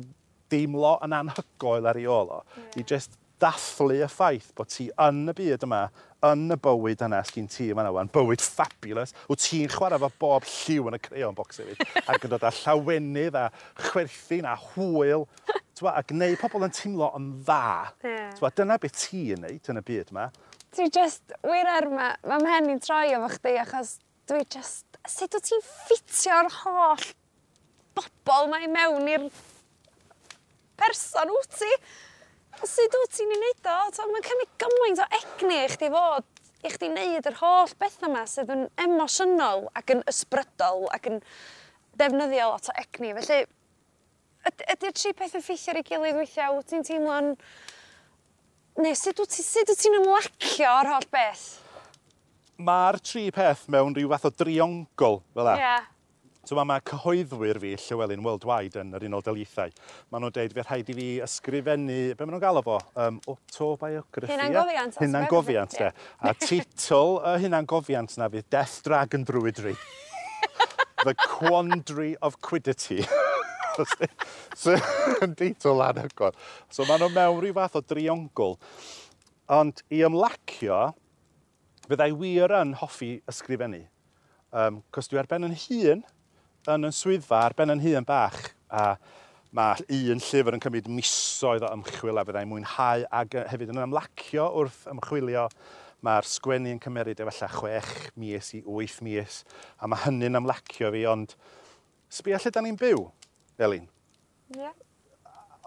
deimlo 0.53 0.99
yn 1.05 1.17
anhygoel 1.17 1.89
ar 1.89 2.01
ei 2.01 2.09
ôl 2.09 2.33
o. 2.39 2.41
Yeah. 2.57 2.81
I 2.81 2.89
just 2.95 3.19
dathlu 3.43 3.99
y 3.99 4.09
ffaith 4.11 4.53
bod 4.57 4.71
ti 4.71 4.89
yn 5.03 5.25
y 5.33 5.35
byd 5.37 5.65
yma, 5.67 5.83
yn 6.29 6.55
y 6.55 6.57
bywyd 6.63 7.03
yna 7.03 7.23
sgyn 7.27 7.49
ti 7.51 7.71
yma 7.73 7.83
nawan, 7.87 8.11
bywyd 8.15 8.43
fabulous, 8.45 9.15
wyt 9.31 9.43
ti'n 9.43 9.73
chwarae 9.73 9.99
fo 10.03 10.11
bob 10.23 10.47
lliw 10.47 10.87
yn 10.91 10.99
y 10.99 11.01
creion 11.03 11.37
bocs 11.39 11.59
hefyd, 11.63 11.83
ac 12.13 12.29
yn 12.29 12.33
dod 12.33 12.47
â 12.47 12.53
llawenydd 12.61 13.39
a 13.41 13.49
chwerthin 13.89 14.47
a 14.47 14.55
hwyl 14.69 15.27
twa, 15.83 15.97
a 15.99 16.05
gwneud 16.07 16.39
pobl 16.41 16.67
yn 16.67 16.75
teimlo 16.77 17.11
yn 17.19 17.29
dda. 17.43 17.93
Yeah. 18.07 18.31
T'mo' 18.39 18.53
dyna 18.59 18.79
beth 18.83 18.99
ti 19.03 19.23
yn 19.35 19.43
neud 19.45 19.71
yn 19.73 19.81
y 19.81 19.85
byd 19.89 20.13
'ma. 20.15 20.29
Dwi 20.73 20.89
wir 20.89 21.69
ar 21.69 21.89
yma, 21.91 22.09
mae 22.29 22.45
mhen 22.45 22.71
i'n 22.73 22.81
troi 22.83 23.13
efo 23.13 23.29
chdi 23.35 23.57
achos 23.61 23.97
dwi 24.31 24.45
just, 24.55 24.87
sut 25.09 25.35
wyt 25.37 25.49
ti'n 25.51 25.65
ffitio'r 25.67 26.49
holl 26.63 27.09
bobl 27.99 28.49
mae 28.53 28.71
mewn 28.73 29.11
i'r 29.11 29.27
person 30.81 31.35
wyt 31.35 31.59
ti? 31.59 31.73
Sut 32.63 32.97
wyt 33.01 33.17
ti'n 33.17 33.35
ei 33.35 33.41
wneud 33.41 33.73
o 33.73 34.07
Mae'n 34.13 34.29
cymryd 34.29 34.55
gymaint 34.63 35.03
o 35.03 35.09
egni 35.19 35.59
i 35.65 35.73
chdi 35.73 35.91
fod 35.93 36.29
i 36.63 36.71
chdi 36.71 36.93
wneud 36.93 37.27
yr 37.27 37.41
holl 37.41 37.75
beth 37.81 37.99
yma 38.07 38.23
sydd 38.31 38.53
yn 38.55 38.69
emosiynol 38.85 39.67
ac 39.79 39.91
yn 39.97 40.05
ysbrydol 40.11 40.87
ac 40.95 41.11
yn 41.11 41.19
defnyddio 41.99 42.53
lot 42.53 42.71
o 42.71 42.77
egni 42.81 43.11
felly 43.19 43.43
Yd 44.49 44.65
ydi'r 44.75 44.95
tri 44.99 45.13
peth 45.15 45.37
yn 45.39 45.45
ffeithio 45.45 45.73
ar 45.73 45.79
'i 45.79 45.85
gilydd 45.87 46.19
weithia 46.19 46.49
wt 46.57 46.73
ti'n 46.73 46.87
teimlo'n 46.89 47.33
neu 48.83 48.97
sut 48.99 49.21
wt 49.23 49.37
ti 49.37 49.45
sud 49.47 49.71
wt 49.71 49.83
ti'n 49.85 49.99
ymlacio'r 50.01 50.91
holl 50.91 51.09
beth? 51.15 51.45
Mae'r 52.63 52.99
tri 53.03 53.29
peth 53.35 53.69
mewn 53.73 53.95
rhyw 53.97 54.11
fath 54.13 54.29
o 54.29 54.33
driongl 54.43 55.21
fel 55.37 55.51
e. 55.53 55.57
Ie. 55.63 55.81
So 56.43 56.57
mae 56.59 56.67
ma' 56.67 56.81
cyhoeddwyr 56.83 57.61
fi 57.63 57.77
Llywelyn 57.79 58.25
Worldwide 58.27 58.81
yn 58.83 58.91
yr 58.99 59.05
Unol 59.07 59.23
Daleithiau 59.23 59.71
Maen 60.11 60.25
nhw'n 60.25 60.33
dweud, 60.35 60.55
fydd 60.57 60.67
rhaid 60.67 60.89
i 60.91 60.97
fi 60.99 61.07
ysgrifennu 61.23 61.99
be' 62.19 62.27
ma' 62.27 62.33
nw'n 62.35 62.43
galw 62.43 62.65
fo 62.67 62.81
Um, 62.99 63.21
autobiography. 63.31 64.27
Hynna'n 64.33 64.57
gofiant. 64.59 64.99
Hynna'n 64.99 65.29
gofiant, 65.31 65.79
'de. 65.79 65.93
A 66.19 66.35
titl 66.35 67.21
y 67.31 67.37
hynna'n 67.47 67.69
gofiant 67.71 68.19
'na 68.19 68.27
fydd 68.35 68.51
Death 68.51 68.81
Dragon 68.89 69.23
Druidry. 69.29 69.77
The 71.07 71.15
Quandary 71.15 72.17
of 72.23 72.41
Quiddity 72.43 73.07
sy'n 73.77 74.13
so, 74.63 74.77
deitl 75.39 75.85
anhygoel. 75.87 76.37
So 76.73 76.87
maen 76.89 77.03
nhw 77.03 77.13
mewn 77.15 77.41
rhyw 77.43 77.57
fath 77.57 77.79
o 77.81 77.85
driongl. 77.85 78.59
Ond 79.53 79.83
i 79.93 80.03
ymlacio, 80.07 80.93
fyddai 81.89 82.13
wir 82.17 82.55
yn 82.61 82.77
hoffi 82.81 83.17
ysgrifennu. 83.31 83.83
Um, 84.53 84.83
Cos 84.93 85.09
dwi 85.09 85.21
ar 85.23 85.29
ben 85.31 85.49
yn 85.49 85.57
hun, 85.57 86.05
yn 86.71 86.89
yn 86.89 86.95
swyddfa, 86.95 87.47
ar 87.47 87.57
ben 87.59 87.73
yn 87.75 87.83
hun 87.83 88.07
bach. 88.09 88.53
A 88.73 88.95
mae 89.53 89.85
un 89.93 90.21
llyfr 90.23 90.57
yn 90.57 90.63
cymryd 90.65 90.89
misoedd 90.89 91.65
o 91.67 91.71
ymchwil 91.77 92.21
a 92.21 92.25
fyddai'n 92.25 92.49
mwynhau 92.49 93.03
ac 93.13 93.35
hefyd 93.51 93.73
yn 93.75 93.83
ymlacio 93.85 94.47
wrth 94.61 94.87
ymchwilio. 94.93 95.49
Mae'r 96.03 96.27
sgwennu 96.27 96.73
yn 96.73 96.81
cymeryd 96.83 97.21
efallai 97.23 97.51
chwech 97.53 97.91
mis 98.19 98.49
i 98.57 98.63
wyth 98.67 99.03
mis 99.07 99.43
a 99.79 99.91
mae 99.91 100.03
hynny'n 100.07 100.41
ymlacio 100.41 100.89
fi, 100.95 101.05
ond 101.07 101.37
sbio 102.11 102.41
lle 102.41 102.53
da 102.55 102.65
ni'n 102.65 102.81
byw. 102.81 103.05
Elin? 103.59 103.89
Yeah. 104.57 104.75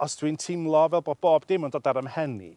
Os 0.01 0.17
dwi'n 0.19 0.37
teimlo 0.41 0.85
fel 0.91 1.03
bod 1.05 1.21
bob 1.23 1.45
dim 1.47 1.67
yn 1.67 1.73
dod 1.73 1.87
ar 1.87 2.01
ymhenni, 2.01 2.55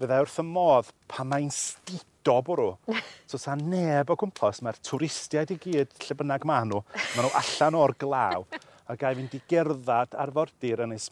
fydda 0.00 0.22
wrth 0.24 0.40
y 0.42 0.46
modd 0.46 0.90
pa 1.10 1.24
mae'n 1.28 1.52
stido 1.54 2.38
bwrw. 2.46 2.72
so 3.30 3.38
sa 3.40 3.54
neb 3.58 4.10
o 4.10 4.16
gwmpas, 4.18 4.62
mae'r 4.64 4.80
twristiaid 4.86 5.54
i 5.54 5.58
gyd 5.60 5.94
lle 6.06 6.16
bynnag 6.22 6.46
ma 6.48 6.62
nhw, 6.64 6.82
maen 7.14 7.26
nhw 7.26 7.34
allan 7.42 7.78
o'r 7.78 7.94
glaw, 8.00 8.46
a 8.90 8.96
gael 8.98 9.20
fynd 9.20 9.36
i 9.38 9.42
gerddad 9.50 10.16
ar 10.18 10.34
fordir 10.34 10.84
yn 10.86 10.96
Ynys 10.96 11.10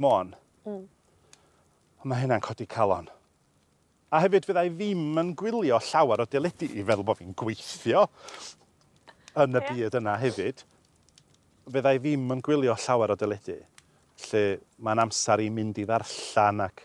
Mm. 0.69 0.83
Mae 2.05 2.21
hynna'n 2.21 2.43
codi 2.45 2.67
calon. 2.69 3.07
A 4.13 4.21
hefyd 4.21 4.45
fyddai 4.45 4.69
ddim 4.73 5.17
yn 5.21 5.31
gwylio 5.39 5.79
llawer 5.91 6.23
o 6.23 6.27
deledu 6.29 6.69
i 6.69 6.85
feddwl 6.85 7.07
bod 7.09 7.19
fi'n 7.21 7.33
gweithio 7.39 8.07
yn 9.39 9.57
y 9.57 9.63
yeah. 9.63 9.71
byd 9.71 9.97
yna 10.01 10.17
hefyd 10.21 10.63
fyddai 11.73 11.99
ddim 12.01 12.29
yn 12.35 12.43
gwylio 12.45 12.75
llawer 12.85 13.13
o 13.15 13.17
dyledu, 13.19 13.57
lle 14.29 14.43
mae'n 14.85 15.03
amser 15.05 15.43
i 15.45 15.49
mynd 15.55 15.79
i 15.81 15.87
ddarllan 15.89 16.65
ac 16.67 16.85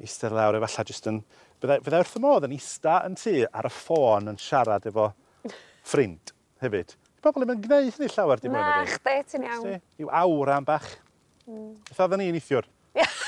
eistedd 0.00 0.34
lawr 0.36 0.58
efallai 0.58 0.84
jyst 0.88 1.08
yn... 1.10 1.18
Byddai, 1.60 1.78
byddai 1.84 2.00
wrth 2.00 2.16
y 2.16 2.20
modd 2.24 2.46
yn 2.46 2.54
eista 2.56 2.94
yn 3.04 3.14
tŷ 3.20 3.34
ar 3.52 3.66
y 3.68 3.72
ffôn 3.74 4.30
yn 4.32 4.38
siarad 4.40 4.86
efo 4.88 5.10
ffrind 5.84 6.32
hefyd. 6.64 6.94
Pobl 7.20 7.42
ddim 7.42 7.52
yn 7.52 7.62
gwneud 7.66 7.92
hynny 7.98 8.08
llawer 8.14 8.40
dim 8.40 8.56
ond. 8.56 8.64
Na, 8.64 8.84
chde, 8.88 9.16
ti'n 9.28 9.44
iawn. 9.44 9.76
Yw 10.00 10.08
awr 10.22 10.48
am 10.54 10.64
bach. 10.68 10.88
Mm. 11.44 11.74
Eitha 11.90 12.04
dda 12.08 12.16
ni 12.16 12.30
neithiwr. 12.32 12.66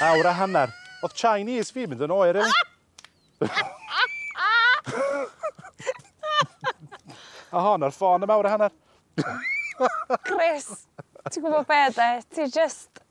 awr 0.09 0.27
a 0.31 0.33
hanner. 0.41 0.71
Oedd 1.05 1.15
Chinese 1.19 1.71
fi 1.77 1.83
mynd 1.91 2.05
yn 2.07 2.15
oer, 2.17 2.35
really. 2.41 2.57
a 7.53 7.59
hon 7.67 7.85
ar 7.85 7.93
ffôn 7.93 8.25
am 8.25 8.33
awr 8.33 8.49
a 8.49 8.51
hanner. 8.57 8.73
Chris, 10.29 10.69
ti'n 11.29 11.45
gwybod 11.45 11.69
be 11.69 11.85
de? 11.97 12.11
Ti 12.35 12.49
just... 12.53 13.03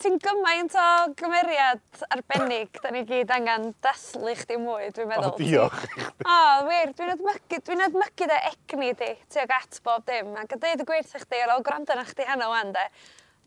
Ti'n 0.00 0.14
gymaint 0.16 0.72
o 0.80 0.84
gymeriad 1.12 2.04
arbennig, 2.08 2.78
da 2.80 2.88
ni 2.88 3.02
gyd 3.04 3.28
angen 3.36 3.66
dathlu 3.84 4.32
chdi 4.38 4.56
mwy, 4.56 4.86
dwi'n 4.96 5.10
meddwl. 5.10 5.34
O, 5.34 5.36
diolch. 5.36 5.82
o, 6.24 6.36
wir, 6.70 6.94
dwi'n 6.96 7.12
edmygu, 7.18 7.58
dwi'n 7.66 7.84
edmygu 7.84 8.28
dy 8.30 8.38
egni 8.48 8.94
di, 8.96 9.10
tuag 9.34 9.52
at 9.58 9.76
bob 9.84 10.06
dim. 10.08 10.30
Ac 10.40 10.54
yn 10.56 10.62
deud 10.62 10.84
y 10.86 10.86
gwirth 10.88 11.12
chdi, 11.20 11.42
ar 11.44 11.52
ôl 11.52 11.66
gwrando 11.66 11.98
na 11.98 12.06
chdi 12.08 12.24
heno 12.30 12.48
wan, 12.48 12.72
de, 12.72 12.86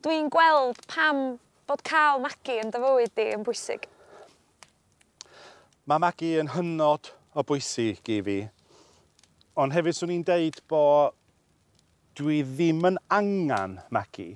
dwi'n 0.05 0.29
gweld 0.29 0.83
pam 0.93 1.23
bod 1.65 1.81
cael 1.89 2.21
magu 2.21 2.59
yn 2.61 2.69
dy 2.69 2.83
fywyd 2.85 3.17
di 3.17 3.27
yn 3.33 3.47
bwysig. 3.49 3.89
Mae 5.89 6.05
magu 6.05 6.35
yn 6.37 6.53
hynod 6.53 7.09
o 7.33 7.43
bwysig 7.49 8.13
i 8.13 8.21
fi, 8.29 8.37
ond 9.57 9.73
hefyd 9.73 9.97
swn 9.97 10.13
i'n 10.19 10.27
deud 10.29 10.61
bod 10.69 11.17
dwi 12.17 12.41
ddim 12.45 12.83
yn 12.89 12.99
angan 13.13 13.79
magu. 13.93 14.33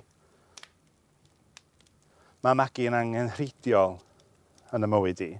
Mae 2.41 2.57
magu 2.57 2.87
yn 2.89 2.97
angenrheidiol 2.97 3.97
yn 4.73 4.87
y 4.87 4.89
mywyd 4.89 5.23
i. 5.25 5.31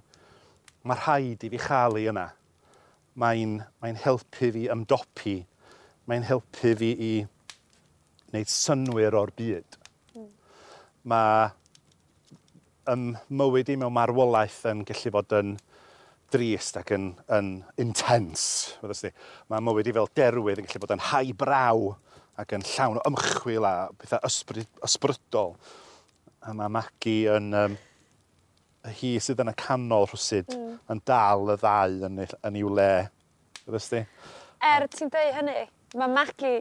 Mae 0.86 1.00
rhaid 1.00 1.46
i 1.46 1.50
fi 1.52 1.60
chael 1.62 1.98
ei 1.98 2.08
yna. 2.12 2.28
Mae'n 3.18 3.58
mae 3.82 3.98
helpu 4.04 4.52
fi 4.54 4.66
ymdopi. 4.70 5.36
Mae'n 6.08 6.26
helpu 6.28 6.74
fi 6.78 6.92
i 6.94 7.12
wneud 8.30 8.52
synwyr 8.52 9.16
o'r 9.18 9.32
byd. 9.36 9.78
Mm. 10.14 10.28
Mae 11.10 11.48
ym 12.92 13.08
mywyd 13.40 13.72
i 13.72 13.78
mewn 13.80 13.96
marwolaeth 13.96 14.62
yn 14.70 14.84
gallu 14.88 15.12
fod 15.18 15.34
yn 15.40 15.56
drist 16.32 16.76
ac 16.80 16.92
yn, 16.94 17.10
yn 17.34 17.56
intense. 17.80 18.78
Mae 19.48 19.64
mywyd 19.64 19.90
i 19.90 19.96
fel 19.96 20.12
derwydd 20.16 20.62
yn 20.62 20.68
gallu 20.68 20.84
bod 20.84 20.94
yn 20.94 21.08
high 21.10 21.34
braw 21.36 21.90
ac 22.38 22.54
yn 22.54 22.64
llawn 22.74 23.00
o 23.00 23.04
ymchwil 23.08 23.66
a 23.66 23.74
pethau 23.98 24.22
ysbryd, 24.28 24.70
ysbrydol. 24.86 25.56
A 26.46 26.54
mae 26.54 26.70
magu 26.70 27.16
yn 27.34 27.50
um, 27.58 27.74
y 28.86 28.94
hi 29.00 29.12
sydd 29.22 29.42
yn 29.42 29.50
y 29.50 29.54
canol 29.58 30.06
rhwsyd 30.06 30.54
mm. 30.54 30.76
yn 30.94 31.02
dal 31.08 31.50
y 31.50 31.56
ddau 31.58 31.96
yn, 32.08 32.22
yn 32.22 32.58
i'w 32.60 32.70
le. 32.78 32.92
Ydys 33.66 33.90
ti? 33.92 34.04
Er 34.64 34.86
ti'n 34.92 35.12
dweud 35.12 35.38
hynny, 35.40 35.68
mae 35.98 36.14
magu... 36.14 36.56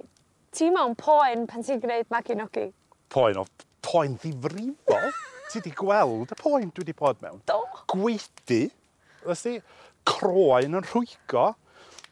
Ti 0.57 0.69
mewn 0.73 0.95
poen 0.97 1.43
pan 1.45 1.65
ti'n 1.65 1.82
gwneud 1.84 2.07
magu 2.09 2.34
nogi? 2.39 2.69
Poen 3.13 3.38
o... 3.38 3.45
Poen 3.86 4.15
ddifrifol? 4.17 5.11
ti 5.51 5.61
di 5.63 5.71
gweld 5.78 6.32
y 6.34 6.38
poen 6.39 6.71
dwi 6.71 6.84
wedi 6.84 6.95
bod 6.97 7.21
mewn? 7.21 7.43
Do. 7.47 7.59
Gweidi. 7.93 8.63
Ydys 9.21 9.43
ti? 9.45 9.53
Croen 10.07 10.80
yn 10.80 10.88
rhwygo 10.88 11.51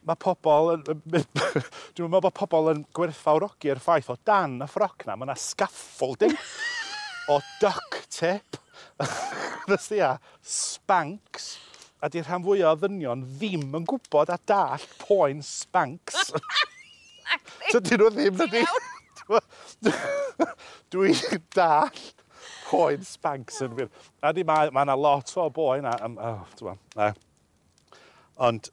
mae 0.05 0.19
pobl 0.21 0.73
yn... 0.75 0.83
Dwi'n 1.95 2.09
meddwl 2.09 2.23
bod 2.27 2.35
pobl 2.37 2.71
yn 2.73 2.83
gwerthfawrogi'r 2.95 3.81
ffaith 3.83 4.11
o 4.13 4.17
dan 4.27 4.59
y 4.63 4.67
ffroc 4.69 5.05
na. 5.07 5.17
Mae 5.17 5.29
yna 5.29 5.37
scaffolding 5.39 6.35
o 7.33 7.39
duct 7.61 8.09
tape. 8.13 8.61
Dysdi 9.69 10.01
a 10.05 10.15
spanks. 10.45 11.55
A 12.03 12.09
di'r 12.11 12.27
rhan 12.27 12.45
fwyaf 12.45 12.75
o 12.75 12.81
ddynion 12.83 13.23
ddim 13.39 13.71
yn 13.79 13.87
gwybod 13.89 14.33
a 14.33 14.37
dall 14.45 14.83
poen 15.01 15.41
spanks. 15.45 16.29
so 17.71 17.81
dyn 17.81 18.03
nhw 18.03 18.11
ddim, 18.13 18.37
dydy. 18.43 18.65
Dwi'n 20.93 21.41
dall 21.55 22.05
poen 22.67 23.05
spanks 23.07 23.61
yn 23.65 23.73
wir. 23.79 23.89
A 24.21 24.33
di, 24.35 24.45
mae 24.45 24.69
yna 24.69 24.93
ma 24.93 24.99
lot 24.99 25.33
o 25.41 25.49
boen 25.53 25.89
a... 25.89 25.97
Um, 26.05 26.19
oh, 26.21 26.43
Ond 28.45 28.67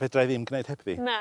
fedra 0.00 0.24
i 0.24 0.30
ddim 0.30 0.44
gwneud 0.48 0.70
heb 0.70 0.84
ddi. 0.84 0.96
Na. 1.02 1.18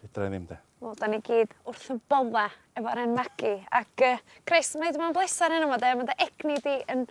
Fedra 0.00 0.28
i 0.28 0.32
ddim 0.32 0.48
de. 0.48 0.58
Wel 0.82 0.98
da 1.00 1.08
ni 1.10 1.18
gyd 1.26 1.54
wrth 1.66 1.88
y 1.90 1.96
bodda 2.10 2.44
efo'r 2.78 3.00
'yn 3.02 3.16
magu 3.16 3.54
ac 3.74 4.04
uh, 4.06 4.20
Chris 4.46 4.76
mae 4.76 4.92
wedi 4.92 5.00
bod 5.00 5.10
yn 5.10 5.16
blesar 5.16 5.54
yn 5.56 5.66
yma 5.66 5.78
'de 5.80 5.94
mae 5.98 6.06
dy 6.06 6.14
egni 6.22 6.58
di 6.62 6.76
yn 6.94 7.08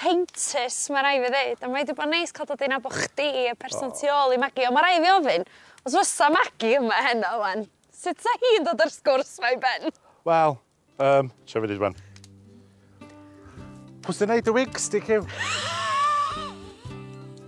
heintus 0.00 0.78
mae 0.90 1.04
rai' 1.06 1.20
fi 1.22 1.30
ddeud 1.30 1.62
a 1.62 1.70
mae 1.70 1.86
bod 1.92 2.02
yn 2.08 2.14
neis 2.16 2.34
cael 2.34 2.50
dod 2.50 2.64
i'n 2.66 2.74
abo 2.74 2.90
chdi 2.94 3.28
y 3.44 3.54
person 3.60 3.92
oh. 3.92 3.96
tu 4.00 4.10
ôl 4.10 4.34
i 4.34 4.40
magu 4.42 4.66
Ond 4.66 4.74
mae 4.74 4.86
rai' 4.88 4.98
fi 5.04 5.12
ofyn 5.14 5.46
os 5.84 5.94
fysa 5.94 6.32
magu 6.34 6.72
yma 6.80 6.98
heno 7.06 7.36
wan, 7.44 7.64
sut 7.94 8.18
sa 8.24 8.34
hi'n 8.42 8.66
dod 8.66 8.82
ar 8.82 8.90
sgwrs 8.90 9.36
mae 9.44 9.60
ben? 9.62 9.94
Wel 10.26 10.58
um, 10.98 11.30
trio 11.46 11.62
fi 11.62 11.70
deud 11.70 11.84
rŵan. 11.84 11.98
Pws 14.02 14.20
'di 14.24 14.30
neud 14.32 14.50
y 14.50 14.58
wigs 14.58 14.90
di 14.90 15.04
cyw. 15.06 15.30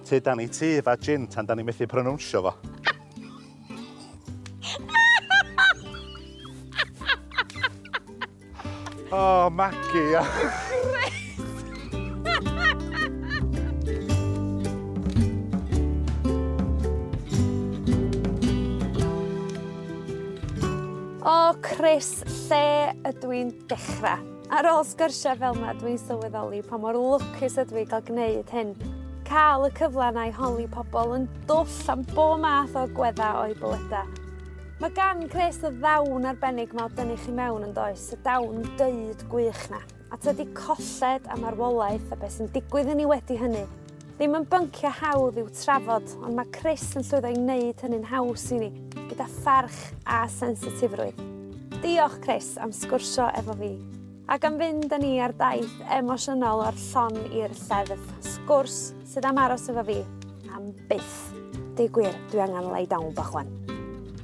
Tu 0.07 0.21
dan 0.21 0.39
i 0.39 0.47
ti 0.47 0.81
fa 0.87 0.95
gin 0.97 1.27
tan 1.27 1.47
dan 1.47 1.57
ni 1.59 1.65
methu 1.67 1.87
pronwnsio 1.91 2.43
fo. 2.43 2.53
O, 9.13 9.17
oh, 9.17 9.51
Maggie. 9.51 10.19
o, 21.23 21.55
Chris, 21.63 22.25
lle 22.27 22.95
ydw 23.07 23.31
i'n 23.31 23.55
dechrau? 23.71 24.19
Ar 24.51 24.67
ôl 24.71 24.83
sgyrsiau 24.87 25.39
fel 25.39 25.55
yma, 25.55 25.73
dwi'n 25.79 25.99
sylweddoli 26.03 26.63
pa 26.67 26.79
mor 26.83 26.99
lwcus 26.99 27.59
ydw 27.63 27.83
i 27.83 27.89
gael 27.89 28.07
gwneud 28.11 28.55
hyn 28.55 28.75
cael 29.27 29.67
y 29.67 29.71
cyfle 29.75 30.07
na 30.15 30.27
i 30.29 30.33
holi 30.35 30.67
pobl 30.71 31.17
yn 31.17 31.25
dwll 31.49 31.91
am 31.91 32.05
bo 32.13 32.27
math 32.39 32.77
o 32.79 32.85
gwedda 32.95 33.33
o'i 33.41 33.57
bywydau. 33.59 34.07
Mae 34.77 34.93
gan 34.95 35.25
Cres 35.33 35.59
y 35.65 35.71
ddawn 35.81 36.29
arbennig 36.29 36.75
mae 36.77 36.93
dynnu 36.95 37.17
chi 37.23 37.33
mewn 37.35 37.65
yn 37.67 37.73
does, 37.75 38.11
y 38.15 38.19
dawn 38.23 38.63
dyd 38.79 39.25
gwych 39.33 39.65
na. 39.73 39.81
A 40.13 40.19
tydi 40.21 40.47
colled 40.55 41.27
am 41.33 41.47
arwolaeth 41.49 42.13
a 42.15 42.21
beth 42.21 42.37
sy'n 42.37 42.53
digwydd 42.55 42.93
yn 42.93 43.03
ei 43.03 43.09
wedi 43.11 43.39
hynny. 43.41 43.65
Ddim 44.17 44.39
yn 44.39 44.47
byncio 44.53 44.93
hawdd 45.01 45.41
i'w 45.43 45.51
trafod, 45.59 46.15
ond 46.23 46.37
mae 46.39 46.53
Chris 46.55 46.87
yn 46.97 47.09
llwyddo 47.09 47.33
i 47.33 47.41
wneud 47.41 47.83
hynny'n 47.83 48.09
haws 48.13 48.47
i 48.55 48.63
ni, 48.63 48.71
gyda 49.11 49.27
pharch 49.43 49.83
a 50.05 50.23
sensitifrwydd. 50.39 51.21
Diolch 51.83 52.21
Chris 52.23 52.55
am 52.63 52.73
sgwrsio 52.77 53.33
efo 53.41 53.59
fi. 53.59 53.75
Ac 54.27 54.43
am 54.43 54.57
fynd 54.59 54.91
â 54.91 54.97
ni 54.99 55.13
ar 55.23 55.31
daith 55.39 55.75
emosiynol 55.95 56.65
o'r 56.65 56.79
llon 56.89 57.15
i'r 57.31 57.53
lleddf. 57.55 58.09
Sgwrs 58.27 58.79
sydd 59.07 59.29
am 59.29 59.39
aros 59.39 59.69
efo 59.71 59.85
fi 59.87 60.01
am 60.51 60.73
byth. 60.91 61.15
Deu 61.79 61.87
gwir, 61.95 62.19
dwi 62.33 62.43
angen 62.43 62.67
lay 62.73 62.91
down 62.91 63.15
bach 63.15 63.31
wan. 63.37 63.53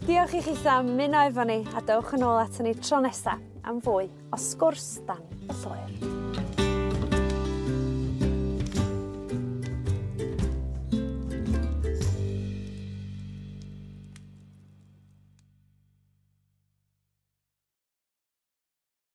Diolch 0.03 0.34
i 0.34 0.42
chi 0.42 0.59
am 0.74 0.90
mynd 0.98 1.20
efo 1.22 1.46
ni 1.46 1.61
a 1.78 1.86
dewch 1.86 2.16
yn 2.18 2.26
ôl 2.26 2.42
at 2.42 2.59
ni 2.66 2.74
tro 2.82 2.98
nesaf 3.05 3.46
am 3.62 3.78
fwy 3.84 4.11
o 4.34 4.42
sgwrs 4.50 4.96
dan 5.07 5.22
y 5.46 5.61
lloer. 5.62 6.41